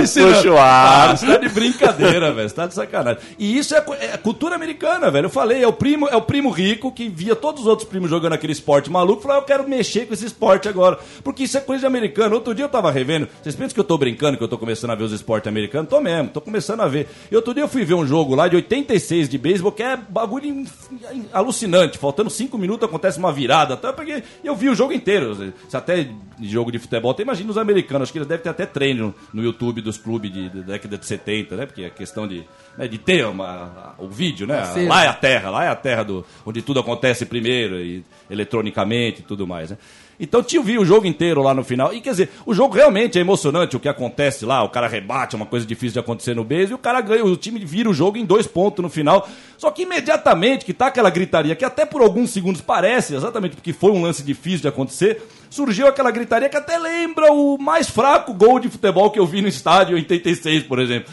Você 0.00 0.22
puxa 0.68 0.86
o 0.86 0.98
ar. 0.98 1.10
Ah, 1.10 1.16
você 1.16 1.26
tá 1.26 1.36
de 1.36 1.48
brincadeira, 1.48 2.32
velho, 2.32 2.48
você 2.48 2.54
tá 2.54 2.66
de 2.66 2.74
sacanagem. 2.74 3.20
E 3.38 3.56
isso 3.58 3.74
é, 3.74 3.84
é 4.00 4.16
cultura 4.16 4.54
americana, 4.54 5.10
velho, 5.10 5.26
eu 5.26 5.30
falei, 5.30 5.62
é 5.62 5.66
o 5.68 5.72
primo, 5.72 6.06
é 6.08 6.16
o 6.16 6.22
primo 6.22 6.50
rico 6.50 6.92
que 6.92 7.08
via 7.08 7.34
todos 7.36 7.62
os 7.62 7.66
outros 7.66 7.88
primos 7.88 8.10
jogando 8.10 8.32
aquele 8.34 8.52
esporte 8.52 8.90
maluco, 8.90 9.22
falou, 9.22 9.38
ah, 9.38 9.40
eu 9.40 9.44
quero 9.44 9.68
mexer 9.68 10.06
com 10.06 10.14
esse 10.14 10.26
esporte 10.26 10.68
agora, 10.68 10.98
porque 11.24 11.44
isso 11.44 11.56
é 11.56 11.60
coisa 11.60 11.80
de 11.80 11.86
americano. 11.86 12.34
Outro 12.34 12.54
dia 12.54 12.64
eu 12.64 12.68
tava 12.68 12.90
revendo, 12.90 13.28
vocês 13.42 13.54
pensam 13.54 13.74
que 13.74 13.80
eu 13.80 13.84
tô 13.84 13.96
brincando, 13.98 14.36
que 14.36 14.44
eu 14.44 14.48
tô 14.48 14.58
começando 14.58 14.90
a 14.90 14.94
ver 14.94 15.04
os 15.04 15.12
esportes 15.12 15.48
americanos? 15.48 15.88
Tô 15.88 16.00
mesmo, 16.00 16.28
tô 16.30 16.40
começando 16.40 16.80
a 16.80 16.88
ver. 16.88 17.08
E 17.30 17.36
outro 17.36 17.54
dia 17.54 17.62
eu 17.62 17.68
fui 17.68 17.84
ver 17.84 17.94
um 17.94 18.06
jogo 18.06 18.34
lá 18.34 18.48
de 18.48 18.56
86 18.56 19.28
de 19.28 19.38
beisebol, 19.38 19.72
que 19.72 19.82
é 19.82 19.96
bagulho 19.96 20.46
in- 20.46 20.66
in- 21.12 21.24
alucinante, 21.32 21.98
faltando 21.98 22.30
5 22.30 22.56
minutos 22.58 22.86
acontece 22.88 23.18
uma 23.18 23.32
virada, 23.32 23.74
até 23.74 23.88
eu 23.88 23.94
peguei, 23.94 24.22
e 24.42 24.46
eu 24.46 24.54
vi 24.54 24.68
o 24.68 24.74
jogo 24.74 24.92
inteiro. 24.92 25.52
Se 25.68 25.76
até 25.76 26.08
jogo 26.40 26.70
de 26.70 26.78
futebol, 26.78 27.10
até 27.10 27.22
imagina 27.22 27.50
os 27.50 27.58
americanos, 27.58 28.04
acho 28.04 28.12
que 28.12 28.18
eles 28.18 28.28
devem 28.28 28.42
ter 28.42 28.48
até 28.50 28.66
treino 28.66 29.14
no 29.32 29.42
YouTube 29.42 29.80
dos 29.80 29.96
clubes 29.98 30.32
de, 30.32 30.47
da 30.48 30.60
década 30.72 30.98
de 30.98 31.06
70, 31.06 31.56
né? 31.56 31.66
Porque 31.66 31.82
é 31.84 31.90
questão 31.90 32.26
de, 32.26 32.44
né, 32.76 32.88
de 32.88 32.98
ter 32.98 33.26
uma, 33.26 33.94
o 33.98 34.08
vídeo, 34.08 34.46
né? 34.46 34.62
Lá 34.86 35.04
é 35.04 35.08
a 35.08 35.14
terra, 35.14 35.50
lá 35.50 35.64
é 35.64 35.68
a 35.68 35.76
terra 35.76 36.02
do, 36.02 36.24
onde 36.44 36.62
tudo 36.62 36.80
acontece 36.80 37.26
primeiro, 37.26 37.80
e 37.80 38.04
eletronicamente 38.30 39.20
e 39.20 39.24
tudo 39.24 39.46
mais, 39.46 39.70
né? 39.70 39.78
Então 40.20 40.42
tinha 40.42 40.60
vi 40.62 40.78
o 40.78 40.84
jogo 40.84 41.06
inteiro 41.06 41.42
lá 41.42 41.54
no 41.54 41.62
final. 41.62 41.92
E 41.94 42.00
quer 42.00 42.10
dizer, 42.10 42.30
o 42.44 42.52
jogo 42.52 42.74
realmente 42.74 43.18
é 43.18 43.20
emocionante 43.20 43.76
o 43.76 43.80
que 43.80 43.88
acontece 43.88 44.44
lá. 44.44 44.62
O 44.64 44.68
cara 44.68 44.88
rebate, 44.88 45.34
é 45.34 45.36
uma 45.36 45.46
coisa 45.46 45.64
difícil 45.64 45.92
de 45.92 45.98
acontecer 46.00 46.34
no 46.34 46.42
beijo, 46.44 46.72
e 46.72 46.74
o 46.74 46.78
cara 46.78 47.00
ganha, 47.00 47.24
o 47.24 47.36
time 47.36 47.64
vira 47.64 47.88
o 47.88 47.94
jogo 47.94 48.18
em 48.18 48.24
dois 48.24 48.46
pontos 48.46 48.82
no 48.82 48.88
final. 48.88 49.28
Só 49.56 49.70
que 49.70 49.82
imediatamente 49.82 50.64
que 50.64 50.74
tá 50.74 50.88
aquela 50.88 51.10
gritaria, 51.10 51.54
que 51.54 51.64
até 51.64 51.86
por 51.86 52.02
alguns 52.02 52.30
segundos 52.30 52.60
parece, 52.60 53.14
exatamente 53.14 53.54
porque 53.54 53.72
foi 53.72 53.92
um 53.92 54.02
lance 54.02 54.22
difícil 54.22 54.60
de 54.60 54.68
acontecer, 54.68 55.22
surgiu 55.50 55.86
aquela 55.86 56.10
gritaria 56.10 56.48
que 56.48 56.56
até 56.56 56.78
lembra 56.78 57.32
o 57.32 57.58
mais 57.58 57.88
fraco 57.88 58.32
gol 58.34 58.58
de 58.58 58.68
futebol 58.68 59.10
que 59.10 59.18
eu 59.18 59.26
vi 59.26 59.42
no 59.42 59.48
estádio 59.48 59.96
em 59.96 60.00
86, 60.00 60.64
por 60.64 60.78
exemplo. 60.78 61.12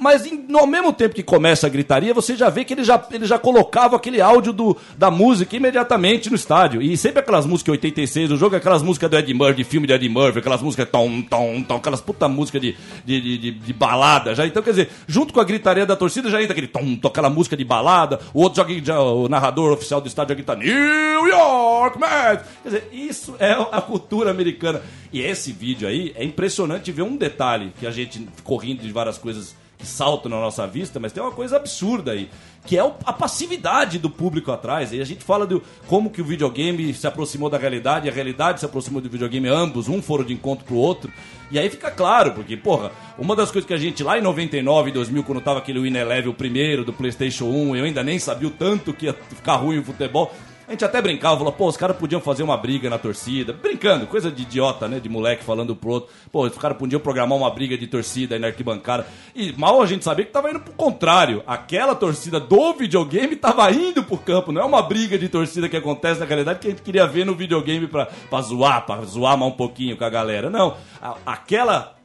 Mas 0.00 0.24
ao 0.58 0.66
mesmo 0.66 0.94
tempo 0.94 1.14
que 1.14 1.22
começa 1.22 1.66
a 1.66 1.70
gritaria, 1.70 2.14
você 2.14 2.34
já 2.34 2.48
vê 2.48 2.64
que 2.64 2.72
ele 2.72 2.82
já, 2.82 3.00
ele 3.12 3.26
já 3.26 3.38
colocava 3.38 3.96
aquele 3.96 4.18
áudio 4.18 4.50
do, 4.50 4.74
da 4.96 5.10
música 5.10 5.54
imediatamente 5.54 6.30
no 6.30 6.36
estádio. 6.36 6.80
E 6.80 6.96
sempre 6.96 7.20
aquelas 7.20 7.44
músicas 7.44 7.72
86 7.72 8.30
do 8.30 8.36
jogo, 8.38 8.56
aquelas 8.56 8.82
músicas 8.82 9.10
do 9.10 9.18
Ed 9.18 9.34
Murphy, 9.34 9.56
de 9.58 9.64
filme 9.64 9.86
de 9.86 9.92
Ed 9.92 10.08
Murphy, 10.08 10.38
aquelas 10.38 10.62
músicas 10.62 10.88
tom, 10.90 11.20
tom, 11.20 11.62
tom, 11.62 11.76
aquelas 11.76 12.00
puta 12.00 12.26
músicas 12.28 12.62
de, 12.62 12.74
de, 13.04 13.20
de, 13.20 13.38
de- 13.38 13.50
de 13.52 13.72
balada. 13.74 14.34
Já. 14.34 14.46
Então, 14.46 14.62
quer 14.62 14.70
dizer, 14.70 14.88
junto 15.06 15.34
com 15.34 15.40
a 15.40 15.44
gritaria 15.44 15.84
da 15.84 15.94
torcida, 15.94 16.30
já 16.30 16.40
entra 16.40 16.52
aquele 16.52 16.66
tom, 16.68 16.96
tom, 16.96 17.08
aquela 17.08 17.28
música 17.28 17.54
de 17.54 17.64
balada. 17.64 18.18
O 18.32 18.40
outro 18.42 18.62
joga, 18.62 18.74
já, 18.82 18.98
o 19.00 19.28
narrador 19.28 19.70
oficial 19.70 20.00
do 20.00 20.08
estádio 20.08 20.30
já 20.30 20.34
grita 20.34 20.56
New 20.56 21.28
York, 21.28 21.98
man! 21.98 22.38
Quer 22.62 22.68
dizer, 22.68 22.88
isso 22.90 23.36
é 23.38 23.52
a 23.52 23.82
cultura 23.82 24.30
americana. 24.30 24.80
E 25.12 25.20
esse 25.20 25.52
vídeo 25.52 25.86
aí 25.86 26.12
é 26.16 26.24
impressionante 26.24 26.90
ver 26.90 27.02
um 27.02 27.16
detalhe 27.18 27.72
que 27.78 27.86
a 27.86 27.90
gente 27.90 28.26
ficou 28.36 28.56
rindo 28.56 28.82
de 28.82 28.90
várias 28.92 29.18
coisas 29.18 29.54
saltam 29.86 30.30
na 30.30 30.40
nossa 30.40 30.66
vista, 30.66 30.98
mas 31.00 31.12
tem 31.12 31.22
uma 31.22 31.32
coisa 31.32 31.56
absurda 31.56 32.12
aí, 32.12 32.28
que 32.66 32.76
é 32.76 32.80
a 32.80 33.12
passividade 33.12 33.98
do 33.98 34.10
público 34.10 34.52
atrás. 34.52 34.92
E 34.92 35.00
a 35.00 35.04
gente 35.04 35.24
fala 35.24 35.46
do 35.46 35.62
como 35.86 36.10
que 36.10 36.20
o 36.20 36.24
videogame 36.24 36.92
se 36.94 37.06
aproximou 37.06 37.48
da 37.48 37.58
realidade, 37.58 38.08
a 38.08 38.12
realidade 38.12 38.60
se 38.60 38.66
aproximou 38.66 39.00
do 39.00 39.08
videogame, 39.08 39.48
ambos, 39.48 39.88
um 39.88 40.00
foram 40.00 40.24
de 40.24 40.32
encontro 40.32 40.64
pro 40.64 40.76
outro. 40.76 41.12
E 41.50 41.58
aí 41.58 41.68
fica 41.68 41.90
claro, 41.90 42.32
porque, 42.32 42.56
porra, 42.56 42.92
uma 43.18 43.34
das 43.34 43.50
coisas 43.50 43.66
que 43.66 43.74
a 43.74 43.78
gente 43.78 44.04
lá 44.04 44.18
em 44.18 44.22
99, 44.22 44.92
2000, 44.92 45.24
quando 45.24 45.40
tava 45.40 45.58
aquele 45.58 45.80
Win 45.80 45.96
Eleven, 45.96 46.30
o 46.30 46.34
primeiro 46.34 46.84
do 46.84 46.92
PlayStation 46.92 47.46
1, 47.46 47.76
eu 47.76 47.84
ainda 47.84 48.04
nem 48.04 48.18
sabia 48.18 48.48
o 48.48 48.52
tanto 48.52 48.92
que 48.92 49.06
ia 49.06 49.14
ficar 49.14 49.56
ruim 49.56 49.78
o 49.78 49.84
futebol. 49.84 50.32
A 50.70 50.72
gente 50.72 50.84
até 50.84 51.02
brincava, 51.02 51.36
falou, 51.36 51.52
pô, 51.52 51.66
os 51.66 51.76
caras 51.76 51.96
podiam 51.96 52.20
fazer 52.20 52.44
uma 52.44 52.56
briga 52.56 52.88
na 52.88 52.96
torcida. 52.96 53.52
Brincando, 53.52 54.06
coisa 54.06 54.30
de 54.30 54.42
idiota, 54.42 54.86
né? 54.86 55.00
De 55.00 55.08
moleque 55.08 55.42
falando 55.42 55.74
pro 55.74 55.90
outro. 55.90 56.10
Pô, 56.30 56.46
os 56.46 56.56
caras 56.56 56.78
podiam 56.78 57.00
programar 57.00 57.36
uma 57.36 57.50
briga 57.50 57.76
de 57.76 57.88
torcida 57.88 58.36
aí 58.36 58.40
na 58.40 58.46
arquibancada. 58.46 59.04
E 59.34 59.52
mal 59.58 59.82
a 59.82 59.86
gente 59.86 60.04
sabia 60.04 60.24
que 60.24 60.30
tava 60.30 60.48
indo 60.48 60.60
pro 60.60 60.72
contrário. 60.74 61.42
Aquela 61.44 61.96
torcida 61.96 62.38
do 62.38 62.72
videogame 62.74 63.34
tava 63.34 63.68
indo 63.72 64.04
pro 64.04 64.16
campo. 64.16 64.52
Não 64.52 64.62
é 64.62 64.64
uma 64.64 64.80
briga 64.80 65.18
de 65.18 65.28
torcida 65.28 65.68
que 65.68 65.76
acontece 65.76 66.20
na 66.20 66.26
realidade 66.26 66.60
que 66.60 66.68
a 66.68 66.70
gente 66.70 66.82
queria 66.82 67.04
ver 67.04 67.26
no 67.26 67.34
videogame 67.34 67.88
pra, 67.88 68.06
pra 68.06 68.40
zoar, 68.40 68.86
pra 68.86 69.02
zoar 69.02 69.36
mais 69.36 69.52
um 69.52 69.56
pouquinho 69.56 69.96
com 69.96 70.04
a 70.04 70.08
galera. 70.08 70.48
Não. 70.48 70.76
A- 71.02 71.16
aquela 71.26 71.96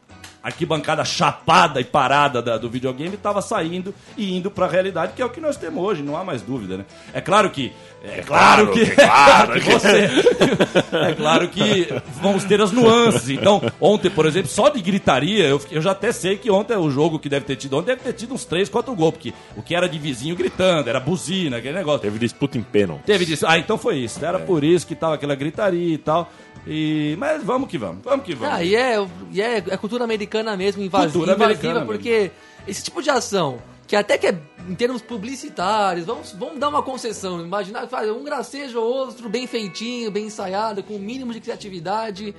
arquibancada 0.46 1.04
chapada 1.04 1.82
e 1.82 1.84
parada 1.84 2.42
da- 2.42 2.58
do 2.58 2.70
videogame 2.70 3.16
estava 3.16 3.42
saindo 3.42 3.94
e 4.16 4.38
indo 4.38 4.50
para 4.52 4.66
a 4.66 4.70
realidade, 4.70 5.14
que 5.14 5.22
é 5.22 5.26
o 5.26 5.30
que 5.30 5.42
nós 5.42 5.58
temos 5.58 5.84
hoje, 5.84 6.04
não 6.04 6.16
há 6.16 6.24
mais 6.24 6.42
dúvida, 6.42 6.78
né? 6.78 6.86
É 7.14 7.20
claro 7.20 7.50
que 7.50 7.74
é 8.04 8.22
claro 8.22 8.72
que, 8.72 8.86
claro 8.96 9.54
que 9.54 9.70
você 9.72 10.08
é 11.10 11.14
claro 11.16 11.48
que 11.50 11.88
vamos 12.22 12.44
ter 12.44 12.62
as 12.62 12.72
nuances. 12.72 13.30
Então, 13.30 13.62
ontem, 13.82 14.10
por 14.12 14.26
exemplo, 14.26 14.50
só 14.50 14.70
de 14.70 14.82
gritaria, 14.82 15.46
eu, 15.46 15.60
eu 15.72 15.82
já 15.82 15.92
até 15.92 16.12
sei 16.12 16.38
que 16.38 16.52
ontem 16.52 16.76
o 16.78 16.90
jogo 16.92 17.18
que 17.18 17.28
deve 17.28 17.46
ter 17.46 17.56
tido 17.56 17.76
ontem 17.78 17.88
deve 17.88 18.02
ter 18.02 18.14
tido 18.14 18.34
uns 18.34 18.46
3, 18.46 18.70
4 18.70 18.94
gols, 18.96 19.14
porque 19.14 19.34
o 19.58 19.64
que 19.64 19.74
era 19.76 19.90
de 19.90 19.98
vizinho 19.98 20.36
gritando, 20.36 20.88
era 20.90 21.00
buzina, 21.00 21.58
aquele 21.58 21.76
negócio. 21.78 22.02
Teve 22.02 22.20
disputa 22.20 22.58
em 22.58 22.62
pênalti. 22.64 23.02
Teve 23.06 23.26
disso. 23.26 23.46
Ah, 23.48 23.58
então 23.58 23.78
foi 23.78 23.98
isso. 23.98 24.24
Era 24.24 24.38
por 24.40 24.64
isso 24.64 24.86
que 24.86 24.94
tava 24.96 25.16
aquela 25.16 25.34
gritaria 25.34 25.94
e 25.96 25.98
tal. 25.98 26.32
E 26.68 27.16
mas 27.20 27.44
vamos 27.44 27.70
que 27.70 27.78
vamos. 27.78 28.04
Vamos 28.04 28.26
que 28.26 28.34
vamos. 28.36 28.56
Ah, 28.56 28.64
e 28.64 28.76
é, 28.76 28.96
e 29.32 29.42
é, 29.42 29.58
é 29.58 29.78
cultura 29.78 30.04
americana 30.04 30.56
mesmo, 30.58 30.82
invasiva, 30.82 31.12
Cultura 31.14 31.34
americana 31.34 31.82
invasiva 31.82 31.86
porque 31.86 32.32
esse 32.68 32.84
tipo 32.84 33.02
de 33.04 33.10
ação, 33.10 33.60
que 33.88 33.96
até 33.96 34.18
que 34.18 34.28
é 34.28 34.40
em 34.68 34.74
termos 34.74 35.02
publicitários, 35.04 36.06
vamos, 36.08 36.32
vamos 36.32 36.58
dar 36.60 36.70
uma 36.70 36.82
concessão, 36.82 37.40
imaginar 37.42 37.88
fazer 37.88 38.10
um 38.12 38.24
gracejo 38.24 38.80
ou 38.80 38.92
outro 39.06 39.30
bem 39.30 39.46
feitinho, 39.46 40.10
bem 40.10 40.26
ensaiado, 40.26 40.82
com 40.82 40.96
o 40.96 41.00
mínimo 41.00 41.32
de 41.34 41.40
criatividade. 41.40 42.34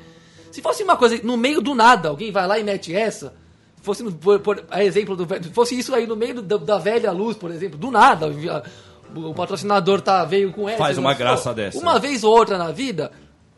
Se 0.51 0.61
fosse 0.61 0.83
uma 0.83 0.97
coisa 0.97 1.21
no 1.23 1.37
meio 1.37 1.61
do 1.61 1.75
nada, 1.75 2.09
alguém 2.09 2.33
vai 2.33 2.47
lá 2.49 2.59
e 2.59 2.65
mete 2.65 2.93
essa, 2.95 3.33
fosse 3.81 4.03
por, 4.11 4.41
por- 4.41 4.65
a 4.71 4.83
exemplo 4.83 5.15
do 5.15 5.25
fosse 5.53 5.79
isso 5.79 5.95
aí 5.95 6.05
no 6.07 6.17
meio 6.17 6.43
do- 6.43 6.59
da, 6.59 6.79
velha 6.79 7.13
luz, 7.13 7.37
por 7.37 7.51
exemplo, 7.53 7.79
do 7.79 7.93
nada, 7.93 8.27
o, 8.27 9.31
patrocinador 9.35 10.01
tá 10.01 10.25
veio 10.25 10.53
com 10.53 10.69
essa, 10.69 10.79
Faz 10.79 10.99
uma 10.99 11.15
graça 11.15 11.55
dessa. 11.55 11.79
Uma 11.79 11.99
vez 12.01 12.25
ou 12.25 12.37
outra 12.37 12.59
na 12.59 12.73
vida, 12.73 13.13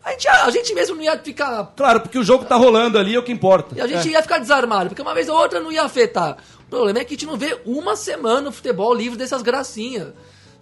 a 0.09 0.13
gente, 0.13 0.29
a 0.29 0.51
gente 0.51 0.75
mesmo 0.75 0.97
não 0.97 1.03
ia 1.03 1.19
ficar 1.19 1.73
Claro, 1.77 2.01
porque 2.01 2.19
o 2.19 2.25
jogo 2.25 2.45
tá 2.45 2.57
rolando 2.57 2.99
ali, 2.99 3.15
é 3.15 3.19
o 3.19 3.23
que 3.23 3.33
importa. 3.33 3.77
e 3.77 3.81
a 3.81 3.87
gente 3.87 4.09
ia 4.09 4.23
ficar 4.23 4.39
desarmado, 4.39 4.89
porque 4.89 5.03
uma 5.03 5.15
vez 5.15 5.29
ou 5.29 5.37
outra 5.37 5.61
não 5.61 5.71
ia 5.71 5.83
afetar. 5.83 6.39
O 6.67 6.71
problema 6.71 6.99
é 7.01 7.05
que 7.05 7.15
a 7.15 7.17
gente 7.17 7.27
não 7.27 7.37
vê 7.37 7.59
uma 7.65 7.97
semana 7.97 8.49
o 8.49 8.53
futebol 8.53 8.93
livre 8.95 9.19
dessas 9.19 9.43
gracinhas. 9.43 10.09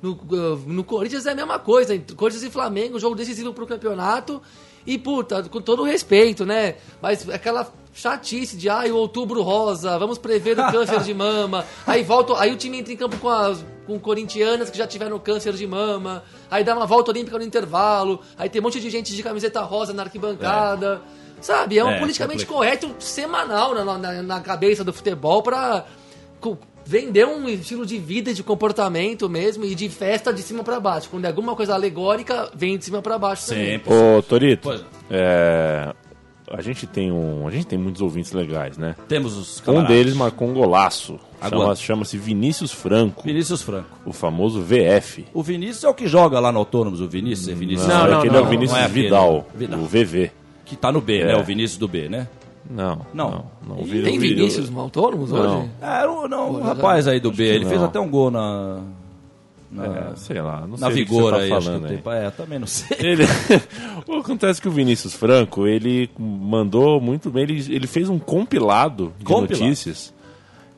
No, 0.07 0.13
uh, 0.13 0.57
no 0.67 0.85
Corinthians 0.85 1.27
é 1.27 1.33
a 1.33 1.35
mesma 1.35 1.59
coisa. 1.59 1.99
Corinthians 2.17 2.45
e 2.45 2.51
Flamengo, 2.51 2.99
jogo 2.99 3.15
decisivo 3.17 3.53
pro 3.53 3.67
campeonato. 3.67 4.41
E, 4.87 4.97
puta, 4.97 5.43
com 5.45 5.61
todo 5.61 5.83
o 5.83 5.85
respeito, 5.85 6.47
né? 6.47 6.77
Mas 7.03 7.29
aquela 7.29 7.69
chatice 7.93 8.57
de, 8.57 8.69
ai, 8.69 8.91
o 8.93 8.97
outubro 8.97 9.43
rosa, 9.43 9.99
vamos 9.99 10.17
prever 10.19 10.57
o 10.59 10.71
câncer 10.71 11.01
de 11.03 11.13
mama. 11.13 11.65
Aí 11.87 12.03
volta, 12.05 12.39
aí 12.39 12.53
o 12.53 12.57
time 12.57 12.79
entra 12.79 12.93
em 12.93 12.97
campo 12.97 13.17
com 13.17 13.29
as 13.29 13.65
com 13.87 13.99
corintianas 13.99 14.69
que 14.71 14.77
já 14.79 14.87
tiveram 14.87 15.19
câncer 15.19 15.53
de 15.55 15.67
mama. 15.67 16.23
Aí 16.51 16.63
dá 16.63 16.75
uma 16.77 16.87
volta 16.87 17.11
olímpica 17.11 17.37
no 17.39 17.45
intervalo. 17.45 18.21
Aí 18.37 18.49
tem 18.49 18.61
um 18.61 18.65
monte 18.65 18.81
de 18.81 18.91
gente 18.91 19.15
de 19.15 19.23
camiseta 19.23 19.61
rosa 19.63 19.93
na 19.93 20.03
arquibancada. 20.05 21.03
Sabe? 21.41 21.79
É 21.79 21.85
um 21.85 21.91
É, 21.91 21.99
politicamente 21.99 22.47
correto 22.47 22.95
semanal 22.99 23.75
na, 23.75 23.85
na, 23.99 24.23
na 24.23 24.41
cabeça 24.41 24.83
do 24.85 24.93
futebol 24.93 25.43
pra 25.43 25.85
co- 26.41 26.59
vender 26.87 27.27
um 27.27 27.49
estilo 27.49 27.85
de 27.85 27.99
vida, 27.99 28.31
e 28.31 28.35
de 28.35 28.43
comportamento 28.45 29.29
mesmo 29.29 29.65
e 29.65 29.75
de 29.75 29.89
festa 29.89 30.33
de 30.33 30.41
cima 30.41 30.63
pra 30.63 30.79
baixo. 30.79 31.09
Quando 31.11 31.25
é 31.25 31.29
alguma 31.29 31.57
coisa 31.57 31.75
alegórica, 31.75 32.49
vem 32.55 32.79
de 32.79 32.85
cima 32.85 33.03
pra 33.03 33.19
baixo 33.19 33.49
também. 33.49 33.73
Sempre. 33.73 33.93
Ô, 33.93 34.23
Torito, 34.23 34.63
Pois. 34.69 34.85
é, 35.11 35.93
a 36.51 36.63
gente 36.63 36.87
tem 36.87 37.11
um, 37.11 37.47
a 37.47 37.51
gente 37.51 37.67
tem 37.67 37.77
muitos 37.79 38.01
ouvintes 38.01 38.31
legais, 38.33 38.79
né? 38.79 38.95
Temos 39.09 39.37
os 39.37 39.59
Um 39.61 39.65
camaradas. 39.65 39.97
deles 39.97 40.15
marcou 40.15 40.49
um 40.49 40.55
golaço. 40.55 41.19
Agora. 41.41 41.61
Chama- 41.65 41.77
Chama-se 41.77 42.17
Vinícius 42.17 42.73
Franco, 42.73 43.23
Vinícius 43.25 43.61
Franco. 43.63 43.89
o 44.07 44.13
famoso 44.13 44.63
VF. 44.63 45.27
O 45.35 45.43
Vinícius 45.43 45.85
é 45.85 45.89
o 45.89 45.93
que 45.95 46.07
joga 46.07 46.39
lá 46.41 46.51
no 46.51 46.59
Autônomos, 46.61 47.01
o 47.03 47.09
Vinícius? 47.09 47.49
É 47.49 47.55
Vinícius 47.55 47.87
Não, 47.89 48.09
não, 48.09 48.19
aquele 48.19 48.33
não, 48.33 48.41
é 48.41 48.43
o 48.43 48.47
Vinícius 48.47 48.73
não 48.73 48.79
é 48.79 48.87
aquele. 48.87 49.03
Vidal, 49.03 49.47
Vidal. 49.55 49.81
o 49.81 49.85
VV. 49.87 50.31
Que 50.65 50.75
tá 50.77 50.91
no 50.91 51.01
B, 51.01 51.25
né? 51.25 51.33
É. 51.33 51.37
O 51.37 51.45
Vinícius 51.45 51.79
do 51.79 51.87
B, 51.87 52.09
né? 52.09 52.27
Não, 52.69 53.07
Não. 53.15 53.31
não. 53.31 53.77
não, 53.77 53.85
vi- 53.85 54.03
Tem 54.03 54.15
eu 54.15 54.21
vi- 54.21 54.35
Vinícius 54.35 54.69
no 54.71 54.81
autônomos 54.81 55.31
Não. 55.31 55.61
hoje? 55.61 55.71
É, 55.81 56.07
o, 56.07 56.29
não, 56.29 56.51
o 56.53 56.61
rapaz 56.63 57.07
aí 57.07 57.21
do 57.21 57.31
B, 57.31 57.45
ele 57.45 57.65
fez 57.67 57.79
não. 57.81 57.87
até 57.87 58.01
um 58.01 58.09
gol 58.09 58.31
na. 58.31 58.81
na, 59.71 59.85
É, 59.87 60.13
sei 60.17 60.41
lá, 60.41 60.61
não 60.63 60.77
na 60.77 60.79
sei 60.79 60.87
o 60.89 60.91
que 60.91 61.05
Vigor 61.05 61.23
você 61.23 61.31
tá 61.31 61.43
aí, 61.43 61.49
falando 61.49 61.87
aí. 61.87 62.03
É, 62.25 62.31
também 62.31 62.59
não 62.59 62.67
sei. 62.67 62.97
Ele... 63.01 63.25
o 64.07 64.13
que 64.15 64.19
acontece 64.21 64.59
é 64.61 64.63
que 64.63 64.69
o 64.69 64.73
Vinícius 64.73 65.15
Franco, 65.15 65.67
ele 65.67 66.11
mandou 66.19 67.01
muito 67.01 67.31
bem, 67.31 67.45
ele, 67.45 67.65
ele 67.75 67.87
fez 67.87 68.09
um 68.09 68.19
compilado 68.19 69.13
de 69.19 69.25
Compilado. 69.25 69.65
notícias 69.65 70.13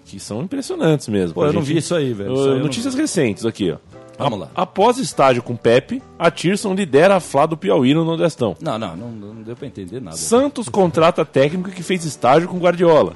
que 0.05 0.19
são 0.19 0.43
impressionantes 0.43 1.07
mesmo. 1.09 1.35
Pô, 1.35 1.45
eu 1.45 1.53
não 1.53 1.61
gente- 1.63 1.73
vi 1.75 1.79
isso 1.79 1.95
aí, 1.95 2.13
velho. 2.13 2.33
Uh, 2.35 2.39
eu 2.47 2.55
não 2.57 2.59
notícias 2.61 2.95
recentes 2.95 3.45
aqui, 3.45 3.71
ó. 3.71 3.77
Vamos 4.19 4.41
lá. 4.41 4.49
Após 4.55 4.99
estágio 4.99 5.43
com 5.43 5.55
Pepe, 5.55 6.03
a 6.19 6.31
Tirson 6.31 6.75
lidera 6.75 7.17
a 7.17 7.21
Flá 7.21 7.47
do 7.47 7.57
Piauí 7.57 7.95
no 7.95 8.05
Nordestão. 8.05 8.57
Não, 8.61 8.79
não, 8.79 8.97
não, 8.97 9.09
não 9.11 9.43
deu 9.43 9.55
pra 9.57 9.67
entender 9.67 10.01
nada. 10.01 10.17
Santos 10.17 10.69
contrata 10.69 11.25
técnico 11.25 11.71
que 11.71 11.83
fez 11.83 12.05
estágio 12.05 12.49
com 12.49 12.59
Guardiola. 12.59 13.13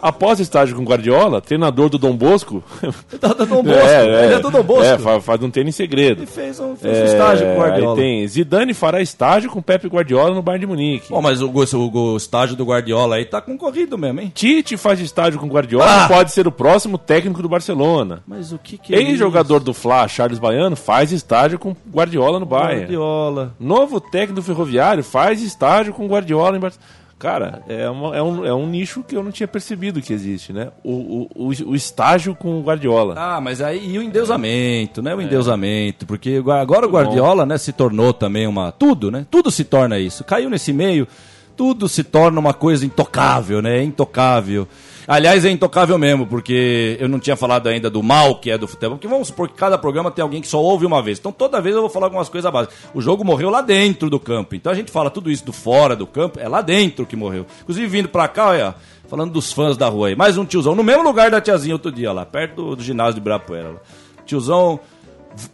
Após 0.00 0.40
estágio 0.40 0.74
com 0.76 0.82
Guardiola, 0.84 1.40
treinador 1.42 1.88
do 1.90 1.98
Dom 1.98 2.16
Bosco. 2.16 2.62
Tá 3.20 3.28
do 3.34 3.44
Dom 3.44 3.62
Bosco. 3.64 3.76
ele 3.86 4.34
é 4.34 4.38
do 4.38 4.50
Dom 4.50 4.62
Bosco. 4.62 4.84
É, 4.84 4.98
faz, 4.98 5.24
faz 5.24 5.42
um 5.42 5.50
treino 5.50 5.68
em 5.68 5.72
segredo. 5.72 6.20
Ele 6.20 6.26
fez 6.26 6.58
um, 6.58 6.74
fez 6.74 6.98
um 6.98 7.04
estágio 7.04 7.46
com 7.46 7.52
o 7.52 7.54
É, 7.54 7.58
Guardiola. 7.68 7.94
Aí 7.96 8.00
tem 8.02 8.26
Zidane 8.28 8.72
fará 8.72 9.02
estágio 9.02 9.50
com 9.50 9.60
Pepe 9.60 9.88
Guardiola 9.88 10.34
no 10.34 10.40
Bayern 10.42 10.60
de 10.60 10.66
Munique. 10.66 11.08
Pô, 11.08 11.20
mas 11.20 11.42
o, 11.42 11.48
o, 11.50 12.12
o 12.12 12.16
estágio 12.16 12.56
do 12.56 12.64
Guardiola 12.64 13.16
aí 13.16 13.24
tá 13.26 13.40
concorrido 13.42 13.98
mesmo, 13.98 14.20
hein? 14.20 14.32
Tite 14.34 14.76
faz 14.78 15.00
estágio 15.00 15.38
com 15.38 15.46
Guardiola 15.48 15.84
Ah! 15.86 16.04
e 16.06 16.08
pode 16.08 16.32
ser 16.32 16.46
o 16.46 16.52
próximo 16.52 16.96
técnico 16.96 17.42
do 17.42 17.48
Barcelona. 17.48 18.22
Mas 18.26 18.52
o 18.52 18.58
que 18.58 18.78
que 18.78 18.94
é 18.94 18.98
Ex-jogador 19.02 19.60
do 19.60 19.74
Fla, 19.74 20.08
Charles 20.08 20.38
Baiano, 20.38 20.76
faz 20.76 21.12
estágio 21.12 21.58
com 21.58 21.74
Guardiola 21.92 22.19
no 22.38 22.44
isso? 22.44 22.46
Bayern. 22.46 22.80
Guardiola. 22.80 23.54
Novo 23.58 24.00
técnico 24.00 24.42
Ferroviário 24.42 25.02
faz 25.04 25.42
estágio 25.42 25.92
com 25.94 26.06
Guardiola 26.06 26.56
em 26.56 26.60
Barcelona. 26.60 26.90
Cara, 27.18 27.62
é, 27.68 27.86
uma- 27.90 28.16
é 28.16 28.22
um, 28.22 28.46
é 28.46 28.54
um 28.54 28.66
nicho 28.66 29.02
que 29.06 29.14
eu 29.14 29.22
não 29.22 29.30
tinha 29.30 29.46
percebido 29.46 30.00
que 30.00 30.10
existe, 30.10 30.54
né? 30.54 30.70
O, 30.82 31.28
o, 31.34 31.52
o, 31.66 31.74
estágio 31.74 32.34
com 32.34 32.58
o 32.58 32.62
Guardiola. 32.62 33.14
Ah, 33.18 33.38
mas 33.42 33.60
aí 33.60 33.92
e 33.92 33.98
o 33.98 34.02
endeusamento, 34.02 35.02
né? 35.02 35.14
O 35.14 35.20
endeusamento, 35.20 36.06
porque 36.06 36.42
agora 36.58 36.86
o 36.86 36.90
Guardiola, 36.90 37.44
né, 37.44 37.58
se 37.58 37.74
tornou 37.74 38.14
também 38.14 38.46
uma 38.46 38.72
tudo, 38.72 39.10
né? 39.10 39.26
Tudo 39.30 39.50
se 39.50 39.64
torna 39.64 39.98
isso. 39.98 40.24
Caiu 40.24 40.48
nesse 40.48 40.72
meio, 40.72 41.06
tudo 41.54 41.90
se 41.90 42.02
torna 42.02 42.40
uma 42.40 42.54
coisa 42.54 42.86
intocável, 42.86 43.60
né? 43.60 43.82
Intocável. 43.82 44.66
Aliás, 45.10 45.44
é 45.44 45.50
intocável 45.50 45.98
mesmo, 45.98 46.24
porque 46.24 46.96
eu 47.00 47.08
não 47.08 47.18
tinha 47.18 47.34
falado 47.34 47.68
ainda 47.68 47.90
do 47.90 48.00
mal 48.00 48.36
que 48.36 48.48
é 48.48 48.56
do 48.56 48.68
futebol, 48.68 48.96
porque 48.96 49.08
vamos 49.08 49.26
supor 49.26 49.48
que 49.48 49.54
cada 49.54 49.76
programa 49.76 50.08
tem 50.08 50.22
alguém 50.22 50.40
que 50.40 50.46
só 50.46 50.62
ouve 50.62 50.86
uma 50.86 51.02
vez. 51.02 51.18
Então 51.18 51.32
toda 51.32 51.60
vez 51.60 51.74
eu 51.74 51.80
vou 51.80 51.90
falar 51.90 52.06
algumas 52.06 52.28
coisas 52.28 52.48
básicas. 52.48 52.78
O 52.94 53.00
jogo 53.00 53.24
morreu 53.24 53.50
lá 53.50 53.60
dentro 53.60 54.08
do 54.08 54.20
campo. 54.20 54.54
Então 54.54 54.70
a 54.70 54.74
gente 54.76 54.92
fala 54.92 55.10
tudo 55.10 55.28
isso 55.28 55.44
do 55.44 55.52
fora 55.52 55.96
do 55.96 56.06
campo, 56.06 56.38
é 56.38 56.46
lá 56.46 56.62
dentro 56.62 57.04
que 57.04 57.16
morreu. 57.16 57.44
Inclusive 57.62 57.88
vindo 57.88 58.08
pra 58.08 58.28
cá, 58.28 58.50
olha, 58.50 58.74
falando 59.08 59.32
dos 59.32 59.52
fãs 59.52 59.76
da 59.76 59.88
rua 59.88 60.06
aí. 60.06 60.14
Mais 60.14 60.38
um 60.38 60.44
tiozão, 60.44 60.76
no 60.76 60.84
mesmo 60.84 61.02
lugar 61.02 61.28
da 61.28 61.40
tiazinha 61.40 61.74
outro 61.74 61.90
dia 61.90 62.12
lá, 62.12 62.24
perto 62.24 62.54
do, 62.54 62.76
do 62.76 62.82
ginásio 62.84 63.14
de 63.14 63.18
Ibirapuera. 63.18 63.82
Tiozão, 64.24 64.78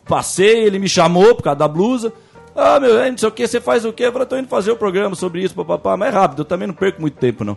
passei, 0.06 0.64
ele 0.64 0.78
me 0.78 0.86
chamou 0.86 1.34
por 1.34 1.42
causa 1.42 1.60
da 1.60 1.66
blusa. 1.66 2.12
Ah, 2.54 2.78
meu, 2.78 2.98
é, 2.98 3.10
não 3.10 3.16
sei 3.18 3.28
o 3.28 3.32
que, 3.32 3.46
você 3.46 3.60
faz 3.60 3.84
o 3.86 3.92
quê? 3.92 4.04
Eu 4.04 4.12
falei, 4.12 4.26
tô 4.26 4.36
indo 4.36 4.48
fazer 4.48 4.70
o 4.70 4.76
programa 4.76 5.14
sobre 5.14 5.42
isso, 5.42 5.54
papapá, 5.54 5.94
mas 5.94 6.08
é 6.08 6.16
rápido, 6.16 6.40
eu 6.40 6.44
também 6.44 6.66
não 6.66 6.74
perco 6.74 7.00
muito 7.00 7.18
tempo, 7.18 7.44
não. 7.44 7.56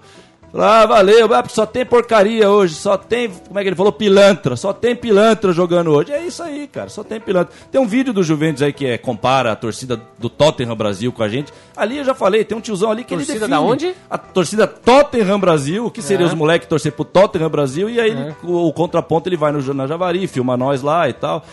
Ah, 0.51 0.85
valeu, 0.87 1.31
ah, 1.33 1.43
só 1.47 1.63
tem 1.65 1.85
porcaria 1.85 2.49
hoje, 2.49 2.73
só 2.73 2.97
tem, 2.97 3.29
como 3.29 3.59
é 3.59 3.61
que 3.61 3.69
ele 3.69 3.75
falou? 3.75 3.91
Pilantra, 3.91 4.55
só 4.55 4.73
tem 4.73 4.95
pilantra 4.95 5.53
jogando 5.53 5.91
hoje. 5.91 6.11
É 6.11 6.25
isso 6.25 6.41
aí, 6.41 6.67
cara, 6.67 6.89
só 6.89 7.03
tem 7.03 7.19
pilantra. 7.19 7.53
Tem 7.71 7.79
um 7.79 7.85
vídeo 7.85 8.11
do 8.11 8.23
Juventus 8.23 8.63
aí 8.63 8.73
que 8.73 8.85
é, 8.87 8.97
compara 8.97 9.51
a 9.51 9.55
torcida 9.55 10.01
do 10.17 10.27
Tottenham 10.27 10.75
Brasil 10.75 11.11
com 11.11 11.21
a 11.21 11.29
gente. 11.29 11.53
Ali 11.77 11.97
eu 11.99 12.03
já 12.03 12.15
falei, 12.15 12.43
tem 12.43 12.57
um 12.57 12.61
tiozão 12.61 12.89
ali 12.89 13.03
que 13.03 13.09
Torcida 13.13 13.33
ele 13.33 13.39
define. 13.41 13.55
da 13.55 13.61
onde? 13.61 13.93
A 14.09 14.17
torcida 14.17 14.65
Tottenham 14.65 15.39
Brasil, 15.39 15.85
o 15.85 15.91
que 15.91 16.01
seria 16.01 16.25
É. 16.25 16.27
os 16.27 16.33
moleques 16.33 16.67
torcer 16.67 16.91
pro 16.93 17.05
Tottenham 17.05 17.49
Brasil, 17.49 17.87
e 17.89 17.99
aí 17.99 18.09
ele- 18.09 18.35
o, 18.43 18.67
o 18.67 18.73
contraponto 18.73 19.29
ele 19.29 19.37
vai 19.37 19.51
no, 19.51 19.73
na 19.73 19.85
Javari, 19.85 20.25
filma 20.27 20.57
nós 20.57 20.81
lá 20.81 21.07
e 21.07 21.13
tal. 21.13 21.45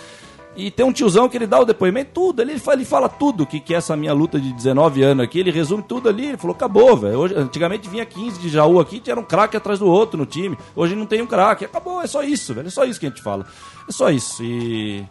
E 0.57 0.71
tem 0.71 0.87
um 0.87 0.93
tiozão 0.93 1.29
que 1.29 1.37
ele 1.37 1.47
dá 1.47 1.61
o 1.61 1.65
depoimento, 1.65 2.11
tudo, 2.15 2.41
ele 2.41 2.59
fala, 2.59 2.77
ele 2.77 2.85
fala 2.85 3.09
tudo, 3.09 3.43
o 3.43 3.47
que, 3.47 3.61
que 3.61 3.75
é 3.75 3.77
essa 3.77 3.95
minha 3.95 4.13
luta 4.13 4.41
de 4.41 4.53
19 4.53 5.03
anos 5.03 5.25
aqui, 5.25 5.41
ele 5.41 5.51
resume 5.51 5.83
tudo 5.83 6.09
ali, 6.09 6.29
ele 6.29 6.37
falou, 6.39 6.57
acabou, 6.57 6.97
velho. 6.97 7.25
Antigamente 7.39 7.89
vinha 7.89 8.07
15 8.07 8.41
de 8.41 8.49
Jaú 8.49 8.81
aqui, 8.81 8.99
tinha 8.99 9.19
um 9.19 9.23
craque 9.23 9.57
atrás 9.57 9.79
do 9.79 9.87
outro 9.87 10.19
no 10.19 10.25
time. 10.25 10.57
Hoje 10.75 10.97
não 10.97 11.05
tem 11.05 11.21
um 11.21 11.27
craque, 11.27 11.65
acabou, 11.67 12.01
é 12.01 12.07
só 12.07 12.23
isso, 12.23 12.55
velho, 12.55 12.69
é 12.69 12.71
só 12.71 12.85
isso 12.85 12.99
que 12.99 13.07
a 13.07 13.09
gente 13.11 13.23
fala. 13.23 13.45
É 13.89 13.93
só 13.93 14.11
isso. 14.11 14.43
E. 14.43 15.05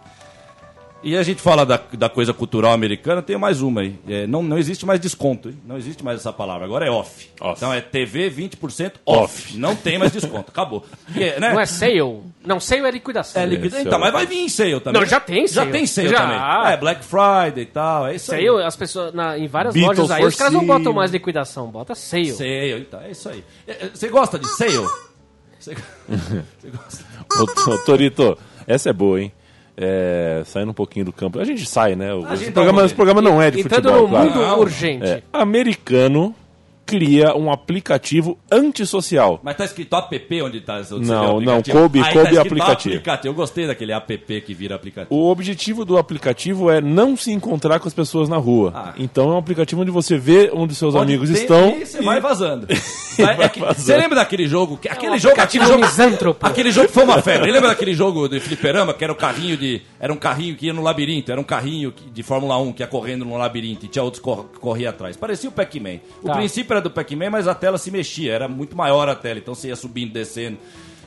E 1.04 1.16
a 1.16 1.22
gente 1.22 1.40
fala 1.40 1.64
da, 1.68 1.80
da 1.94 2.10
coisa 2.10 2.34
cultural 2.34 2.72
americana, 2.74 3.22
tem 3.22 3.38
mais 3.38 3.62
uma 3.62 3.82
aí. 3.82 3.96
É, 4.08 4.26
não, 4.26 4.42
não 4.42 4.58
existe 4.58 4.88
mais 4.88 5.00
desconto, 5.00 5.50
hein? 5.50 5.60
Não 5.64 5.78
existe 5.78 6.04
mais 6.04 6.20
essa 6.20 6.34
palavra. 6.34 6.66
Agora 6.66 6.84
é 6.88 6.90
off. 6.90 7.30
Off. 7.40 7.54
Então 7.58 7.72
é 7.72 7.80
TV 7.80 8.32
20% 8.32 8.94
off. 9.06 9.56
Não 9.56 9.76
tem 9.76 10.00
mais 10.00 10.12
desconto. 10.12 10.50
Acabou. 10.50 10.84
E 11.16 11.24
é, 11.24 11.38
né? 11.40 11.54
Não 11.54 11.60
é 11.60 11.66
sale? 11.68 12.22
Não, 12.44 12.60
sale 12.60 12.88
é 12.88 12.92
liquidação. 12.92 13.40
É 13.40 13.46
liquida- 13.46 13.78
Esse 13.78 13.86
Então, 13.88 14.00
é 14.00 14.02
mas 14.02 14.14
vai 14.14 14.26
vir 14.26 14.40
em 14.40 14.50
sale 14.50 14.80
também. 14.80 15.00
Não, 15.00 15.08
já 15.08 15.20
tem 15.20 15.48
Já 15.48 15.54
sale. 15.62 15.72
tem 15.72 15.86
sale 15.86 16.10
Já. 16.10 16.22
também. 16.22 16.72
É, 16.74 16.78
Black 16.78 17.06
Friday 17.06 17.64
e 17.64 17.68
tal. 17.68 18.08
É 18.08 18.16
isso 18.16 18.34
aí. 18.34 18.44
Sale, 18.48 18.64
as 18.64 18.76
pessoas, 18.76 19.14
na- 19.14 19.38
em 19.38 19.48
várias 19.48 19.76
Beatles 19.76 20.00
lojas 20.00 20.12
aí, 20.18 20.26
os 20.26 20.36
caras 20.36 20.54
não 20.54 20.66
botam 20.66 20.92
mais 20.92 21.12
liquidação, 21.12 21.68
bota 21.68 21.94
sale. 21.94 22.32
Sale, 22.34 22.80
então, 22.80 23.00
é 23.02 23.12
isso 23.12 23.30
aí. 23.30 23.44
É, 23.68 23.72
é, 23.74 23.90
Você 23.94 24.08
gosta 24.10 24.40
de 24.40 24.48
sale? 24.48 24.72
Você, 25.60 25.76
gosta? 26.72 27.06
Ô, 27.72 27.78
Torito, 27.86 28.36
essa 28.66 28.90
é 28.90 28.94
boa, 28.94 29.22
hein? 29.22 29.32
É, 29.78 30.42
saindo 30.46 30.72
um 30.72 30.74
pouquinho 30.74 31.04
do 31.06 31.12
campo. 31.12 31.40
A 31.40 31.44
gente 31.46 31.66
sai, 31.66 31.96
né? 31.96 32.14
O, 32.14 32.32
esse, 32.34 32.52
programa, 32.52 32.78
rolê. 32.78 32.86
esse 32.86 32.96
programa 32.96 33.22
não 33.22 33.42
é 33.42 33.52
de 33.52 33.60
Entrando 33.60 33.84
futebol, 33.90 34.02
no 34.04 34.10
claro. 34.10 34.30
mundo 34.30 34.40
Não. 34.42 34.60
urgente. 34.60 35.06
É, 35.06 35.22
americano 35.34 36.34
cria 36.86 37.36
um 37.36 37.52
aplicativo 37.52 38.38
antissocial. 38.52 39.40
Mas 39.44 39.58
tá 39.58 39.66
escrito 39.66 39.96
app 39.96 40.42
onde 40.44 40.62
tá 40.62 40.78
onde 40.92 41.08
Não, 41.08 41.42
não, 41.42 41.56
aplicativo? 41.58 41.78
coube- 41.80 42.00
Aí 42.00 42.04
coube 42.14 42.14
tá 42.14 42.32
escrito 42.32 42.48
aplicativo. 42.48 43.28
Eu 43.28 43.34
gostei 43.34 43.66
daquele 43.68 43.92
app 43.92 44.42
que 44.42 44.54
vira 44.54 44.76
aplicativo. 44.76 45.14
O 45.14 45.30
objetivo 45.32 45.84
do 45.84 45.98
aplicativo 45.98 46.70
é 46.70 46.80
não 46.80 47.18
se 47.18 47.32
encontrar 47.34 47.80
com 47.80 47.88
as 47.88 47.94
pessoas 47.94 48.30
na 48.30 48.38
rua. 48.38 48.72
Ah. 48.76 48.94
Então 48.98 49.32
é 49.32 49.34
um 49.34 49.38
aplicativo 49.38 49.82
onde 49.82 49.90
você 49.92 50.16
vê 50.18 50.52
onde 50.54 50.76
seus 50.76 50.94
Onde 50.94 51.14
amigos 51.16 51.30
tem- 51.32 51.42
estão. 51.42 51.70
e 51.82 51.86
você 51.86 52.02
vai 52.04 52.22
vazando. 52.22 52.68
Vai- 53.18 53.42
é 53.44 53.50
que- 53.50 53.60
Você 53.60 53.96
lembra 53.96 54.16
daquele 54.16 54.48
jogo? 54.48 54.78
que- 54.78 54.88
Aquele 54.90 55.14
um 55.14 55.18
jogo, 55.20 55.40
aquele 55.40 55.66
jogo, 55.66 55.80
misântropo. 55.82 56.46
aquele 56.46 56.72
jogo 56.72 56.90
foi 56.90 57.04
uma 57.04 57.22
febre. 57.22 57.52
Lembra 57.52 57.70
daquele 57.70 57.94
jogo 57.94 58.28
de 58.28 58.40
fliperama 58.40 58.94
que 58.94 59.04
era 59.04 59.14
o 59.14 59.16
carrinho 59.16 59.58
de, 59.58 59.82
era 60.00 60.12
um 60.12 60.18
carrinho 60.18 60.56
que 60.56 60.66
ia 60.68 60.74
no 60.74 60.82
labirinto, 60.82 61.32
era 61.32 61.40
um 61.40 61.44
carrinho 61.44 61.92
que- 61.92 62.10
de 62.10 62.24
Fórmula 62.24 62.58
1 62.58 62.72
que 62.74 62.84
ia 62.84 62.88
correndo 62.88 63.26
no 63.26 63.38
labirinto 63.38 63.86
e 63.86 63.88
tinha 63.90 64.04
outros 64.04 64.22
cor, 64.22 64.46
que 64.54 64.60
corriam 64.60 64.90
atrás. 64.90 65.16
Parecia 65.18 65.50
o 65.50 65.52
Pac-Man. 65.52 66.00
O 66.24 66.28
Tá. 66.28 66.36
princípio 66.36 66.74
era 66.74 66.82
do 66.82 66.92
Pac-Man, 66.92 67.30
mas 67.30 67.48
a 67.48 67.56
tela 67.56 67.78
se 67.78 67.92
mexia, 67.92 68.34
era 68.34 68.48
muito 68.48 68.76
maior 68.76 69.08
a 69.10 69.16
tela, 69.16 69.40
então 69.40 69.54
você 69.56 69.68
ia 69.70 69.76
subindo, 69.76 70.12
descendo. 70.14 70.58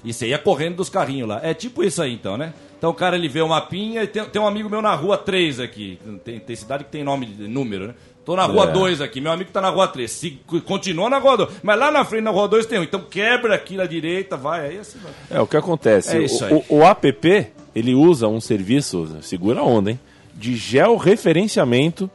E 0.05 0.13
você 0.13 0.29
ia 0.29 0.39
correndo 0.39 0.77
dos 0.77 0.89
carrinhos 0.89 1.29
lá. 1.29 1.41
É 1.43 1.53
tipo 1.53 1.83
isso 1.83 2.01
aí, 2.01 2.13
então, 2.15 2.37
né? 2.37 2.55
Então 2.79 2.91
o 2.91 2.95
cara 2.95 3.17
ele 3.17 3.29
vê 3.29 3.41
o 3.43 3.49
mapinha 3.49 4.05
e 4.05 4.07
tem, 4.07 4.25
tem 4.25 4.41
um 4.41 4.47
amigo 4.47 4.71
meu 4.71 4.81
na 4.81 4.95
rua 4.95 5.19
3 5.19 5.59
aqui. 5.59 5.99
Tem, 6.25 6.39
tem 6.39 6.55
cidade 6.55 6.85
que 6.85 6.91
tem 6.91 7.03
nome 7.03 7.27
de 7.27 7.49
número, 7.49 7.89
né? 7.89 7.95
Tô 8.29 8.37
na 8.37 8.45
rua 8.45 8.65
É. 8.69 8.73
2 8.73 9.01
aqui, 9.01 9.23
meu 9.23 9.33
amigo 9.33 9.51
tá 9.51 9.59
na 9.59 9.71
rua 9.71 9.89
3. 9.89 10.11
Se, 10.11 10.39
continua 10.67 11.09
na 11.09 11.17
rua 11.17 11.35
2. 11.39 11.51
Mas 11.63 11.79
lá 11.79 11.91
na 11.91 12.05
frente, 12.05 12.25
na 12.25 12.31
rua 12.31 12.47
2 12.47 12.67
tem 12.67 12.79
um. 12.79 12.83
Então 12.83 13.01
quebra 13.01 13.55
aqui 13.55 13.75
na 13.75 13.87
direita, 13.87 14.37
vai. 14.37 14.69
Aí 14.69 14.79
assim 14.79 14.99
vai. 14.99 15.13
É, 15.31 15.41
o 15.41 15.47
que 15.47 15.57
acontece? 15.57 16.15
É 16.15 16.21
isso 16.21 16.45
o, 16.45 16.47
aí. 16.47 16.65
o- 16.69 16.77
o 16.81 16.85
app, 16.85 17.47
ele 17.75 17.95
usa 17.95 18.29
um 18.29 18.39
serviço, 18.39 19.09
segura 19.23 19.61
a 19.61 19.65
onda, 19.65 19.93
hein? 19.93 20.01
De 20.35 20.55
georreferenciamento 20.57 22.11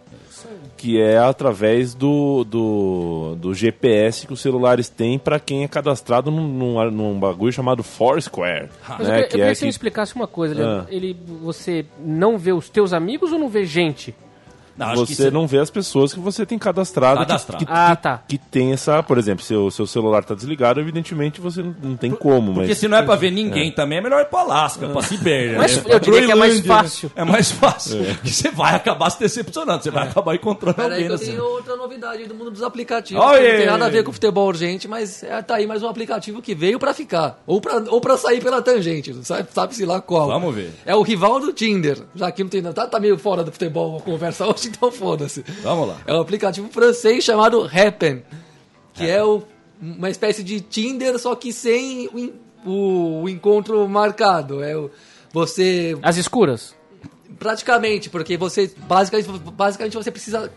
que 0.77 1.01
é 1.01 1.17
através 1.17 1.95
do, 1.95 2.43
do, 2.43 3.35
do 3.37 3.53
GPS 3.53 4.27
que 4.27 4.33
os 4.33 4.41
celulares 4.41 4.89
têm 4.89 5.17
para 5.17 5.39
quem 5.39 5.63
é 5.63 5.67
cadastrado 5.67 6.29
num, 6.29 6.45
num, 6.47 6.91
num 6.91 7.19
bagulho 7.19 7.53
chamado 7.53 7.81
Foursquare. 7.81 8.69
Mas 8.99 9.07
né, 9.07 9.15
eu, 9.15 9.19
que 9.21 9.23
eu 9.23 9.29
queria 9.29 9.45
é 9.45 9.49
que 9.49 9.55
você 9.55 9.65
me 9.65 9.69
explicasse 9.71 10.13
uma 10.13 10.27
coisa, 10.27 10.53
Leandro. 10.53 10.85
Ah. 10.87 10.93
Ele, 10.93 11.17
você 11.41 11.85
não 11.99 12.37
vê 12.37 12.51
os 12.51 12.69
teus 12.69 12.93
amigos 12.93 13.31
ou 13.31 13.39
não 13.39 13.47
vê 13.49 13.65
gente? 13.65 14.13
Não, 14.77 14.87
acho 14.87 15.05
que 15.05 15.15
você 15.15 15.29
não 15.31 15.45
vê 15.47 15.59
as 15.59 15.69
pessoas 15.69 16.13
que 16.13 16.19
você 16.19 16.45
tem 16.45 16.57
cadastrado, 16.57 17.19
que- 17.19 17.25
Cadastrado. 17.27 17.65
Que, 17.65 17.71
Ah, 17.71 17.95
tá. 17.95 18.23
que 18.27 18.37
tem 18.37 18.73
essa, 18.73 19.01
por 19.03 19.17
exemplo, 19.17 19.43
seu 19.43 19.69
seu 19.71 19.85
celular 19.85 20.23
tá 20.23 20.33
desligado, 20.33 20.79
evidentemente 20.79 21.39
você 21.39 21.61
não, 21.61 21.75
não 21.81 21.95
tem 21.97 22.11
como, 22.11 22.53
Porque 22.53 22.69
mas 22.69 22.77
se 22.77 22.87
não 22.87 22.97
é 22.97 23.03
pra 23.03 23.15
ver 23.15 23.31
ninguém 23.31 23.71
também, 23.71 23.99
é 23.99 24.01
melhor 24.01 24.21
ir 24.21 24.25
pro 24.25 24.39
Alasca, 24.39 24.87
pra 24.87 25.01
Sibéria. 25.01 25.57
Mas 25.57 25.77
né? 25.77 25.83
eu 25.87 25.99
diria 25.99 26.25
que 26.25 26.31
é 26.31 26.35
mais 26.35 26.55
né? 26.61 26.67
fácil. 26.67 27.11
É 27.15 27.23
mais 27.23 27.51
fácil. 27.51 28.03
Porque 28.03 28.29
você 28.29 28.49
vai 28.51 28.75
acabar 28.75 29.09
se 29.09 29.19
decepcionando, 29.19 29.83
você 29.83 29.91
vai 29.91 30.07
acabar 30.07 30.35
encontrando 30.35 30.75
Pera 30.75 30.95
aí 30.95 31.03
alguém 31.03 31.05
que 31.07 31.11
eu 31.11 31.15
assim. 31.15 31.31
tenho 31.37 31.43
outra 31.43 31.75
novidade 31.75 32.25
do 32.25 32.35
mundo 32.35 32.51
dos 32.51 32.63
aplicativos. 32.63 33.23
Que 33.23 33.29
não 33.29 33.37
tem 33.37 33.51
aí. 33.51 33.65
nada 33.65 33.85
a 33.85 33.89
ver 33.89 34.03
com 34.03 34.11
futebol 34.11 34.47
urgente, 34.47 34.87
mas 34.87 35.23
é, 35.23 35.41
tá 35.41 35.55
aí 35.55 35.67
mais 35.67 35.83
um 35.83 35.87
aplicativo 35.87 36.41
que 36.41 36.55
veio 36.55 36.79
pra 36.79 36.93
ficar. 36.93 37.41
Ou 37.45 37.61
pra, 37.61 37.83
ou 37.89 38.01
pra 38.01 38.17
sair 38.17 38.41
pela 38.41 38.61
tangente, 38.61 39.13
sabe- 39.23 39.47
sabe-se 39.53 39.85
lá 39.85 40.01
qual. 40.01 40.27
Vamos 40.27 40.53
ver. 40.55 40.71
É 40.85 40.95
o 40.95 41.01
rival 41.01 41.39
do 41.39 41.53
Tinder. 41.53 41.99
Já 42.15 42.31
que 42.31 42.43
não 42.43 42.49
tem 42.49 42.61
nada. 42.61 42.73
Tá, 42.73 42.87
tá 42.87 42.99
meio 42.99 43.17
fora 43.17 43.43
do 43.43 43.51
futebol 43.51 43.97
a 43.97 44.01
conversa 44.01 44.45
hoje, 44.47 44.62
então 44.69 44.91
foda-se. 44.91 45.43
Vamos 45.61 45.87
lá. 45.87 46.01
É 46.05 46.13
um 46.13 46.21
aplicativo 46.21 46.69
francês 46.69 47.23
chamado 47.23 47.63
Happen. 47.71 48.23
Que 48.93 49.09
é 49.09 49.23
o- 49.23 49.43
uma 49.81 50.09
espécie 50.09 50.43
de 50.43 50.61
Tinder, 50.61 51.17
só 51.19 51.35
que 51.35 51.51
sem 51.51 52.07
o, 52.07 52.69
o- 52.69 53.21
o 53.23 53.29
encontro 53.29 53.87
marcado. 53.89 54.63
É 54.63 54.75
o, 54.77 54.89
você 55.31 55.97
As 56.01 56.17
escuras? 56.17 56.75
Praticamente, 57.39 58.09
porque 58.09 58.37
você 58.37 58.71
basicamente, 58.87 59.27
basicamente 59.51 59.95
você 59.97 60.11
precisa 60.11 60.51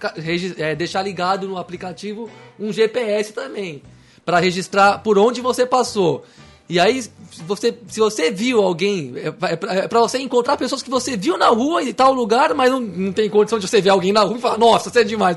é, 0.58 0.74
deixar 0.74 1.02
ligado 1.02 1.48
no 1.48 1.56
aplicativo 1.56 2.28
um 2.60 2.70
GPS 2.72 3.32
também, 3.32 3.82
para 4.24 4.38
registrar 4.38 4.98
por 4.98 5.18
onde 5.18 5.40
você 5.40 5.64
passou. 5.64 6.24
E 6.68 6.80
aí, 6.80 7.00
se 7.02 7.10
você, 7.46 7.72
se 7.88 8.00
você 8.00 8.30
viu 8.30 8.60
alguém, 8.60 9.12
é, 9.16 9.28
é 9.28 9.56
pra- 9.56 9.72
é 9.74 9.88
você 9.88 10.18
encontrar 10.18 10.56
pessoas 10.56 10.82
que 10.82 10.90
você 10.90 11.16
viu 11.16 11.38
na 11.38 11.48
rua 11.48 11.82
em 11.82 11.92
tal 11.92 12.12
lugar, 12.12 12.52
mas 12.54 12.70
não, 12.70 12.80
não 12.80 13.12
tem 13.12 13.30
condição 13.30 13.58
de 13.58 13.68
você 13.68 13.80
ver 13.80 13.90
alguém 13.90 14.12
na 14.12 14.22
rua 14.22 14.36
e 14.36 14.40
falar, 14.40 14.58
nossa, 14.58 14.90
você 14.90 15.00
é 15.00 15.04
demais, 15.04 15.36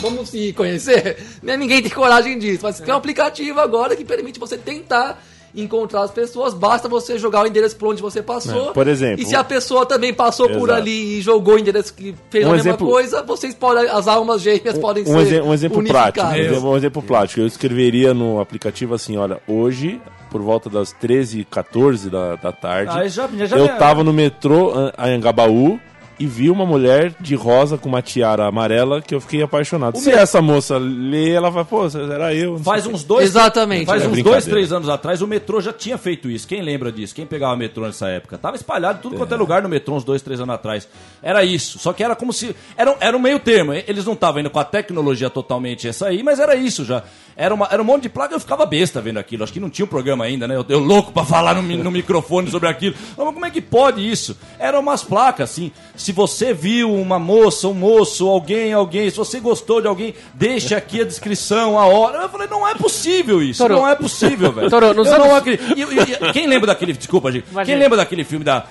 vamos 0.00 0.28
se 0.28 0.52
conhecer. 0.52 1.18
Né, 1.42 1.56
Ninguém 1.56 1.82
tem 1.82 1.90
coragem 1.90 2.38
disso, 2.38 2.60
mas 2.62 2.78
tem 2.78 2.94
um 2.94 2.96
aplicativo 2.96 3.58
agora 3.58 3.96
que 3.96 4.04
permite 4.04 4.38
você 4.38 4.56
tentar 4.56 5.20
encontrar 5.54 6.02
as 6.02 6.10
pessoas, 6.10 6.54
basta 6.54 6.88
você 6.88 7.18
jogar 7.18 7.42
o 7.44 7.46
endereço 7.46 7.76
por 7.76 7.88
onde 7.88 8.00
você 8.00 8.22
passou. 8.22 8.70
É, 8.70 8.72
por 8.72 8.86
exemplo, 8.88 9.22
E 9.22 9.26
se 9.26 9.34
a 9.34 9.42
pessoa 9.42 9.84
também 9.84 10.12
passou 10.14 10.48
por 10.48 10.68
Exato. 10.68 10.72
ali 10.74 11.18
e 11.18 11.20
jogou 11.20 11.54
o 11.54 11.58
endereço 11.58 11.92
que 11.94 12.14
fez 12.30 12.44
Um 12.46 12.50
a 12.50 12.52
mesma 12.54 12.70
exemplo- 12.70 12.86
coisa, 12.88 13.22
vocês 13.22 13.54
podem, 13.54 13.88
as 13.90 14.06
almas 14.06 14.42
gêmeas 14.42 14.78
podem 14.78 15.02
um, 15.02 15.06
ser 15.06 15.18
exe- 15.20 15.40
um 15.40 15.52
exemplo 15.54 15.82
prático. 15.84 16.26
Um 16.26 16.34
exemplo, 16.34 16.70
um 16.70 16.76
exemplo 16.76 17.02
prático. 17.02 17.40
Eu 17.40 17.46
escreveria 17.46 18.14
no 18.14 18.40
aplicativo 18.40 18.94
assim, 18.94 19.16
olha, 19.16 19.40
hoje, 19.48 20.00
por 20.30 20.40
volta 20.40 20.70
das 20.70 20.92
13h14 20.92 22.08
da, 22.08 22.36
da 22.36 22.52
tarde, 22.52 22.92
Ah, 22.94 23.08
já- 23.08 23.28
já 23.46 23.56
eu 23.56 23.68
tava 23.76 24.04
no 24.04 24.12
metrô 24.12 24.70
An- 24.72 24.92
Anhangabaú 24.96 25.80
e 26.20 26.26
vi 26.26 26.50
uma 26.50 26.66
mulher 26.66 27.14
de 27.18 27.34
rosa 27.34 27.78
com 27.78 27.88
uma 27.88 28.02
tiara 28.02 28.46
amarela 28.46 29.00
que 29.00 29.14
eu 29.14 29.20
fiquei 29.20 29.42
apaixonado. 29.42 29.96
Se 29.98 30.10
essa 30.12 30.40
moça 30.42 30.76
lê, 30.78 31.30
ela 31.30 31.50
vai, 31.50 31.64
pô, 31.64 31.86
era 31.86 32.34
eu. 32.34 32.52
não 32.52 32.58
Faz 32.62 32.82
sei 32.84 32.92
o 32.92 32.94
uns 32.94 33.02
dois. 33.04 33.24
Exatamente. 33.30 33.86
Faz 33.86 34.04
É 34.04 34.06
uns 34.08 34.22
dois, 34.22 34.44
três 34.44 34.70
anos 34.70 34.88
atrás, 34.90 35.22
o 35.22 35.26
metrô 35.26 35.60
já 35.62 35.72
tinha 35.72 35.96
feito 35.96 36.28
isso. 36.30 36.46
Quem 36.46 36.60
lembra 36.60 36.92
disso? 36.92 37.14
Quem 37.14 37.24
pegava 37.24 37.56
metrô 37.56 37.86
nessa 37.86 38.06
época? 38.08 38.36
Tava 38.36 38.56
espalhado 38.56 38.98
em 38.98 39.02
tudo 39.02 39.16
quanto 39.16 39.32
é 39.34 39.36
lugar 39.36 39.62
no 39.62 39.68
metrô 39.68 39.96
uns 39.96 40.04
dois, 40.04 40.20
três 40.20 40.38
anos 40.40 40.54
atrás. 40.54 40.86
Era 41.22 41.42
isso. 41.42 41.78
Só 41.78 41.92
que 41.94 42.04
era 42.04 42.14
como 42.14 42.32
se. 42.32 42.54
Era, 42.76 42.90
um- 42.92 42.96
era 43.00 43.16
um 43.16 43.20
meio 43.20 43.40
termo. 43.40 43.72
Eles 43.72 44.04
não 44.04 44.12
estavam 44.12 44.40
indo 44.40 44.50
com 44.50 44.58
a 44.60 44.64
tecnologia 44.64 45.30
totalmente 45.30 45.88
essa 45.88 46.08
aí, 46.08 46.22
mas 46.22 46.38
era 46.38 46.54
isso 46.54 46.84
já. 46.84 47.02
Era, 47.36 47.54
uma, 47.54 47.66
era 47.70 47.80
um 47.80 47.84
monte 47.86 48.02
de 48.02 48.08
placa 48.10 48.34
eu 48.34 48.40
ficava 48.40 48.66
besta 48.66 49.00
vendo 49.00 49.16
aquilo. 49.18 49.42
Acho 49.42 49.52
que 49.54 49.60
não 49.60 49.70
tinha 49.70 49.86
um 49.86 49.88
programa 49.88 50.24
ainda, 50.24 50.46
né? 50.46 50.54
Eu, 50.56 50.66
eu 50.68 50.78
louco 50.80 51.10
pra 51.12 51.24
falar 51.24 51.54
no, 51.54 51.62
no 51.62 51.90
microfone 51.90 52.50
sobre 52.50 52.68
aquilo. 52.68 52.94
Mas 53.16 53.26
como 53.32 53.46
é 53.46 53.50
que 53.50 53.62
pode 53.62 54.06
isso? 54.06 54.36
Eram 54.58 54.80
umas 54.80 55.02
placas 55.02 55.48
assim. 55.50 55.72
Se 55.96 56.09
você 56.12 56.52
viu 56.54 56.92
uma 56.94 57.18
moça, 57.18 57.68
um 57.68 57.74
moço, 57.74 58.26
alguém, 58.28 58.72
alguém, 58.72 59.08
se 59.10 59.16
você 59.16 59.40
gostou 59.40 59.80
de 59.80 59.86
alguém, 59.88 60.14
deixe 60.34 60.74
aqui 60.74 61.00
a 61.00 61.04
descrição, 61.04 61.78
a 61.78 61.86
hora. 61.86 62.22
Eu 62.22 62.28
falei, 62.28 62.48
não 62.48 62.66
é 62.66 62.74
possível 62.74 63.42
isso. 63.42 63.62
Toro. 63.62 63.74
Não 63.74 63.88
é 63.88 63.94
possível, 63.94 64.52
velho. 64.52 64.70
Toro, 64.70 64.94
nos 64.94 65.08
eu 65.08 65.18
não 65.18 65.34
acredito. 65.34 65.78
E- 65.78 65.82
e- 65.82 66.28
e- 66.28 66.32
quem 66.32 66.46
lembra 66.46 66.68
daquele. 66.68 66.92
Desculpa, 66.92 67.30
gente. 67.30 67.44
Imagina. 67.50 67.64
Quem 67.64 67.82
lembra 67.82 67.96
daquele 67.98 68.24
filme 68.24 68.44
da. 68.44 68.64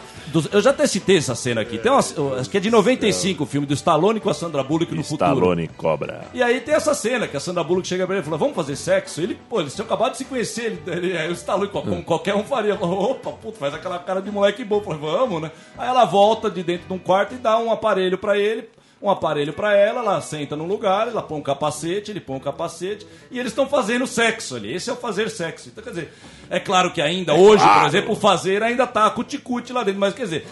Eu 0.51 0.61
já 0.61 0.69
até 0.71 0.85
citei 0.87 1.17
essa 1.17 1.35
cena 1.35 1.61
aqui. 1.61 1.77
Tem 1.77 1.91
uma, 1.91 1.99
acho 1.99 2.49
que 2.49 2.57
é 2.57 2.59
de 2.59 2.69
95 2.71 3.43
o 3.43 3.45
filme 3.45 3.65
do 3.67 3.73
Stallone 3.73 4.19
com 4.19 4.29
a 4.29 4.33
Sandra 4.33 4.63
Bullock 4.63 4.93
no 4.95 5.03
futuro. 5.03 5.29
Stallone 5.31 5.67
cobra. 5.69 6.25
E 6.33 6.41
aí 6.43 6.59
tem 6.61 6.73
essa 6.75 6.93
cena 6.93 7.27
que 7.27 7.35
a 7.37 7.39
Sandra 7.39 7.63
Bullock 7.63 7.87
chega 7.87 8.05
pra 8.05 8.15
ele 8.15 8.21
e 8.21 8.25
fala: 8.25 8.37
Vamos 8.37 8.55
fazer 8.55 8.75
sexo? 8.75 9.21
Ele, 9.21 9.37
pô, 9.49 9.59
eles 9.61 9.73
tinham 9.73 9.85
acabado 9.85 10.11
de 10.11 10.17
se 10.19 10.25
conhecer. 10.25 10.79
Ele, 10.85 11.07
ele, 11.07 11.17
aí 11.17 11.29
o 11.29 11.33
Stallone, 11.33 11.69
co- 11.69 11.81
como 11.81 12.03
qualquer 12.03 12.35
um 12.35 12.43
faria, 12.43 12.75
falou: 12.77 13.11
Opa, 13.11 13.31
puto, 13.31 13.57
faz 13.57 13.73
aquela 13.73 13.99
cara 13.99 14.21
de 14.21 14.31
moleque 14.31 14.63
bom. 14.63 14.81
Falei, 14.81 14.99
vamos, 14.99 15.41
né? 15.41 15.51
Aí 15.77 15.87
ela 15.87 16.05
volta 16.05 16.49
de 16.49 16.63
dentro 16.63 16.87
de 16.87 16.93
um 16.93 16.99
quarto 16.99 17.33
e 17.35 17.37
dá 17.37 17.57
um 17.57 17.71
aparelho 17.71 18.17
pra 18.17 18.37
ele. 18.37 18.69
Um 19.01 19.09
aparelho 19.09 19.53
pra 19.53 19.73
ela, 19.73 20.01
ela 20.01 20.19
senta 20.19 20.57
num 20.57 20.67
lugar, 20.67 21.07
ela 21.07 21.21
põe 21.21 21.39
um 21.39 21.41
capacete, 21.41 22.11
ele 22.11 22.19
põe 22.19 22.35
um 22.35 22.39
capacete 22.39 23.07
e 23.31 23.39
eles 23.39 23.53
estão 23.53 23.65
fazendo 23.65 24.05
sexo 24.05 24.57
ali. 24.57 24.73
Esse 24.75 24.89
é 24.89 24.93
o 24.93 24.97
fazer 24.97 25.29
sexo. 25.29 25.69
Então, 25.69 25.81
quer 25.81 25.91
dizer, 25.91 26.13
é 26.49 26.59
claro 26.59 26.91
que 26.91 27.01
ainda 27.01 27.33
hoje, 27.33 27.63
por 27.65 27.85
exemplo, 27.87 28.11
o 28.11 28.15
fazer 28.15 28.61
ainda 28.61 28.85
tá 28.85 29.09
cuticute 29.09 29.71
lá 29.71 29.83
dentro, 29.83 30.01
mas 30.01 30.13
quer 30.13 30.23
dizer, 30.23 30.45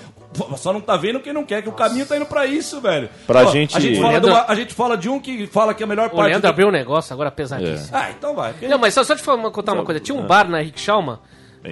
só 0.55 0.71
não 0.71 0.79
tá 0.79 0.95
vendo 0.95 1.19
quem 1.19 1.33
não 1.33 1.43
quer, 1.43 1.61
que 1.61 1.67
o 1.67 1.73
caminho 1.73 2.05
tá 2.05 2.15
indo 2.15 2.25
pra 2.25 2.45
isso, 2.45 2.79
velho. 2.79 3.09
Pra 3.27 3.41
Ó, 3.45 3.51
gente- 3.51 3.75
A 3.75 3.79
gente, 3.81 3.97
O 3.97 4.01
fala 4.01 4.11
Leandro- 4.13 4.29
de 4.31 4.35
uma- 4.37 4.45
a 4.47 4.55
gente 4.55 4.73
fala 4.73 4.97
de 4.97 5.09
um 5.09 5.19
que 5.19 5.47
fala 5.47 5.73
que 5.73 5.83
a 5.83 5.87
melhor 5.87 6.07
O 6.07 6.11
parte. 6.11 6.27
Leandro 6.29 6.41
do- 6.47 6.49
abriu 6.49 6.67
um 6.69 6.71
negócio 6.71 7.11
agora 7.13 7.29
pesadíssimo. 7.29 7.89
Ah, 7.91 8.11
então 8.11 8.33
vai. 8.33 8.53
Não, 8.61 8.77
mas 8.77 8.93
só, 8.93 9.03
só 9.03 9.13
te 9.13 9.21
falar- 9.23 9.51
contar 9.51 9.73
uma 9.73 9.83
coisa. 9.83 9.99
Tinha 9.99 10.17
um 10.17 10.25
bar 10.25 10.47
na 10.47 10.59
Rick 10.61 10.79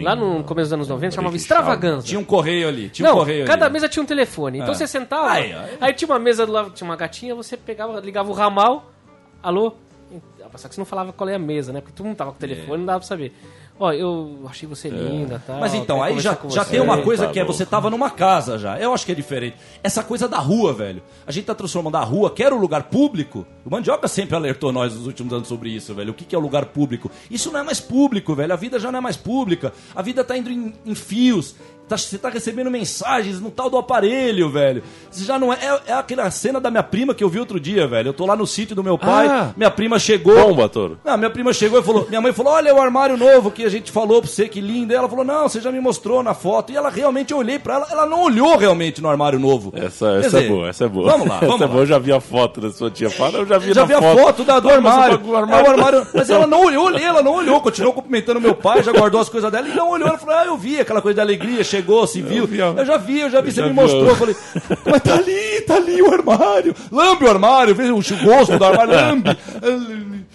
Schalma, 0.01 0.09
lá 0.09 0.15
no 0.15 0.43
começo 0.43 0.65
dos 0.67 0.73
anos 0.73 0.87
90, 0.87 1.15
chamava. 1.15 1.35
Extravaganza. 1.35 2.07
Tinha 2.07 2.19
um 2.19 2.23
correio 2.23 2.67
ali. 2.67 2.89
Tinha 2.89 3.07
Não, 3.07 3.15
um 3.15 3.19
correio 3.19 3.45
cada 3.45 3.65
ali. 3.65 3.73
mesa 3.73 3.87
tinha 3.89 4.03
um 4.03 4.05
telefone. 4.05 4.59
Então 4.59 4.71
Ah. 4.71 4.75
você 4.75 4.87
sentava, 4.87 5.31
Aí, 5.31 5.53
aí, 5.53 5.77
aí. 5.81 5.93
tinha 5.93 6.07
uma 6.09 6.19
mesa 6.19 6.45
do 6.45 6.51
lado, 6.51 6.69
tinha 6.71 6.87
uma 6.87 6.95
gatinha, 6.95 7.33
você 7.35 7.55
pegava, 7.57 7.99
ligava 7.99 8.29
o 8.29 8.33
ramal, 8.33 8.91
alô? 9.41 9.73
Só 10.55 10.69
que 10.69 10.75
você 10.75 10.79
não 10.81 10.85
falava 10.85 11.11
qual 11.11 11.27
é 11.29 11.35
a 11.35 11.39
mesa, 11.39 11.73
né? 11.73 11.81
Porque 11.81 11.93
todo 11.95 12.05
mundo 12.05 12.15
tava 12.15 12.31
com 12.31 12.37
o 12.37 12.39
telefone, 12.39 12.77
não 12.77 12.85
dava 12.85 12.99
pra 12.99 13.07
saber. 13.07 13.33
Ó, 13.77 13.91
eu 13.91 14.39
achei 14.49 14.67
você 14.67 14.89
linda, 14.89 15.41
tal. 15.45 15.59
Mas 15.59 15.73
então, 15.73 16.01
aí 16.01 16.17
já, 16.19 16.31
já 16.47 16.63
você. 16.63 16.71
tem 16.71 16.79
uma 16.79 17.01
coisa 17.01 17.27
tá 17.27 17.33
que 17.33 17.39
é 17.39 17.43
você 17.43 17.65
tava 17.65 17.89
numa 17.89 18.09
casa 18.09 18.57
já. 18.57 18.79
Eu 18.79 18.93
acho 18.93 19.05
que 19.05 19.11
é 19.11 19.15
diferente. 19.15 19.57
Essa 19.83 20.01
coisa 20.01 20.29
da 20.29 20.37
rua, 20.39 20.73
velho. 20.73 21.03
A 21.27 21.31
gente 21.31 21.45
tá 21.45 21.53
transformando 21.53 21.97
a 21.97 22.03
rua, 22.03 22.31
que 22.31 22.41
era 22.41 22.55
o 22.55 22.57
lugar 22.57 22.83
público. 22.83 23.45
O 23.65 23.69
Mandioca 23.69 24.07
sempre 24.07 24.33
alertou 24.33 24.71
nós 24.71 24.95
nos 24.95 25.07
últimos 25.07 25.33
anos 25.33 25.49
sobre 25.49 25.69
isso, 25.69 25.93
velho. 25.93 26.11
O 26.11 26.13
que, 26.13 26.23
que 26.23 26.33
é 26.33 26.37
o 26.37 26.41
lugar 26.41 26.67
público? 26.67 27.11
Isso 27.29 27.51
não 27.51 27.59
é 27.59 27.63
mais 27.63 27.81
público, 27.81 28.33
velho. 28.33 28.53
A 28.53 28.55
vida 28.55 28.79
já 28.79 28.89
não 28.89 28.99
é 28.99 29.01
mais 29.01 29.17
pública. 29.17 29.73
A 29.93 30.01
vida 30.01 30.23
tá 30.23 30.37
indo 30.37 30.49
em, 30.49 30.73
em 30.85 30.95
fios. 30.95 31.55
Tá- 31.87 31.97
você 31.97 32.17
tá 32.17 32.29
recebendo 32.29 32.71
mensagens 32.71 33.39
no 33.39 33.51
tal 33.51 33.69
do 33.69 33.77
aparelho, 33.77 34.49
velho. 34.49 34.81
Você 35.11 35.23
já 35.23 35.37
não 35.37 35.53
é, 35.53 35.57
é. 35.61 35.91
é 35.91 35.93
aquela 35.93 36.29
cena 36.31 36.59
da 36.59 36.71
minha 36.71 36.81
prima 36.83 37.13
que 37.13 37.23
eu 37.23 37.29
vi 37.29 37.39
outro 37.39 37.59
dia, 37.59 37.85
velho. 37.87 38.09
Eu 38.09 38.13
tô 38.13 38.25
lá 38.25 38.35
no 38.35 38.47
sítio 38.47 38.75
do 38.75 38.83
meu 38.83 38.97
pai, 38.97 39.27
Ah. 39.27 39.51
minha 39.55 39.69
prima 39.69 39.99
chegou. 39.99 40.35
Bomba, 40.35 40.67
Toro. 40.67 40.97
Não, 41.05 41.17
minha 41.17 41.29
prima 41.29 41.53
chegou 41.53 41.79
e 41.79 41.83
falou, 41.83 42.07
minha 42.09 42.19
mãe 42.21 42.33
falou, 42.33 42.53
olha 42.53 42.73
o 42.73 42.81
armário 42.81 43.15
novo 43.17 43.51
que 43.51 43.63
a 43.63 43.69
gente 43.69 43.91
falou 43.91 44.21
pra 44.21 44.29
você, 44.29 44.49
que 44.49 44.59
lindo. 44.59 44.93
E 44.93 44.95
ela 44.95 45.07
falou, 45.07 45.23
não, 45.23 45.47
você 45.47 45.61
já 45.61 45.71
me 45.71 45.79
mostrou 45.79 46.23
na 46.23 46.33
foto. 46.33 46.71
E 46.71 46.75
ela 46.75 46.89
realmente, 46.89 47.31
eu 47.31 47.37
olhei 47.37 47.59
pra 47.59 47.75
ela, 47.75 47.87
ela 47.91 48.05
não 48.07 48.23
olhou 48.23 48.57
realmente 48.57 49.01
no 49.01 49.07
armário 49.09 49.37
novo. 49.39 49.71
Essa, 49.75 50.07
essa 50.17 50.21
dizer, 50.21 50.45
é 50.45 50.47
boa, 50.47 50.69
essa 50.69 50.85
é 50.85 50.87
boa. 50.87 51.11
Vamos 51.11 51.27
lá, 51.27 51.37
vamos 51.39 51.55
essa 51.55 51.63
é 51.63 51.67
lá. 51.67 51.71
boa, 51.71 51.83
eu 51.83 51.87
já 51.87 51.99
vi 51.99 52.11
a 52.11 52.19
foto 52.19 52.61
da 52.61 52.71
sua 52.71 52.89
tia 52.89 53.09
Fala, 53.11 53.37
eu 53.39 53.45
já 53.45 53.57
vi 53.59 53.73
já 53.73 53.81
na 53.81 53.87
vi 53.87 53.93
a 53.93 54.01
foto 54.01 54.43
da, 54.43 54.59
do 54.59 54.69
Ah, 54.69 54.81
mas 54.81 54.93
armário. 54.93 55.21
o 55.23 55.35
armário- 55.35 55.65
É, 55.65 55.69
o 55.69 55.71
armário. 55.71 56.07
Mas 56.13 56.29
ela 56.29 56.47
não 56.47 56.65
olhou, 56.65 56.89
ela 56.97 57.21
não 57.21 57.33
olhou, 57.35 57.61
continuou 57.61 57.93
cumprimentando 57.93 58.41
meu 58.41 58.55
pai, 58.55 58.81
já 58.81 58.91
guardou 58.91 59.21
as 59.21 59.29
coisas 59.29 59.51
dela 59.51 59.67
e 59.67 59.75
não 59.75 59.89
olhou. 59.91 60.07
Ela 60.09 60.17
falou, 60.17 60.35
ah, 60.35 60.45
eu 60.45 60.57
vi 60.57 60.79
aquela 60.79 61.01
coisa 61.01 61.15
de 61.15 61.21
alegria, 61.21 61.63
chegou, 61.75 62.07
se 62.07 62.21
viu. 62.21 62.45
vi, 62.47 62.61
ó. 62.61 62.73
Eu 62.73 62.85
já 62.85 62.97
vi, 62.97 63.19
eu 63.19 63.29
já 63.29 63.41
vi, 63.41 63.49
Eu 63.49 63.53
você 63.53 63.61
me 63.63 63.73
mostrou. 63.73 64.05
Eu 64.07 64.15
falei, 64.15 64.35
mas 64.85 65.01
tá 65.01 65.15
ali, 65.15 65.61
tá 65.67 65.75
ali 65.75 66.01
o 66.01 66.13
armário. 66.13 66.73
Lambe 66.91 67.25
o 67.25 67.29
armário, 67.29 67.75
vê 67.75 67.89
o 67.91 67.95
gosto 68.23 68.57
do 68.57 68.65
armário, 68.65 68.93
lambe. 68.93 69.29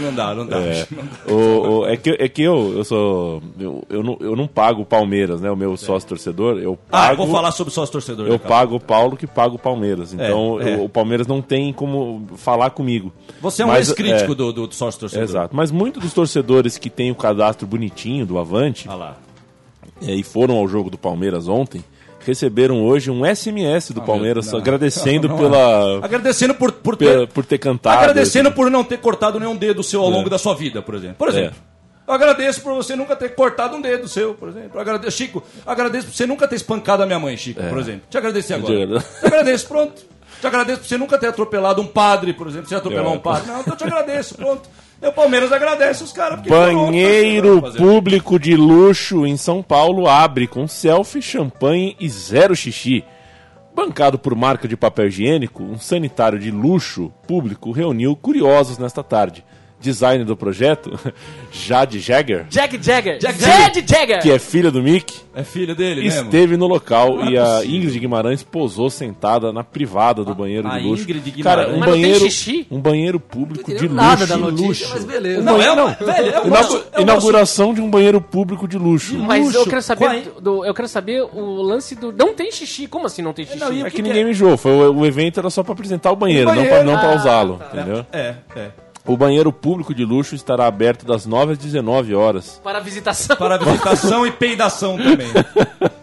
Não 0.00 0.14
dá, 0.14 0.32
não 0.34 0.46
dá. 0.46 0.58
É, 0.58 0.86
o, 1.30 1.80
o- 1.80 1.86
é 1.86 1.96
que, 1.96 2.10
é 2.18 2.26
que 2.28 2.40
eu, 2.40 2.72
eu 2.78 2.84
sou. 2.84 3.42
Eu, 3.58 3.84
eu, 3.90 4.02
não, 4.02 4.16
eu 4.20 4.34
não 4.36 4.46
pago 4.46 4.80
o 4.82 4.86
Palmeiras, 4.86 5.40
né? 5.40 5.50
O 5.50 5.56
meu 5.56 5.76
sócio 5.76 6.08
torcedor. 6.08 6.56
Eu 6.58 6.78
Ah, 6.90 7.06
eu 7.06 7.08
pago. 7.10 7.24
vou 7.26 7.34
falar 7.34 7.50
sobre 7.50 7.74
sócio 7.74 7.92
torcedor. 7.92 8.26
eu 8.26 8.32
né, 8.34 8.38
pago 8.38 8.76
o 8.76 8.80
Paulo 8.80 9.16
que 9.16 9.26
paga 9.26 9.54
o 9.54 9.58
Palmeiras. 9.58 10.14
Então 10.14 10.58
é. 10.62 10.74
eu- 10.76 10.84
o 10.84 10.88
Palmeiras 10.88 11.26
não 11.26 11.42
tem 11.42 11.72
como 11.74 12.26
falar 12.36 12.70
comigo. 12.70 13.12
Você 13.42 13.62
é 13.62 13.64
um 13.66 13.68
Mas, 13.68 13.88
ex-crítico 13.88 14.32
é, 14.32 14.34
do, 14.34 14.52
do 14.52 14.72
sócio 14.74 14.98
torcedor. 15.00 15.24
Exato. 15.24 15.54
Mas 15.54 15.70
muitos 15.70 16.02
dos 16.02 16.14
torcedores 16.14 16.78
que 16.78 16.88
têm 16.88 17.10
o 17.10 17.14
cadastro 17.14 17.66
bonitinho 17.66 18.24
do 18.24 18.38
Avante 18.38 18.88
Olha 18.88 18.96
lá. 18.96 19.16
É, 20.06 20.12
e 20.14 20.22
foram 20.22 20.56
ao 20.56 20.66
jogo 20.68 20.90
do 20.90 20.98
Palmeiras 20.98 21.48
ontem, 21.48 21.84
receberam 22.24 22.84
hoje 22.84 23.10
um 23.10 23.24
SMS 23.24 23.90
do 23.92 24.00
Palmeiras 24.02 24.48
Ah, 24.48 24.52
não. 24.52 24.58
agradecendo 24.60 25.28
Não, 25.28 25.36
não 25.36 25.42
pela, 25.42 26.04
Agradecendo 26.04 26.54
por, 26.54 26.72
por 26.72 26.96
pela- 26.96 27.26
ter. 27.26 27.32
por 27.32 27.44
ter 27.44 27.58
cantado. 27.58 27.98
Agradecendo 28.00 28.52
por 28.52 28.70
não 28.70 28.84
ter 28.84 28.98
cortado 28.98 29.38
nenhum 29.40 29.56
dedo 29.56 29.82
seu 29.82 30.00
ao 30.02 30.08
É. 30.08 30.12
longo 30.14 30.30
da 30.30 30.38
sua 30.38 30.54
vida, 30.54 30.80
por 30.82 30.94
exemplo. 30.94 31.16
Por 31.16 31.28
exemplo. 31.28 31.56
Eu 32.06 32.14
agradeço 32.14 32.60
por 32.62 32.74
você 32.74 32.96
nunca 32.96 33.14
ter 33.14 33.34
cortado 33.34 33.76
um 33.76 33.80
dedo 33.80 34.08
seu, 34.08 34.34
por 34.34 34.48
exemplo. 34.48 34.70
Eu 34.74 34.80
agradeço, 34.80 35.16
Chico, 35.16 35.42
agradeço 35.64 36.08
por 36.08 36.14
você 36.14 36.26
nunca 36.26 36.48
ter 36.48 36.56
espancado 36.56 37.02
a 37.02 37.06
minha 37.06 37.18
mãe, 37.18 37.36
Chico, 37.36 37.62
por 37.62 37.78
exemplo. 37.78 38.02
Te 38.10 38.18
agradecer 38.18 38.54
agora. 38.54 38.74
Eu 38.74 38.78
te 38.78 38.84
agradeço. 38.96 39.20
Te 39.20 39.26
agradeço, 39.26 39.68
pronto. 39.68 40.02
Te 40.40 40.46
agradeço 40.46 40.80
por 40.80 40.88
você 40.88 40.98
nunca 40.98 41.16
ter 41.18 41.28
atropelado 41.28 41.80
um 41.80 41.86
padre, 41.86 42.32
por 42.32 42.48
exemplo. 42.48 42.68
Você 42.68 42.74
atropelou 42.74 43.12
É. 43.12 43.16
um 43.16 43.20
padre. 43.20 43.46
Não, 43.48 43.60
então 43.60 43.72
eu 43.74 43.76
te 43.78 43.84
agradeço, 43.84 44.34
pronto. 44.34 44.68
E 45.02 45.06
o 45.08 45.12
Palmeiras 45.12 45.50
agradece 45.50 46.04
os 46.04 46.12
caras. 46.12 46.40
Banheiro 46.42 47.60
público 47.72 48.38
de 48.38 48.54
luxo 48.54 49.26
em 49.26 49.36
São 49.36 49.60
Paulo 49.60 50.06
abre 50.06 50.46
com 50.46 50.68
selfie, 50.68 51.20
champanhe 51.20 51.96
e 51.98 52.08
zero 52.08 52.54
xixi. 52.54 53.04
Bancado 53.74 54.16
por 54.16 54.36
marca 54.36 54.68
de 54.68 54.76
papel 54.76 55.08
higiênico, 55.08 55.62
um 55.62 55.76
sanitário 55.76 56.38
de 56.38 56.52
luxo 56.52 57.12
público 57.26 57.72
reuniu 57.72 58.14
curiosos 58.14 58.78
nesta 58.78 59.02
tarde. 59.02 59.44
Design 59.82 60.24
do 60.24 60.36
projeto, 60.36 60.98
Jade 61.52 61.98
Jagger, 61.98 62.46
Jack 62.48 62.78
Jagger. 62.82 63.18
Jack 63.18 63.38
Jade 63.40 63.84
Jagger. 63.86 64.22
que 64.22 64.30
é 64.30 64.38
filha 64.38 64.70
do 64.70 64.82
Mick, 64.82 65.20
É 65.34 65.42
filho 65.44 65.74
dele 65.74 66.02
mesmo? 66.02 66.24
esteve 66.24 66.56
no 66.56 66.66
local 66.66 67.16
Não 67.16 67.24
é 67.26 67.30
e 67.32 67.38
a 67.38 67.44
possível. 67.44 67.76
Ingrid 67.76 67.98
Guimarães 67.98 68.42
posou 68.42 68.88
sentada 68.88 69.52
na 69.52 69.62
privada 69.62 70.24
do 70.24 70.34
banheiro 70.34 70.66
a 70.68 70.78
de 70.78 70.86
luxo. 70.86 71.02
Ingrid 71.02 71.42
Cara, 71.42 71.64
Guimarães. 71.64 71.76
um 71.76 71.78
Mas 71.80 71.88
não 71.88 71.94
tem 71.94 72.02
banheiro, 72.02 72.24
xixi? 72.24 72.66
um 72.70 72.80
banheiro 72.80 73.20
público 73.20 73.70
Não 73.70 73.76
de 73.76 73.82
luxo. 73.84 73.94
nada 73.96 74.26
da 74.26 74.36
notícia, 74.36 74.66
luxo. 74.66 74.90
mas 74.92 75.04
beleza. 75.04 75.42
Não, 75.42 75.60
é 75.60 75.70
uma, 75.72 75.90
velho, 75.90 76.08
é 76.08 76.40
um 76.40 76.46
Inaugu- 76.46 76.48
nosso- 76.48 76.84
é 76.92 77.02
inauguração 77.02 77.74
de 77.74 77.80
um 77.80 77.90
banheiro 77.90 78.20
público 78.20 78.66
de 78.66 78.78
luxo. 78.78 79.18
Mas 79.18 79.44
luxo. 79.44 79.58
eu 79.58 79.66
quero 79.66 79.82
saber 79.82 80.04
é? 80.06 80.20
do, 80.20 80.40
do- 80.40 80.64
eu 80.64 80.72
quero 80.74 80.88
saber 80.88 81.22
o 81.22 81.62
lance 81.62 81.94
do 81.94 82.12
não 82.12 82.32
tem 82.34 82.50
xixi. 82.50 82.86
Como 82.86 83.06
assim 83.06 83.20
não 83.22 83.32
tem 83.32 83.44
xixi? 83.44 83.58
Não, 83.58 83.68
É 83.72 83.90
que, 83.90 83.96
que 83.96 84.02
ninguém 84.02 84.22
é? 84.22 84.24
mijou, 84.24 84.56
foi, 84.56 84.72
o, 84.72 84.92
o 85.00 85.06
evento 85.06 85.38
era 85.40 85.50
só 85.50 85.62
pra 85.62 85.72
apresentar 85.72 86.10
o 86.12 86.16
banheiro, 86.16 86.50
O 86.50 86.54
não 86.54 86.62
banheiro. 86.62 86.76
pra, 86.84 86.92
não 86.92 86.98
pra 87.00 87.12
Ah, 87.12 87.16
usá-lo, 87.16 87.58
tá. 87.58 87.76
entendeu? 87.76 88.06
É, 88.12 88.34
é. 88.56 88.70
O 89.04 89.16
banheiro 89.16 89.52
público 89.52 89.92
de 89.92 90.04
luxo 90.04 90.34
estará 90.34 90.66
aberto 90.66 91.04
das 91.04 91.26
9 91.26 91.52
às 91.52 91.58
19 91.58 92.14
horas. 92.14 92.60
Para 92.62 92.78
visitação. 92.78 93.36
Para 93.36 93.58
visitação 93.58 94.26
e 94.26 94.30
peidação 94.30 94.96
também. 94.96 95.28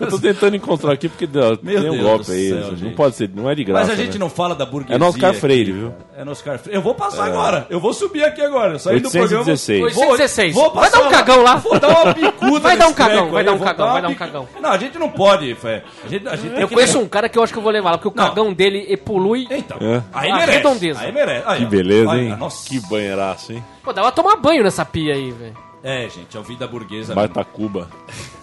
Eu 0.00 0.08
tô 0.08 0.18
tentando 0.18 0.56
encontrar 0.56 0.92
aqui 0.92 1.08
porque 1.08 1.26
ó, 1.38 1.56
Meu 1.62 1.80
tem 1.80 1.90
um 1.90 1.94
Deus 1.94 2.02
golpe 2.02 2.30
aí, 2.32 2.48
céu, 2.48 2.72
não 2.80 2.92
pode 2.92 3.16
ser, 3.16 3.30
não 3.34 3.48
é 3.50 3.54
de 3.54 3.64
graça. 3.64 3.86
Mas 3.88 3.98
a 3.98 4.02
gente 4.02 4.14
né? 4.14 4.18
não 4.18 4.30
fala 4.30 4.54
da 4.54 4.64
burguesia. 4.66 4.96
É 4.96 4.98
no 4.98 5.06
Oscar 5.06 5.30
aqui. 5.30 5.40
Freire, 5.40 5.72
viu? 5.72 5.94
É 6.16 6.24
no 6.24 6.30
Oscar 6.32 6.58
Freire. 6.58 6.76
Eu 6.78 6.82
vou 6.82 6.94
passar 6.94 7.24
agora. 7.24 7.66
Eu 7.70 7.80
vou 7.80 7.92
subir 7.92 8.24
aqui 8.24 8.40
agora. 8.40 8.74
Eu 8.74 8.78
saí 8.78 9.00
do 9.00 9.10
programa. 9.10 9.44
816. 9.44 9.82
816. 9.96 10.54
Vou 10.54 10.72
Vai 10.72 10.90
dar 10.90 10.98
um 10.98 11.02
passar 11.04 11.16
cagão 11.16 11.42
lá. 11.42 11.56
Vou 11.56 11.78
dar 11.78 11.88
uma 11.88 12.12
bicuda 12.14 12.60
Vai 12.60 12.76
dar 12.76 12.88
um 12.88 12.92
cagão, 12.92 13.30
vai 13.30 13.44
dar 13.44 13.52
um 13.52 13.56
vou 13.56 13.66
cagão, 13.66 13.92
vai 13.92 14.02
dar 14.02 14.08
um 14.08 14.14
cagão. 14.14 14.48
Não, 14.60 14.70
a 14.70 14.78
gente 14.78 14.98
não 14.98 15.08
pode, 15.10 15.54
Fé. 15.54 15.82
A 16.04 16.08
gente, 16.08 16.28
a 16.28 16.36
gente 16.36 16.60
Eu 16.60 16.68
conheço 16.68 16.98
um 16.98 17.08
cara 17.08 17.28
que 17.28 17.38
eu 17.38 17.42
acho 17.42 17.52
que 17.52 17.58
eu 17.58 17.62
vou 17.62 17.72
levar 17.72 17.92
lá, 17.92 17.98
porque 17.98 18.08
o 18.08 18.20
Não. 18.20 18.28
cagão 18.28 18.52
dele 18.52 18.84
e 18.88 18.96
polui. 18.96 19.46
Então, 19.50 19.76
É. 19.80 20.02
aí 20.12 20.30
A 20.30 20.36
merece. 20.36 20.58
redondeza. 20.58 21.00
Aí 21.00 21.12
merece. 21.12 21.42
Aí, 21.46 21.58
Que 21.60 21.66
beleza, 21.66 22.10
Aí, 22.10 22.26
hein? 22.28 22.36
Nossa. 22.36 22.68
Que 22.68 22.80
banheiraço, 22.88 23.52
hein? 23.52 23.64
Pô, 23.82 23.92
dá 23.92 24.02
pra 24.02 24.10
tomar 24.10 24.36
banho 24.36 24.62
nessa 24.62 24.84
pia 24.84 25.14
aí, 25.14 25.30
velho. 25.30 25.54
É, 25.82 26.08
gente, 26.08 26.36
é 26.36 26.40
o 26.40 26.42
vida 26.42 26.66
burguesa. 26.66 27.14
mesmo. 27.14 27.14
Baita 27.14 27.44
Cuba. 27.44 27.88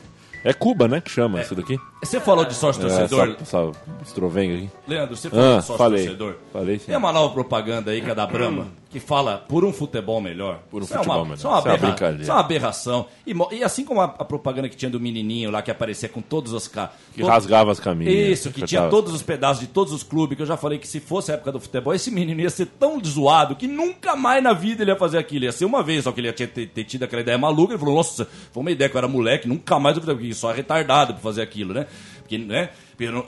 É 0.45 0.53
Cuba, 0.53 0.87
né, 0.87 1.01
que 1.01 1.09
chama 1.09 1.41
isso 1.41 1.55
daqui? 1.55 1.79
Você 2.03 2.19
falou 2.19 2.45
de 2.45 2.53
sócio 2.53 2.85
É, 2.85 2.87
torcedor. 2.87 3.35
essa, 3.41 3.57
essa 3.57 3.71
estrovenga 4.03 4.55
aqui. 4.55 4.69
Leandro, 4.87 5.15
você 5.17 5.27
falou 5.29 5.45
Ah, 5.55 5.57
de 5.59 5.65
sócio 5.65 5.77
falei. 5.77 6.01
torcedor. 6.03 6.35
Falei 6.53 6.79
sim. 6.79 6.85
Tem 6.87 6.97
uma 6.97 7.11
nova 7.11 7.33
propaganda 7.33 7.89
aí 7.91 7.99
que 8.01 8.09
é 8.11 8.13
da 8.13 8.27
Brahma, 8.27 8.67
que 8.91 8.99
fala 8.99 9.43
por 9.49 9.65
um 9.65 9.73
futebol 9.73 10.21
melhor. 10.21 10.59
Por 10.69 10.81
um 10.81 10.85
Isso 10.85 10.93
é 10.93 10.97
futebol 10.97 11.15
uma, 11.17 11.23
melhor. 11.23 11.37
Isso 11.37 11.47
é 11.47 11.49
uma, 11.49 11.59
Isso 11.59 11.67
é 11.67 11.71
uma 11.71 12.21
isso 12.21 12.29
é 12.31 12.33
uma 12.33 12.39
aberração. 12.41 13.07
E, 13.25 13.33
e 13.55 13.63
assim 13.63 13.83
como 13.83 14.01
a, 14.01 14.05
a 14.05 14.23
propaganda 14.23 14.69
que 14.69 14.75
tinha 14.77 14.91
do 14.91 14.99
menininho 14.99 15.49
lá, 15.49 15.63
que 15.63 15.71
aparecia 15.71 16.07
com 16.07 16.21
todos 16.21 16.53
os... 16.53 16.67
Que 17.13 17.23
rasgava 17.23 17.71
as 17.71 17.79
camisas. 17.79 18.13
Isso, 18.13 18.51
que 18.51 18.61
tinha 18.63 18.87
todos 18.87 19.11
os 19.11 19.23
pedaços 19.23 19.61
de 19.61 19.67
todos 19.67 19.91
os 19.91 20.03
clubes, 20.03 20.35
que 20.35 20.43
eu 20.43 20.47
já 20.47 20.57
falei 20.57 20.77
que 20.77 20.87
se 20.87 20.99
fosse 20.99 21.31
a 21.31 21.35
época 21.35 21.51
do 21.53 21.59
futebol, 21.59 21.91
esse 21.93 22.11
menino 22.11 22.39
ia 22.39 22.49
ser 22.51 22.67
tão 22.67 23.03
zoado 23.03 23.55
que 23.55 23.67
nunca 23.67 24.15
mais 24.15 24.43
na 24.43 24.53
vida 24.53 24.83
ele 24.83 24.91
ia 24.91 24.97
fazer 24.97 25.17
aquilo. 25.17 25.45
Ia 25.45 25.51
ser 25.51 25.65
uma 25.65 25.81
vez, 25.81 26.03
só 26.03 26.11
que 26.11 26.19
ele 26.19 26.27
ia 26.27 26.33
ter, 26.33 26.47
ter- 26.47 26.83
tido 26.83 27.03
aquela 27.03 27.21
ideia 27.23 27.37
maluca. 27.37 27.73
Ele 27.73 27.79
falou, 27.79 27.95
nossa, 27.95 28.27
foi 28.51 28.61
uma 28.61 28.69
ideia 28.71 28.87
que 28.89 28.95
eu 28.95 28.99
era 28.99 29.07
moleque, 29.07 29.47
nunca 29.47 29.79
mais 29.79 29.97
eu. 29.97 30.03
Só 30.35 30.51
é 30.51 30.55
retardado 30.55 31.13
pra 31.13 31.21
fazer 31.23 31.41
aquilo, 31.41 31.73
né? 31.73 31.87
Porque, 32.25 32.39
né? 32.39 32.71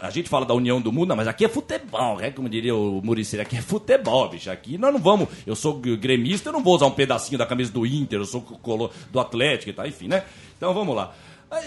A 0.02 0.10
gente 0.10 0.28
fala 0.28 0.44
da 0.44 0.56
união 0.56 0.82
do 0.82 0.92
mundo, 0.92 1.10
não, 1.10 1.16
mas 1.16 1.28
aqui 1.28 1.46
é 1.46 1.48
futebol, 1.48 2.18
né? 2.18 2.32
Como 2.32 2.50
diria 2.50 2.76
o 2.76 3.00
Muricy, 3.04 3.40
aqui 3.40 3.56
é 3.56 3.62
futebol, 3.62 4.28
bicho. 4.28 4.50
Aqui 4.50 4.76
nós 4.76 4.92
não 4.92 5.00
vamos. 5.00 5.30
Eu 5.46 5.56
sou 5.56 5.76
gremista, 5.76 6.50
eu 6.50 6.54
não 6.54 6.64
vou 6.64 6.76
usar 6.76 6.88
um 6.88 6.92
pedacinho 6.92 7.38
da 7.38 7.46
camisa 7.46 7.72
do 7.72 7.86
Inter, 7.86 8.20
eu 8.20 8.26
sou 8.26 8.44
do 9.12 9.20
Atlético 9.20 9.70
e 9.70 9.74
tal, 9.74 9.86
enfim, 9.86 10.08
né? 10.08 10.24
Então 10.58 10.74
vamos 10.74 10.96
lá. 10.96 11.14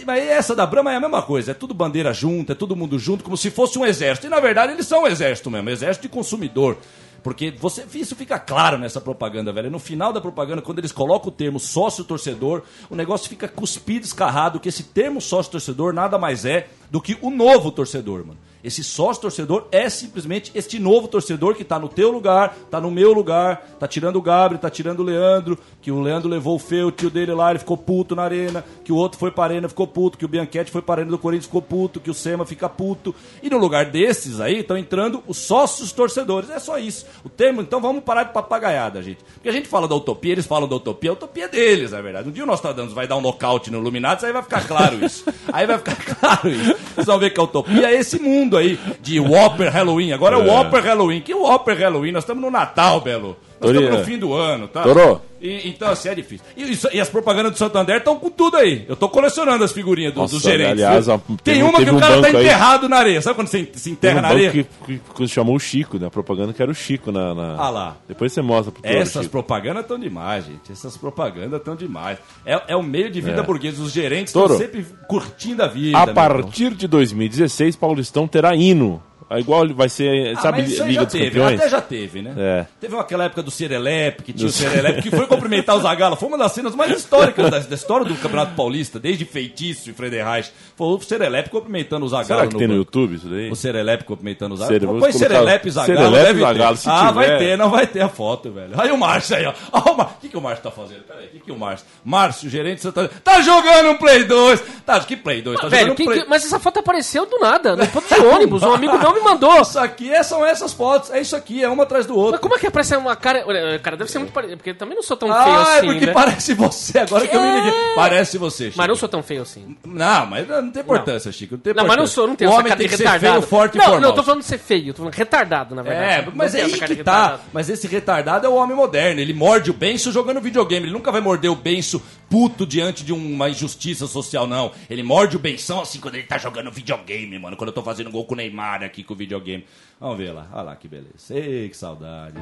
Mas 0.04 0.24
essa 0.24 0.56
da 0.56 0.66
Brahma 0.66 0.92
é 0.92 0.96
a 0.96 1.00
mesma 1.00 1.22
coisa, 1.22 1.52
é 1.52 1.54
tudo 1.54 1.72
bandeira 1.72 2.12
junto, 2.12 2.52
é 2.52 2.54
todo 2.54 2.76
mundo 2.76 2.98
junto, 2.98 3.22
como 3.22 3.36
se 3.36 3.50
fosse 3.50 3.78
um 3.78 3.86
exército. 3.86 4.26
E 4.26 4.30
na 4.30 4.40
verdade 4.40 4.72
eles 4.72 4.86
são 4.86 5.04
um 5.04 5.06
exército 5.06 5.50
mesmo, 5.50 5.70
exército 5.70 6.02
de 6.02 6.08
consumidor. 6.08 6.78
Porque 7.22 7.50
você, 7.50 7.85
isso 7.94 8.16
fica 8.16 8.38
claro 8.38 8.78
nessa 8.78 9.00
propaganda, 9.00 9.52
velho. 9.52 9.70
No 9.70 9.78
final 9.78 10.12
da 10.12 10.20
propaganda, 10.20 10.62
quando 10.62 10.78
eles 10.78 10.92
colocam 10.92 11.28
o 11.28 11.33
termo 11.33 11.61
sócio-torcedor, 11.61 12.62
o 12.88 12.94
negócio 12.94 13.28
fica 13.28 13.46
cuspido, 13.46 14.04
escarrado, 14.06 14.59
que 14.59 14.68
esse 14.68 14.85
termo 14.85 15.20
sócio-torcedor 15.20 15.92
nada 15.92 16.18
mais 16.18 16.44
é 16.44 16.68
do 16.90 17.00
que 17.00 17.18
o 17.20 17.30
novo 17.30 17.70
torcedor, 17.70 18.26
mano. 18.26 18.38
Esse 18.62 18.85
sócio-torcedor 18.85 19.66
é 19.73 19.88
simplesmente 19.88 20.51
este 20.55 20.79
novo 20.79 21.09
torcedor 21.09 21.55
que 21.55 21.64
tá 21.64 21.79
no 21.79 21.88
teu 21.88 22.11
lugar, 22.11 22.57
tá 22.70 22.81
no 22.81 22.90
meu 22.90 23.12
lugar, 23.12 23.66
tá 23.79 23.88
tirando 23.88 24.16
o 24.16 24.23
Gabriel, 24.23 24.61
tá 24.61 24.68
tirando 24.68 25.01
o 25.01 25.03
Leandro, 25.03 25.59
que 25.81 25.90
o 25.90 26.01
Leandro 26.01 26.29
levou 26.29 26.57
o 26.57 26.59
Feu, 26.59 26.88
o 26.88 26.92
tio 26.92 27.11
dele 27.11 27.33
lá, 27.33 27.51
ele 27.51 27.59
ficou 27.59 27.77
puto 27.77 28.14
na 28.14 28.23
arena, 28.23 28.64
que 28.85 28.92
o 28.92 28.96
outro 28.96 29.18
foi 29.18 29.31
pra 29.31 29.44
arena, 29.44 29.68
ficou 29.68 29.87
puto, 29.87 30.18
que 30.18 30.25
o 30.25 30.29
Bianchetti 30.29 30.70
foi 30.70 30.83
pra 30.83 30.96
arena 30.96 31.11
do 31.11 31.18
Corinthians, 31.18 31.46
ficou 31.46 31.62
puto, 31.62 32.01
que 32.01 32.11
o 32.11 32.14
Sema 32.14 32.44
fica 32.44 32.68
puto. 32.68 33.14
E 33.42 33.49
no 33.49 33.59
lugar 33.59 33.87
desses 33.87 34.40
aí, 34.40 34.59
estão 34.59 34.77
entrando 34.77 35.23
os 35.27 35.38
sócios 35.38 35.92
torcedores. 35.92 36.51
É 36.51 36.59
só 36.59 36.79
isso. 36.79 37.07
O 37.25 37.29
termo, 37.29 37.62
então 37.62 37.81
vamos 37.81 38.05
parar 38.05 38.25
de 38.25 38.33
papagaiada, 38.33 39.03
gente. 39.03 39.25
Porque 39.35 39.49
a 39.49 39.53
gente 39.53 39.68
fala 39.68 39.88
da 39.88 39.94
utopia, 39.94 40.33
eles 40.33 40.46
falam 40.46 40.68
da 40.68 40.77
utopia, 40.77 41.11
a 41.11 41.14
utopia 41.14 41.44
é 41.46 41.49
deles, 41.49 41.92
na 41.92 42.01
verdade. 42.01 42.29
Um 42.29 42.33
dia 42.33 42.44
o 42.44 42.46
Nostradamus 42.46 42.92
vai 42.92 43.07
dar 43.07 43.16
um 43.16 43.20
nocaute 43.20 43.70
no 43.70 43.79
Illuminati, 43.79 44.27
aí 44.27 44.33
vai 44.33 44.42
ficar 44.42 44.66
claro 44.66 45.05
isso. 45.05 45.25
Aí 45.53 45.66
vai 45.66 45.79
ficar 45.79 45.96
claro 46.16 46.49
isso. 46.51 46.77
Vocês 46.94 47.07
vão 47.07 47.18
ver 47.18 47.31
que 47.31 47.40
a 47.40 47.42
utopia 47.42 47.90
é 47.90 47.94
esse 47.94 48.20
mundo 48.20 48.49
aí 48.56 48.78
de 49.00 49.18
Whopper 49.20 49.70
Halloween. 49.72 50.12
Agora 50.12 50.36
é 50.36 50.38
o 50.38 50.46
É. 50.46 50.50
Whopper 50.50 50.82
Halloween. 50.82 51.20
Que 51.20 51.34
Whopper 51.34 51.78
Halloween? 51.78 52.12
Nós 52.12 52.24
estamos 52.24 52.42
no 52.42 52.50
Natal, 52.50 53.00
Belo. 53.00 53.36
Nós 53.61 53.73
Toria. 53.73 53.81
estamos 53.81 54.01
no 54.01 54.07
fim 54.12 54.18
do 54.18 54.33
ano, 54.33 54.68
tá? 54.68 54.83
Torou. 54.83 55.23
E- 55.42 55.68
então, 55.68 55.90
assim, 55.90 56.09
é 56.09 56.14
difícil. 56.14 56.44
E, 56.57 56.96
e 56.96 57.01
as 57.01 57.09
propagandas 57.09 57.53
do 57.53 57.59
Santander 57.59 57.96
estão 57.99 58.16
com 58.18 58.31
tudo 58.31 58.57
aí. 58.57 58.85
Eu 58.88 58.96
tô 58.96 59.09
colecionando 59.09 59.62
as 59.64 59.73
figurinhas 59.73 60.12
do- 60.14 60.20
Nossa, 60.20 60.35
dos 60.35 60.42
gerentes. 60.42 60.73
aliás, 60.73 61.09
a- 61.09 61.18
Tem 61.44 61.62
uma 61.62 61.73
que 61.73 61.79
teve 61.79 61.90
o 61.90 61.96
um 61.96 62.01
cara 62.01 62.14
tá 62.16 62.20
banco 62.23 62.37
aí- 62.38 62.44
enterrado 62.44 62.88
na 62.88 62.96
areia. 62.96 63.20
Sabe 63.23 63.37
quando 63.37 63.49
você 63.49 63.68
se 63.75 63.90
enterra 63.90 64.18
um 64.18 64.23
na 64.23 64.29
areia? 64.29 64.51
que, 64.51 64.64
que, 64.87 65.01
que 65.14 65.29
chamou 65.29 65.57
o 65.57 65.61
Chico, 65.61 65.99
né? 65.99 66.07
A 66.07 66.11
propaganda 66.11 66.53
que 66.53 66.62
era 66.62 66.70
o 66.70 66.75
Chico 66.75 67.11
na. 67.12 67.35
na- 67.35 67.57
Ah 67.59 67.70
lá. 67.70 67.96
Depois 68.09 68.33
você 68.33 68.40
mostra 68.42 68.73
pro 68.73 68.81
Essas 68.85 69.27
propagandas 69.29 69.83
estão 69.83 69.99
demais, 69.99 70.44
gente. 70.46 70.73
Essas 70.73 70.96
propagandas 70.96 71.59
estão 71.61 71.77
demais. 71.77 72.18
É, 72.44 72.62
é 72.68 72.77
o 72.77 72.83
meio 72.83 73.11
de 73.11 73.20
vida 73.20 73.40
É. 73.40 73.42
burguesa. 73.42 73.83
Os 73.83 73.92
gerentes 73.92 74.35
estão 74.35 74.57
sempre 74.59 74.85
curtindo 75.09 75.62
a 75.62 75.66
vida. 75.68 75.99
A 75.99 76.07
meu 76.07 76.14
partir 76.14 76.75
de 76.75 76.87
2016, 76.87 77.77
Paulistão 77.77 78.27
terá 78.29 78.55
hino. 78.55 79.03
É 79.30 79.38
igual 79.38 79.66
vai 79.72 79.88
ser, 79.88 80.36
Ah, 80.36 80.40
sabe, 80.40 80.62
Liga 80.62 81.04
dos 81.04 81.12
teve, 81.12 81.26
Campeões? 81.26 81.60
até 81.60 81.68
já 81.68 81.80
teve, 81.80 82.20
né? 82.20 82.34
É. 82.36 82.66
Teve 82.80 82.96
aquela 82.96 83.24
época 83.24 83.42
do 83.44 83.50
Serelepe, 83.50 84.24
que 84.24 84.32
tinha 84.32 84.48
o 84.48 84.52
Serelepe, 84.52 85.02
que 85.02 85.10
foi 85.10 85.24
cumprimentar 85.26 85.76
o 85.76 85.80
Zagallo. 85.80 86.16
Foi 86.16 86.28
uma 86.28 86.36
das 86.36 86.50
cenas 86.50 86.74
mais 86.74 86.90
históricas 86.96 87.48
da, 87.48 87.58
da 87.60 87.74
história 87.76 88.04
do 88.04 88.14
Campeonato 88.16 88.54
Paulista, 88.56 88.98
desde 88.98 89.24
Feitiço 89.24 89.88
e 89.88 89.92
Frederreich. 89.92 90.50
Foi 90.76 90.88
o 90.88 91.00
Serelepe 91.00 91.48
cumprimentando 91.50 92.04
o 92.04 92.08
Zagallo. 92.08 92.26
Será 92.26 92.46
que 92.48 92.56
tem 92.56 92.66
no. 92.66 92.74
YouTube 92.74 93.14
isso 93.14 93.28
daí? 93.28 93.50
O 93.50 93.54
Serelepe 93.54 94.02
cumprimentando 94.04 94.54
o 94.54 94.58
Zagallo. 94.58 94.86
vamos 94.86 95.00
Põe 95.00 95.12
Serelepe 95.12 95.68
e 95.68 95.70
Zagallo, 95.70 95.98
Serelepe 95.98 96.24
deve 96.26 96.38
e 96.38 96.42
Zagallo, 96.42 96.76
ter. 96.76 96.82
se 96.82 96.88
ah, 96.90 96.98
tiver. 96.98 97.12
vai 97.12 97.38
ter, 97.38 97.58
não 97.58 97.70
vai 97.70 97.86
ter 97.86 98.00
a 98.00 98.08
foto, 98.08 98.50
velho. 98.50 98.70
Aí 98.80 98.90
o 98.90 98.98
Márcio 98.98 99.36
aí, 99.36 99.46
ó. 99.46 99.52
Ó, 99.72 99.92
o 99.92 99.96
Mar- 99.96 100.14
O 100.16 100.20
que, 100.20 100.28
que 100.28 100.36
o 100.36 100.40
Márcio 100.40 100.64
tá 100.64 100.70
fazendo? 100.72 101.02
Peraí, 101.06 101.26
o 101.26 101.28
que, 101.30 101.38
que 101.38 101.52
o 101.52 101.56
Márcio... 101.58 101.86
Márcio, 102.04 102.50
gerente 102.50 102.76
de 102.76 102.82
Santa... 102.82 103.08
Tá 103.22 103.40
jogando 103.40 103.90
um 103.90 103.96
Play 103.96 104.24
2! 104.24 104.60
Tá, 104.84 104.98
que 105.00 105.16
Play 105.16 105.40
2? 105.40 105.60
Tá 105.60 105.68
Velho, 105.68 105.82
jogando 105.82 105.96
quem 105.96 106.06
Play... 106.06 106.22
que- 106.22 106.28
mas 106.28 106.44
essa 106.44 106.58
foto 106.58 106.80
apareceu 106.80 107.26
do 107.26 107.38
nada, 107.38 107.76
no 107.76 107.86
ponto 107.86 108.12
de 108.12 108.20
ônibus. 108.20 108.62
Um 108.62 108.72
amigo 108.74 108.98
meu 108.98 109.14
me 109.14 109.19
mandou. 109.20 109.61
Isso 109.61 109.78
aqui 109.78 110.12
é- 110.12 110.22
são 110.22 110.44
essas 110.44 110.72
fotos. 110.72 111.11
É 111.11 111.20
isso 111.20 111.35
aqui, 111.37 111.62
é 111.62 111.68
uma 111.68 111.83
atrás 111.85 112.06
do 112.06 112.14
outro. 112.16 112.33
Mas 112.33 112.40
como 112.40 112.54
é 112.56 112.59
que 112.59 112.66
aparece 112.66 112.96
uma 112.96 113.14
cara. 113.16 113.44
Olha, 113.46 113.78
Cara, 113.80 113.96
deve 113.96 114.11
ser 114.11 114.18
muito 114.18 114.33
parecido, 114.33 114.56
porque 114.59 114.70
eu 114.70 114.74
também 114.74 114.94
não 114.94 115.02
sou 115.02 115.16
tão 115.16 115.28
feio 115.28 115.40
Ah, 115.56 115.74
é 115.74 115.78
assim. 115.78 115.87
porque 115.87 116.06
né? 116.06 116.12
parece 116.12 116.54
você, 116.54 116.98
agora 116.98 117.26
que 117.26 117.35
eu 117.37 117.40
me 117.40 117.56
liguei. 117.56 117.72
Parece 117.94 118.38
você, 118.38 118.64
Chico. 118.66 118.78
Mas 118.78 118.88
não 118.88 118.96
sou 118.96 119.09
tão 119.09 119.22
feio 119.22 119.42
assim. 119.42 119.76
Não, 119.85 120.26
mas 120.26 120.48
não 120.48 120.70
tem 120.70 120.83
importância, 120.83 121.30
Chico. 121.33 121.54
Não, 121.54 121.61
tem 121.61 121.72
Não, 121.74 121.83
mas 121.85 121.88
não 121.88 121.92
importância. 122.04 122.14
sou, 122.14 122.26
não 122.28 122.37
tenho 122.37 122.50
o 122.50 122.52
essa 122.52 122.61
homem 122.61 122.68
cara 122.70 122.78
tem 122.78 122.87
de 122.87 122.90
que 122.92 122.96
ser 122.96 123.04
retardado. 123.04 123.35
feio, 123.35 123.48
forte 123.48 123.74
e 123.74 123.78
não, 123.78 123.85
formal. 123.85 124.00
não, 124.02 124.09
eu 124.11 124.14
tô 124.14 124.22
falando 124.22 124.40
de 124.40 124.46
ser 124.46 124.59
feio, 124.59 124.92
tô 124.92 124.98
falando 124.98 125.14
retardado, 125.14 125.74
na 125.74 125.83
verdade. 125.83 126.12
É, 126.12 126.26
Não 126.26 126.33
mas 126.35 126.54
é 126.54 126.62
aí 126.62 126.72
que 126.72 126.78
tá. 126.80 126.87
retardado. 126.87 127.40
Mas 127.52 127.70
esse 127.70 127.87
retardado 127.87 128.46
é 128.46 128.48
o 128.48 128.54
homem 128.54 128.76
moderno. 128.76 129.20
Ele 129.20 129.33
morde 129.35 129.70
o 129.70 129.74
benço 129.74 130.11
jogando 130.12 130.40
videogame. 130.40 130.87
Ele 130.87 130.92
nunca 130.92 131.11
vai 131.12 131.20
morder 131.20 131.50
o 131.50 131.54
benço 131.56 132.02
puto 132.28 132.64
diante 132.66 133.02
de 133.04 133.12
uma 133.12 133.48
injustiça 133.50 134.06
social, 134.06 134.46
não. 134.46 134.70
Ele 134.88 135.02
morde 135.02 135.37
o 135.37 135.38
benção 135.38 135.80
assim 135.80 135.98
quando 135.98 136.14
ele 136.14 136.24
tá 136.24 136.38
jogando 136.38 136.70
videogame, 136.70 137.38
mano. 137.38 137.56
Quando 137.56 137.68
eu 137.68 137.74
tô 137.74 137.83
fazendo 137.83 138.11
gol 138.11 138.25
com 138.25 138.35
o 138.35 138.37
Neymar 138.37 138.83
aqui 138.85 139.02
com 139.11 139.15
videogame. 139.17 139.67
Vamos 139.98 140.17
ver 140.17 140.33
lá. 140.33 140.46
Olha 140.52 140.63
lá 140.63 140.77
que 140.77 140.88
beleza. 140.88 141.11
Ei, 141.35 141.69
que 141.69 141.77
saudade. 141.77 142.37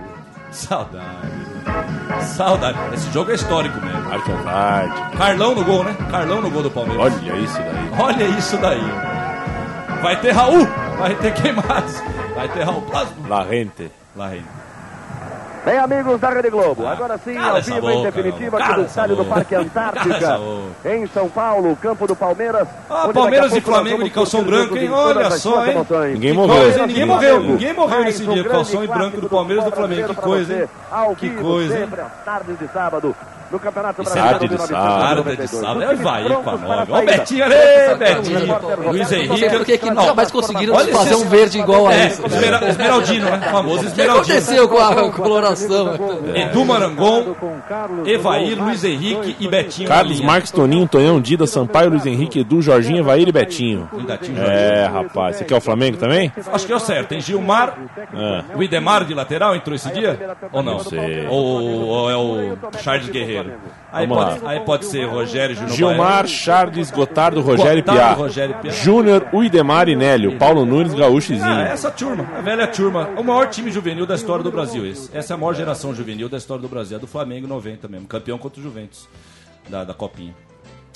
Saudade. 0.53 1.33
Saudade. 2.23 2.79
Esse 2.95 3.11
jogo 3.11 3.31
é 3.31 3.35
histórico 3.35 3.81
mesmo. 3.81 3.99
Tarde. 4.45 5.17
Carlão 5.17 5.55
no 5.55 5.65
gol, 5.65 5.83
né? 5.83 5.97
Carlão 6.11 6.43
no 6.43 6.51
gol 6.51 6.63
do 6.63 6.71
Palmeiras. 6.71 7.15
Olha 7.15 7.37
isso 7.39 7.59
daí. 7.59 8.01
Olha 8.01 8.25
isso 8.39 8.57
daí. 8.59 10.03
Vai 10.03 10.21
ter 10.21 10.33
Raul. 10.33 10.67
Vai 10.99 11.15
ter 11.17 11.33
quem 11.35 11.53
mais? 11.53 12.03
Vai 12.35 12.49
ter 12.49 12.65
Raul 12.65 12.83
Plasma. 12.83 13.29
La 13.29 13.47
gente. 13.47 13.91
Lá, 14.15 14.29
Reino. 14.29 14.47
Bem, 15.65 15.79
amigos 15.79 16.21
da 16.21 16.31
Rede 16.31 16.51
Globo, 16.51 16.87
agora 16.87 17.19
sim, 17.19 17.37
ao 17.37 17.61
vivo 17.61 17.91
em 17.91 18.03
definitiva, 18.03 18.59
aqui 18.59 18.73
essa 18.73 18.81
estádio 18.83 19.17
do. 19.17 19.25
Parque 19.29 19.55
Antártica, 19.55 20.41
em 20.85 21.07
São 21.09 21.29
Paulo, 21.29 21.77
campo 21.77 22.07
do 22.07 22.17
Palmeiras. 22.17 22.67
Ah, 22.89 23.09
Palmeiras 23.13 23.55
e 23.55 23.61
Flamengo 23.61 24.03
de 24.03 24.11
calção 24.11 24.43
branco, 24.43 24.77
hein? 24.77 24.91
Olha 24.91 25.31
só, 25.33 25.67
hein? 25.67 25.73
emoções. 25.73 26.15
Ninguém 26.15 26.33
morreu. 26.33 26.87
Ninguém 26.87 27.05
morreu, 27.05 27.41
ninguém 27.41 27.73
morreu 27.75 28.05
nesse 28.05 28.27
dia. 28.27 28.45
Calção 28.45 28.83
em 28.85 28.87
branco 28.87 29.21
do 29.21 29.29
Palmeiras 29.29 29.67
e 29.67 29.71
do 29.71 29.77
Flamengo. 29.77 30.09
Que 30.09 30.21
coisa, 30.21 30.55
hein? 30.55 30.69
Que 31.17 31.31
coisa, 31.31 31.75
hein? 31.75 31.81
sempre 31.81 32.01
às 32.01 32.25
tardes 32.25 32.59
de 32.59 32.69
sábado, 32.69 33.15
no 33.51 33.59
Campeonato 33.59 34.01
é 34.01 34.05
Brasileiro 34.05 34.39
de 34.39 34.49
de 34.49 34.59
sábado. 34.67 35.25
Tarde 35.25 35.37
de 35.37 35.49
1992. 35.49 35.51
sábado. 35.51 35.79
Os 35.79 36.01
É 36.01 36.03
vai 36.03 36.23
com 36.25 36.29
a 36.29 36.43
prontos 36.43 36.61
para 36.61 36.77
nove. 36.77 36.93
a 36.93 36.95
Ó, 36.95 36.99
o. 37.01 37.07
Betinho, 37.07 37.45
aí, 37.45 37.99
Betinho. 37.99 38.91
Luiz 38.93 39.13
Henrique. 39.13 39.51
Por 39.51 39.65
que, 39.65 39.79
que 39.79 39.91
nunca 39.91 40.15
mais 40.15 40.31
conseguiram 40.31 40.75
Olha 40.75 40.93
fazer 40.93 41.15
um 41.15 41.25
verde 41.29 41.59
igual 41.59 41.89
a 41.89 41.95
É, 41.95 42.07
esse? 42.07 42.27
esmera- 42.27 42.69
Esmeraldino, 42.69 43.25
né? 43.31 43.41
O 43.47 43.51
famoso 43.51 43.77
O 43.77 43.81
que 43.81 43.87
Esmeraldino. 43.87 44.37
aconteceu 44.39 44.69
com 44.69 44.79
a 44.79 45.13
coloração? 45.13 45.95
Edu 46.35 46.65
Marangon, 46.65 47.35
Evair, 48.07 48.63
Luiz 48.63 48.85
Henrique 48.85 49.37
e 49.41 49.49
Betinho. 49.49 49.89
Carlos. 49.89 50.21
Marques, 50.21 50.51
Toninho, 50.51 50.87
Tonhão, 50.87 51.21
Dida, 51.21 51.47
Sampaio, 51.47 51.91
Luiz 51.91 52.05
Henrique, 52.05 52.41
Edu, 52.41 52.61
Jorginho, 52.61 52.99
Evair 52.99 53.29
e 53.29 53.33
Betinho. 53.33 53.89
É, 54.47 54.87
rapaz. 54.87 55.37
Você 55.37 55.45
quer 55.45 55.57
o 55.57 55.61
Flamengo 55.61 55.97
também? 55.97 56.33
Acho 56.53 56.67
que 56.67 56.73
é 56.73 56.77
o 56.77 56.81
certo, 56.81 57.13
hein? 57.13 57.21
Gilmar, 57.21 57.75
É. 58.15 58.57
o 58.57 58.63
Idemar 58.63 59.05
de 59.05 59.15
lateral 59.15 59.55
entrou 59.57 59.75
esse 59.75 59.91
dia? 59.91 60.19
Ou 60.53 60.63
não? 60.63 60.79
sei. 60.81 61.27
Ou, 61.29 61.87
ou 61.89 62.11
é 62.11 62.17
o 62.17 62.57
Charles 62.83 63.09
Guerreiro? 63.09 63.38
Aí 63.93 64.07
Vamos 64.07 64.25
pode, 64.35 64.47
aí 64.47 64.61
pode 64.61 64.85
ser 64.87 65.05
Rogério 65.07 65.55
Júnior 65.57 65.77
Gilmar, 65.77 66.27
Charles, 66.27 66.91
Gotardo, 66.91 67.41
Rogério 67.41 67.83
Gotardo, 67.83 68.55
Piá. 68.61 68.71
Júnior, 68.71 69.29
Uidemar 69.33 69.89
e 69.89 69.97
Nélio. 69.97 70.37
Paulo 70.39 70.65
Nunes, 70.65 70.95
Gaúcho 70.95 71.33
e 71.33 71.37
Ah, 71.37 71.39
Zinho. 71.45 71.61
essa 71.61 71.91
turma, 71.91 72.27
a 72.37 72.41
velha 72.41 72.67
turma. 72.67 73.09
O 73.17 73.23
maior 73.25 73.49
time 73.49 73.71
juvenil 73.71 74.07
da 74.07 74.15
história 74.15 74.43
do 74.43 74.51
Brasil, 74.51 74.85
esse. 74.87 75.17
Essa 75.17 75.33
é 75.33 75.35
a 75.35 75.39
maior 75.39 75.55
geração 75.55 75.95
juvenil 75.95 76.29
da 76.29 76.37
história 76.39 76.61
do 76.63 76.69
Brasil. 76.69 76.97
É 76.97 77.01
do 77.01 77.07
Flamengo 77.07 77.47
90 77.47 77.89
mesmo. 77.89 78.07
Campeão 78.07 78.39
contra 78.39 78.61
o 78.61 78.63
Juventus 78.63 79.09
da, 79.69 79.85
da 79.85 79.95
Copinha. 79.95 80.35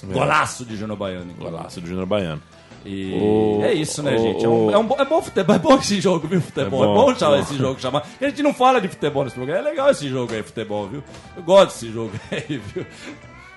Golaço 0.05 0.65
de 0.65 0.77
Júnior 0.77 0.99
Baiano. 0.99 1.33
Golaço 1.39 1.81
do 1.81 1.87
Júnior 1.87 2.07
Baiano. 2.07 2.43
E 2.85 3.13
O- 3.15 3.61
é 3.63 3.73
isso, 3.73 4.03
né, 4.03 4.15
o- 4.15 4.19
gente? 4.19 4.45
É, 4.45 4.49
um, 4.49 4.71
é, 4.71 4.79
um 4.79 4.89
é 5.01 5.05
bom 5.05 5.23
futebol, 5.23 5.55
é 5.57 5.59
bom 5.59 5.75
esse 5.77 6.01
jogo, 6.01 6.27
viu, 6.27 6.41
futebol? 6.41 6.81
É 6.81 6.85
É 6.85 6.87
bom, 6.89 6.95
bom, 7.07 7.15
chamar 7.15 7.37
bom. 7.37 7.43
esse 7.43 7.57
jogo, 7.57 7.81
chamar. 7.81 8.07
A 8.21 8.25
gente 8.29 8.43
não 8.43 8.53
fala 8.55 8.81
de 8.81 8.89
futebol 8.89 9.25
nesse 9.25 9.37
programa, 9.37 9.61
é 9.61 9.71
legal 9.71 9.91
esse 9.91 10.09
jogo 10.09 10.33
aí, 10.35 10.43
futebol, 10.43 10.87
viu? 10.89 11.03
Eu 11.37 11.43
gosto 11.43 11.67
desse 11.75 11.91
jogo 11.93 12.13
aí, 12.31 12.61
viu? 12.75 12.85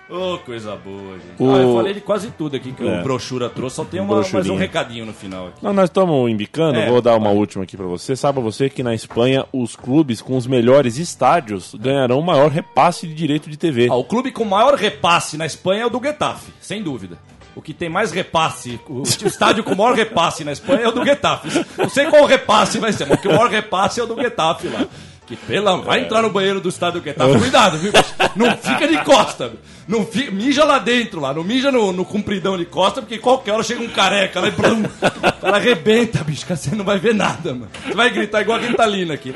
Ô, 0.08 0.38
coisa 0.38 0.76
boa, 0.76 1.14
gente. 1.18 1.42
O- 1.42 1.52
Ah, 1.52 1.58
eu 1.58 1.74
falei 1.76 1.92
de 1.96 2.00
quase 2.02 2.30
tudo 2.30 2.56
aqui 2.56 2.72
que 2.72 2.88
É. 2.88 3.00
o 3.00 3.02
brochura 3.02 3.50
trouxe, 3.50 3.78
só 3.78 3.84
tem 3.84 4.00
uma, 4.00 4.22
mais 4.22 4.48
um 4.52 4.56
recadinho 4.56 5.04
no 5.04 5.14
final 5.14 5.48
aqui. 5.48 5.64
Não, 5.64 5.74
nós 5.74 5.86
estamos 5.90 6.30
embicando, 6.30 6.78
É, 6.78 6.88
vou 6.88 7.02
dar 7.02 7.16
uma 7.16 7.32
última 7.32 7.64
aqui 7.64 7.76
pra 7.76 7.88
você. 7.88 8.16
Saiba 8.16 8.40
você 8.40 8.70
que 8.70 8.84
na 8.84 8.94
Espanha 8.94 9.48
os 9.52 9.76
clubes 9.76 10.22
com 10.22 10.38
os 10.38 10.46
melhores 10.46 11.00
estádios 11.00 11.74
ganharão 11.74 12.20
o 12.20 12.24
maior 12.24 12.52
repasse 12.52 13.08
de 13.08 13.16
direito 13.16 13.50
de 13.50 13.58
TV. 13.58 13.88
Ah, 13.90 13.96
o 13.96 14.04
clube 14.04 14.32
com 14.32 14.46
maior 14.46 14.76
repasse 14.76 15.38
na 15.38 15.46
Espanha 15.48 15.82
é 15.82 15.86
o 15.88 15.90
do 15.90 16.00
Getafe, 16.00 16.52
sem 16.62 16.84
dúvida. 16.84 17.18
O 17.56 17.62
que 17.62 17.74
tem 17.74 17.88
mais 17.88 18.12
repasse, 18.12 18.80
o 18.90 19.04
estádio 19.26 19.64
com 19.64 19.74
maior 19.76 19.96
repasse 19.96 20.44
na 20.44 20.52
Espanha 20.52 20.82
é 20.82 20.88
o 20.88 20.92
do 20.92 21.06
Getafe. 21.06 21.66
Não 21.78 21.90
sei 21.90 22.06
qual 22.08 22.26
repasse 22.26 22.78
vai 22.80 22.92
ser, 22.92 23.06
mas 23.08 23.18
o 23.18 23.22
que 23.22 23.28
o 23.30 23.32
maior 23.32 23.50
repasse 23.50 24.00
é 24.00 24.04
o 24.04 24.08
do 24.08 24.16
Getafe 24.22 24.68
lá. 24.68 24.86
Que 25.26 25.36
pela, 25.36 25.78
vai 25.78 26.02
entrar 26.02 26.22
no 26.22 26.30
banheiro 26.30 26.60
do 26.62 26.70
estádio 26.70 27.00
do 27.00 27.04
Getafe. 27.04 27.40
Cuidado, 27.40 27.78
viu? 27.80 27.92
bicho? 27.92 28.14
Não 28.36 28.56
fica 28.58 28.88
de 28.88 28.98
costa. 29.04 29.48
viu? 29.48 29.58
Não 29.88 30.06
fi- 30.06 30.30
mija 30.30 30.64
lá 30.66 30.78
dentro, 30.80 31.20
lá. 31.20 31.34
Não 31.34 31.44
mija 31.44 31.72
no, 31.72 31.92
no 31.92 32.04
compridão 32.06 32.58
de 32.58 32.66
costa, 32.66 33.02
porque 33.02 33.18
qualquer 33.18 33.54
hora 33.54 33.64
chega 33.64 33.82
um 33.82 33.88
careca 33.88 34.40
lá 34.42 34.48
e 34.48 34.52
o 34.52 34.54
cara 34.54 35.56
arrebenta, 35.56 36.24
bicho. 36.24 36.46
Você 36.48 36.76
não 36.76 36.86
vai 36.86 37.00
ver 37.00 37.16
nada, 37.16 37.54
mano. 37.54 37.70
Você 37.88 37.94
vai 37.96 38.10
gritar 38.12 38.42
igual 38.42 38.60
a 38.60 38.62
Ritalina 38.62 39.14
aqui. 39.16 39.34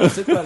Você 0.00 0.22
tá. 0.24 0.42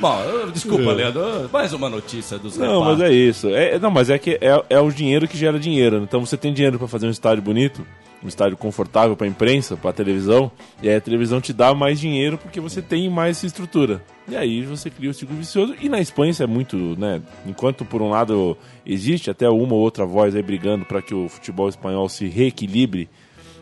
Bom, 0.00 0.50
desculpa, 0.52 0.92
Leandro. 0.92 1.50
Mais 1.52 1.72
uma 1.72 1.88
notícia 1.88 2.38
dos 2.38 2.56
Não, 2.56 2.82
mas 2.84 3.00
é 3.00 3.12
isso. 3.12 3.48
É, 3.48 3.78
não, 3.78 3.90
mas 3.90 4.08
é 4.08 4.18
que 4.18 4.38
é, 4.40 4.62
é 4.70 4.80
o 4.80 4.90
dinheiro 4.90 5.28
que 5.28 5.36
gera 5.36 5.58
dinheiro. 5.58 5.98
né? 5.98 6.04
Então 6.08 6.24
você 6.24 6.36
tem 6.36 6.52
dinheiro 6.54 6.78
pra 6.78 6.88
fazer 6.88 7.06
um 7.06 7.10
estádio 7.10 7.42
bonito, 7.42 7.86
um 8.24 8.28
estádio 8.28 8.56
confortável 8.56 9.14
pra 9.14 9.26
imprensa, 9.26 9.76
pra 9.76 9.92
televisão, 9.92 10.50
e 10.82 10.88
aí 10.88 10.96
a 10.96 11.00
televisão 11.00 11.40
te 11.40 11.52
dá 11.52 11.74
mais 11.74 12.00
dinheiro 12.00 12.38
porque 12.38 12.60
você 12.60 12.80
tem 12.80 13.10
mais 13.10 13.42
estrutura. 13.42 14.02
E 14.26 14.36
aí 14.36 14.62
você 14.62 14.88
cria 14.88 15.10
o 15.10 15.14
ciclo 15.14 15.36
vicioso. 15.36 15.74
E 15.80 15.88
na 15.88 16.00
Espanha 16.00 16.30
isso 16.30 16.42
é 16.42 16.46
muito, 16.46 16.76
né? 16.98 17.20
Enquanto 17.46 17.84
por 17.84 18.00
um 18.00 18.08
lado 18.08 18.56
existe 18.86 19.30
até 19.30 19.50
uma 19.50 19.74
ou 19.74 19.80
outra 19.80 20.06
voz 20.06 20.34
aí 20.34 20.42
brigando 20.42 20.84
para 20.86 21.02
que 21.02 21.14
o 21.14 21.28
futebol 21.28 21.68
espanhol 21.68 22.08
se 22.08 22.26
reequilibre 22.26 23.08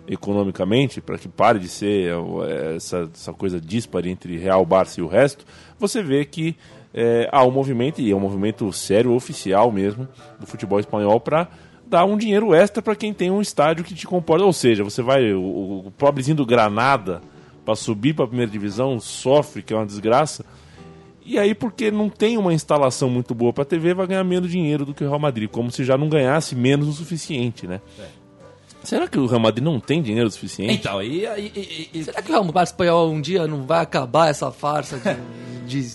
economicamente, 0.08 1.00
para 1.00 1.18
que 1.18 1.28
pare 1.28 1.58
de 1.58 1.68
ser 1.68 2.12
é, 2.46 2.76
essa, 2.76 3.08
essa 3.12 3.32
coisa 3.32 3.60
dispare 3.60 4.10
entre 4.10 4.36
Real, 4.38 4.64
Barça 4.64 5.00
e 5.00 5.02
o 5.02 5.06
resto, 5.06 5.44
você 5.78 6.02
vê 6.02 6.24
que 6.24 6.56
é, 6.92 7.28
há 7.30 7.44
um 7.44 7.50
movimento, 7.50 8.00
e 8.00 8.10
é 8.10 8.16
um 8.16 8.20
movimento 8.20 8.72
sério, 8.72 9.12
oficial 9.12 9.70
mesmo, 9.70 10.08
do 10.40 10.46
futebol 10.46 10.80
espanhol 10.80 11.20
para 11.20 11.48
dar 11.86 12.04
um 12.04 12.16
dinheiro 12.16 12.54
extra 12.54 12.82
para 12.82 12.96
quem 12.96 13.12
tem 13.12 13.30
um 13.30 13.40
estádio 13.40 13.84
que 13.84 13.94
te 13.94 14.06
comporta. 14.06 14.44
Ou 14.44 14.52
seja, 14.52 14.82
você 14.82 15.02
vai, 15.02 15.32
o, 15.32 15.84
o 15.86 15.92
pobrezinho 15.96 16.36
do 16.36 16.46
Granada, 16.46 17.20
para 17.64 17.76
subir 17.76 18.14
para 18.14 18.24
a 18.24 18.28
primeira 18.28 18.50
divisão, 18.50 18.98
sofre, 18.98 19.62
que 19.62 19.72
é 19.72 19.76
uma 19.76 19.86
desgraça. 19.86 20.44
E 21.24 21.38
aí, 21.38 21.54
porque 21.54 21.90
não 21.90 22.08
tem 22.08 22.38
uma 22.38 22.54
instalação 22.54 23.10
muito 23.10 23.34
boa 23.34 23.52
para 23.52 23.62
TV, 23.62 23.92
vai 23.92 24.06
ganhar 24.06 24.24
menos 24.24 24.50
dinheiro 24.50 24.86
do 24.86 24.94
que 24.94 25.04
o 25.04 25.08
Real 25.08 25.18
Madrid, 25.18 25.50
como 25.50 25.70
se 25.70 25.84
já 25.84 25.98
não 25.98 26.08
ganhasse 26.08 26.56
menos 26.56 26.88
o 26.88 26.92
suficiente, 26.92 27.66
né? 27.66 27.82
Será 28.88 29.06
que 29.06 29.18
o 29.18 29.26
Real 29.26 29.40
Madrid 29.40 29.62
não 29.62 29.78
tem 29.78 30.00
dinheiro 30.00 30.30
suficiente? 30.30 30.72
Então, 30.72 31.02
e, 31.02 31.26
e, 31.26 31.90
e- 31.92 32.04
Será 32.04 32.22
que 32.22 32.30
o 32.30 32.32
Real 32.32 32.44
Madrid 32.44 32.62
Espanhol 32.64 33.10
um 33.10 33.20
dia 33.20 33.46
não 33.46 33.66
vai 33.66 33.82
acabar 33.82 34.28
essa 34.30 34.50
farsa 34.50 34.98
de, 35.66 35.82
de, 35.82 35.86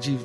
de 0.00 0.18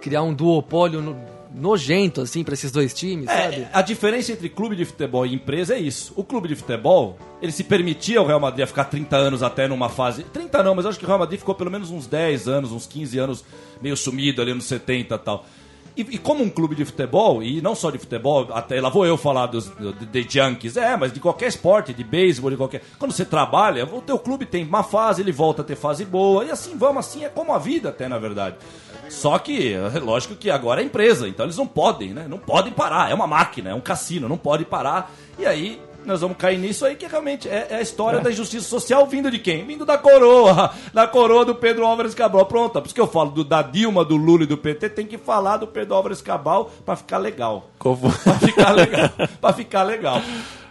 criar 0.00 0.22
um 0.24 0.34
duopólio 0.34 1.00
no- 1.00 1.16
nojento, 1.54 2.20
assim, 2.20 2.42
pra 2.42 2.54
esses 2.54 2.72
dois 2.72 2.92
times, 2.92 3.26
sabe? 3.26 3.56
É, 3.60 3.68
a 3.72 3.80
diferença 3.80 4.32
entre 4.32 4.48
clube 4.48 4.74
de 4.74 4.84
futebol 4.84 5.24
e 5.24 5.32
empresa 5.32 5.74
é 5.76 5.78
isso. 5.78 6.12
O 6.16 6.24
clube 6.24 6.48
de 6.48 6.56
futebol, 6.56 7.16
ele 7.40 7.52
se 7.52 7.62
permitia 7.62 8.18
ao 8.18 8.26
Real 8.26 8.40
Madrid 8.40 8.64
a 8.64 8.66
ficar 8.66 8.86
30 8.86 9.16
anos 9.16 9.40
até 9.40 9.68
numa 9.68 9.88
fase. 9.88 10.24
30 10.24 10.64
não, 10.64 10.74
mas 10.74 10.84
eu 10.84 10.90
acho 10.90 10.98
que 10.98 11.04
o 11.04 11.06
Real 11.06 11.20
Madrid 11.20 11.38
ficou 11.38 11.54
pelo 11.54 11.70
menos 11.70 11.92
uns 11.92 12.08
10 12.08 12.48
anos, 12.48 12.72
uns 12.72 12.86
15 12.88 13.16
anos 13.20 13.44
meio 13.80 13.96
sumido 13.96 14.42
ali 14.42 14.52
nos 14.52 14.64
70 14.64 15.14
e 15.14 15.18
tal. 15.18 15.46
E, 15.96 16.00
e 16.02 16.18
como 16.18 16.42
um 16.42 16.50
clube 16.50 16.74
de 16.74 16.84
futebol, 16.84 17.40
e 17.42 17.60
não 17.60 17.74
só 17.74 17.88
de 17.90 17.98
futebol, 17.98 18.48
até 18.52 18.80
lá 18.80 18.88
vou 18.88 19.06
eu 19.06 19.16
falar 19.16 19.46
dos 19.46 19.68
do- 19.68 19.92
de, 19.92 20.24
de 20.24 20.38
Yankees, 20.38 20.76
é, 20.76 20.96
mas 20.96 21.12
de 21.12 21.20
qualquer 21.20 21.46
esporte, 21.46 21.94
de 21.94 22.02
beisebol, 22.02 22.50
de 22.50 22.56
qualquer. 22.56 22.82
Quando 22.98 23.12
você 23.12 23.24
trabalha, 23.24 23.84
o 23.84 24.00
teu 24.02 24.18
clube 24.18 24.44
tem 24.44 24.64
uma 24.64 24.82
fase, 24.82 25.22
ele 25.22 25.30
volta 25.30 25.62
a 25.62 25.64
ter 25.64 25.76
fase 25.76 26.04
boa, 26.04 26.44
e 26.44 26.50
assim 26.50 26.76
vamos, 26.76 27.06
assim 27.06 27.24
é 27.24 27.28
como 27.28 27.52
a 27.52 27.58
vida 27.58 27.90
até, 27.90 28.08
na 28.08 28.18
verdade. 28.18 28.56
Só 29.08 29.38
que, 29.38 29.72
é 29.74 29.98
lógico 30.00 30.34
que 30.34 30.50
agora 30.50 30.80
é 30.80 30.84
empresa, 30.84 31.28
então 31.28 31.46
eles 31.46 31.56
não 31.58 31.66
podem, 31.66 32.12
né? 32.14 32.26
Não 32.28 32.38
podem 32.38 32.72
parar. 32.72 33.10
É 33.10 33.14
uma 33.14 33.26
máquina, 33.26 33.70
é 33.70 33.74
um 33.74 33.80
cassino, 33.80 34.28
não 34.28 34.38
pode 34.38 34.64
parar. 34.64 35.12
E 35.38 35.44
aí 35.46 35.80
nós 36.04 36.20
vamos 36.20 36.36
cair 36.36 36.58
nisso 36.58 36.84
aí, 36.84 36.94
que 36.96 37.06
realmente 37.06 37.48
é, 37.48 37.66
é 37.70 37.74
a 37.76 37.80
história 37.80 38.20
da 38.20 38.30
injustiça 38.30 38.68
social 38.68 39.06
vindo 39.06 39.30
de 39.30 39.38
quem? 39.38 39.64
Vindo 39.64 39.84
da 39.84 39.96
coroa, 39.98 40.72
da 40.92 41.06
coroa 41.06 41.44
do 41.44 41.54
Pedro 41.54 41.84
Álvares 41.86 42.14
Cabral. 42.14 42.46
Pronto, 42.46 42.72
por 42.80 42.86
isso 42.86 42.94
que 42.94 43.00
eu 43.00 43.06
falo 43.06 43.30
do, 43.30 43.44
da 43.44 43.62
Dilma, 43.62 44.04
do 44.04 44.16
Lula 44.16 44.44
e 44.44 44.46
do 44.46 44.56
PT, 44.56 44.88
tem 44.90 45.06
que 45.06 45.18
falar 45.18 45.56
do 45.58 45.66
Pedro 45.66 45.94
Álvares 45.94 46.20
Cabral 46.22 46.70
pra 46.84 46.96
ficar 46.96 47.18
legal. 47.18 47.68
Foi? 47.80 47.94
Pra 48.24 48.34
ficar 48.38 48.70
legal. 48.72 49.10
pra 49.40 49.52
ficar 49.52 49.82
legal. 49.82 50.22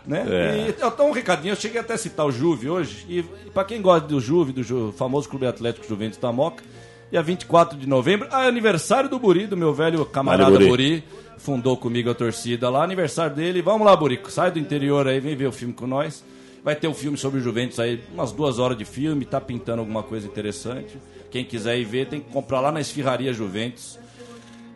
Né? 0.06 0.26
É. 0.30 0.58
E, 0.58 0.70
então, 0.70 1.08
um 1.10 1.12
recadinho, 1.12 1.54
eu 1.54 1.56
cheguei 1.56 1.80
até 1.80 1.94
a 1.94 1.98
citar 1.98 2.26
o 2.26 2.32
Juve 2.32 2.70
hoje, 2.70 3.06
e, 3.08 3.20
e 3.20 3.50
pra 3.54 3.64
quem 3.64 3.82
gosta 3.82 4.08
do 4.08 4.20
Juve, 4.20 4.52
do 4.52 4.62
Ju- 4.62 4.94
famoso 4.98 5.30
Clube 5.30 5.48
Atlético 5.48 5.88
Juventus 5.88 6.18
da 6.18 6.30
Moca, 6.32 6.62
dia 7.10 7.22
24 7.22 7.78
de 7.78 7.88
novembro, 7.88 8.28
é 8.32 8.48
aniversário 8.48 9.10
do 9.10 9.18
Buri, 9.18 9.48
do 9.48 9.56
meu 9.56 9.74
velho 9.74 10.04
camarada 10.06 10.52
Vale, 10.52 10.68
Buri. 10.68 10.70
Buri. 11.00 11.22
Fundou 11.38 11.78
comigo 11.78 12.10
a 12.10 12.14
torcida 12.14 12.70
lá, 12.70 12.84
aniversário 12.84 13.36
dele, 13.36 13.62
vamos 13.62 13.86
lá 13.86 13.96
Burico, 13.96 14.32
sai 14.32 14.52
do 14.52 14.60
interior 14.60 15.08
aí, 15.08 15.20
vem 15.20 15.36
ver 15.36 15.48
o 15.48 15.52
filme 15.52 15.74
com 15.74 15.88
nós. 15.88 16.24
Vai 16.64 16.76
ter 16.76 16.88
um 16.88 16.94
filme 16.94 17.18
sobre 17.18 17.40
o 17.40 17.44
Juventus 17.44 17.78
aí, 17.80 18.02
umas 18.14 18.32
duas 18.32 18.58
horas 18.58 18.78
de 18.78 18.86
filme, 18.86 19.26
tá 19.26 19.42
pintando 19.42 19.82
alguma 19.82 20.02
coisa 20.02 20.26
interessante. 20.26 20.98
Quem 21.30 21.44
quiser 21.44 21.78
ir 21.78 21.84
ver, 21.84 22.08
tem 22.08 22.22
que 22.22 22.32
comprar 22.32 22.62
lá 22.62 22.72
na 22.72 22.80
Esfirraria 22.80 23.34
Juventus. 23.34 24.00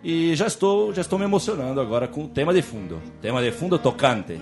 E 0.03 0.35
já 0.35 0.47
estou, 0.47 0.93
já 0.93 1.01
estou 1.01 1.17
me 1.17 1.25
emocionando 1.25 1.79
agora 1.79 2.07
com 2.07 2.25
o 2.25 2.27
tema 2.27 2.53
de 2.53 2.61
fundo. 2.61 3.01
Tema 3.21 3.41
de 3.41 3.51
fundo 3.51 3.79
tocante. 3.79 4.33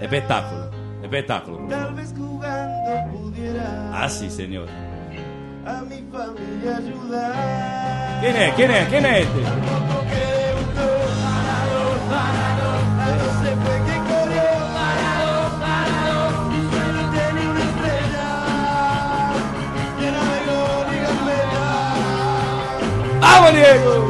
Espetáculo. 0.00 0.70
Espetáculo. 1.02 1.68
Ah, 3.92 4.08
sim, 4.08 4.30
senhor. 4.30 4.68
Quem 8.20 8.30
é? 8.30 8.50
Quem 8.52 8.64
é? 8.66 8.86
Quem 8.86 9.04
é 9.04 9.20
este? 9.20 9.95
¡Vamos, 23.20 23.52
Diego! 23.52 24.05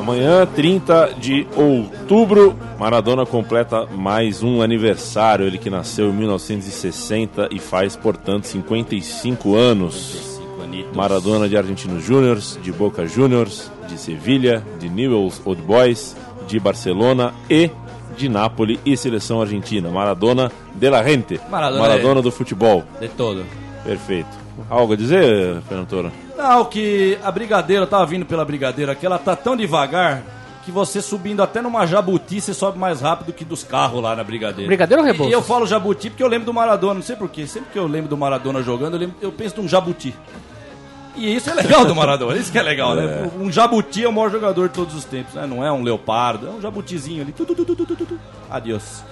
Amanhã, 0.00 0.46
30 0.46 1.14
de 1.20 1.46
outubro, 1.54 2.56
Maradona 2.78 3.26
completa 3.26 3.84
mais 3.84 4.42
um 4.42 4.62
aniversário. 4.62 5.46
Ele 5.46 5.58
que 5.58 5.68
nasceu 5.68 6.08
em 6.08 6.12
1960 6.14 7.50
e 7.52 7.58
faz, 7.58 7.96
portanto, 7.96 8.46
55 8.46 9.54
anos. 9.54 10.38
Cinco 10.38 10.62
anitos. 10.62 10.96
Maradona 10.96 11.46
de 11.50 11.54
Argentinos 11.54 12.02
Júniors, 12.02 12.58
de 12.62 12.72
Boca 12.72 13.06
Juniors, 13.06 13.70
de 13.86 13.98
Sevilha, 13.98 14.64
de 14.78 14.88
Newell's 14.88 15.38
Old 15.44 15.60
Boys, 15.60 16.16
de 16.48 16.58
Barcelona 16.58 17.34
e 17.50 17.70
de 18.16 18.26
Nápoles 18.26 18.78
e 18.86 18.96
seleção 18.96 19.42
argentina. 19.42 19.90
Maradona 19.90 20.50
de 20.74 20.88
la 20.88 21.04
gente. 21.04 21.38
Maradona 21.50 21.82
Maradona 21.82 22.22
do 22.22 22.30
futebol. 22.30 22.84
De 22.98 23.08
todo. 23.08 23.44
Perfeito. 23.84 24.39
Algo 24.68 24.92
a 24.92 24.96
dizer, 24.96 25.60
Fernando 25.68 25.88
Toro? 25.88 26.12
Não, 26.36 26.64
que 26.64 27.18
a 27.22 27.30
brigadeira, 27.30 27.82
eu 27.84 27.86
tava 27.86 28.04
vindo 28.06 28.26
pela 28.26 28.44
brigadeira 28.44 28.92
aqui, 28.92 29.06
ela 29.06 29.18
tá 29.18 29.34
tão 29.36 29.56
devagar 29.56 30.22
que 30.64 30.70
você 30.70 31.00
subindo 31.00 31.42
até 31.42 31.62
numa 31.62 31.86
jabuti, 31.86 32.40
você 32.40 32.52
sobe 32.52 32.78
mais 32.78 33.00
rápido 33.00 33.32
que 33.32 33.44
dos 33.44 33.64
carros 33.64 34.02
lá 34.02 34.14
na 34.14 34.22
brigadeira. 34.22 34.66
Brigadeiro 34.68 35.02
ou 35.02 35.06
Rebouças? 35.06 35.30
e 35.32 35.34
eu 35.34 35.42
falo 35.42 35.66
jabuti 35.66 36.10
porque 36.10 36.22
eu 36.22 36.28
lembro 36.28 36.46
do 36.46 36.52
Maradona, 36.54 36.94
não 36.94 37.02
sei 37.02 37.16
porquê. 37.16 37.46
Sempre 37.46 37.70
que 37.72 37.78
eu 37.78 37.86
lembro 37.86 38.08
do 38.10 38.16
Maradona 38.16 38.62
jogando, 38.62 38.94
eu, 38.94 39.00
lembro- 39.00 39.16
eu 39.22 39.32
penso 39.32 39.60
num 39.60 39.68
jabuti. 39.68 40.14
E 41.16 41.34
isso 41.34 41.50
é 41.50 41.54
legal 41.54 41.84
do 41.84 41.94
Maradona, 41.94 42.36
isso 42.38 42.52
que 42.52 42.58
é 42.58 42.62
legal, 42.62 42.94
né? 42.94 43.30
Um 43.38 43.50
jabuti 43.50 44.04
é 44.04 44.08
o 44.08 44.12
maior 44.12 44.30
jogador 44.30 44.68
de 44.68 44.74
todos 44.74 44.94
os 44.94 45.04
tempos, 45.04 45.34
né? 45.34 45.46
Não 45.46 45.64
é 45.64 45.70
um 45.72 45.82
leopardo, 45.82 46.46
é 46.46 46.50
um 46.50 46.60
jabutizinho 46.60 47.22
ali. 47.22 47.32
Tu, 47.32 47.44
tu, 47.44 47.54
tu, 47.54 47.64
tu, 47.64 47.74
tu, 47.76 47.86
tu, 47.96 48.06
tu. 48.06 48.18
Adiós. 48.48 49.02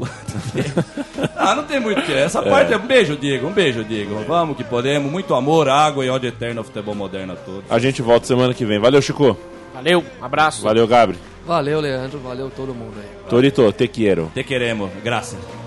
ah, 1.36 1.54
não 1.54 1.64
tem 1.64 1.80
muito 1.80 2.00
o 2.00 2.02
que. 2.02 2.12
Essa 2.12 2.42
parte 2.42 2.72
é 2.72 2.76
um 2.76 2.86
beijo, 2.86 3.16
Diego. 3.16 3.46
Um 3.46 3.52
beijo, 3.52 3.84
Diego. 3.84 4.24
Vamos 4.26 4.56
que 4.56 4.64
podemos. 4.64 5.10
Muito 5.10 5.34
amor, 5.34 5.68
água 5.68 6.04
e 6.04 6.10
ódio 6.10 6.28
eterno 6.28 6.60
ao 6.60 6.64
futebol 6.64 6.94
moderno 6.94 7.34
a 7.34 7.36
todos. 7.36 7.64
A 7.70 7.78
gente 7.78 8.02
volta 8.02 8.26
semana 8.26 8.52
que 8.52 8.64
vem. 8.64 8.78
Valeu, 8.78 9.00
Chico. 9.00 9.36
Valeu, 9.72 10.04
abraço. 10.20 10.62
Valeu, 10.62 10.86
Gabri. 10.86 11.18
Valeu, 11.46 11.80
Leandro. 11.80 12.18
Valeu 12.18 12.50
todo 12.50 12.74
mundo 12.74 12.94
aí. 12.96 13.28
Torito, 13.28 13.70
te 13.72 13.88
quiero. 13.88 14.30
Te 14.34 14.44
queremos. 14.44 14.90
Graças. 15.02 15.63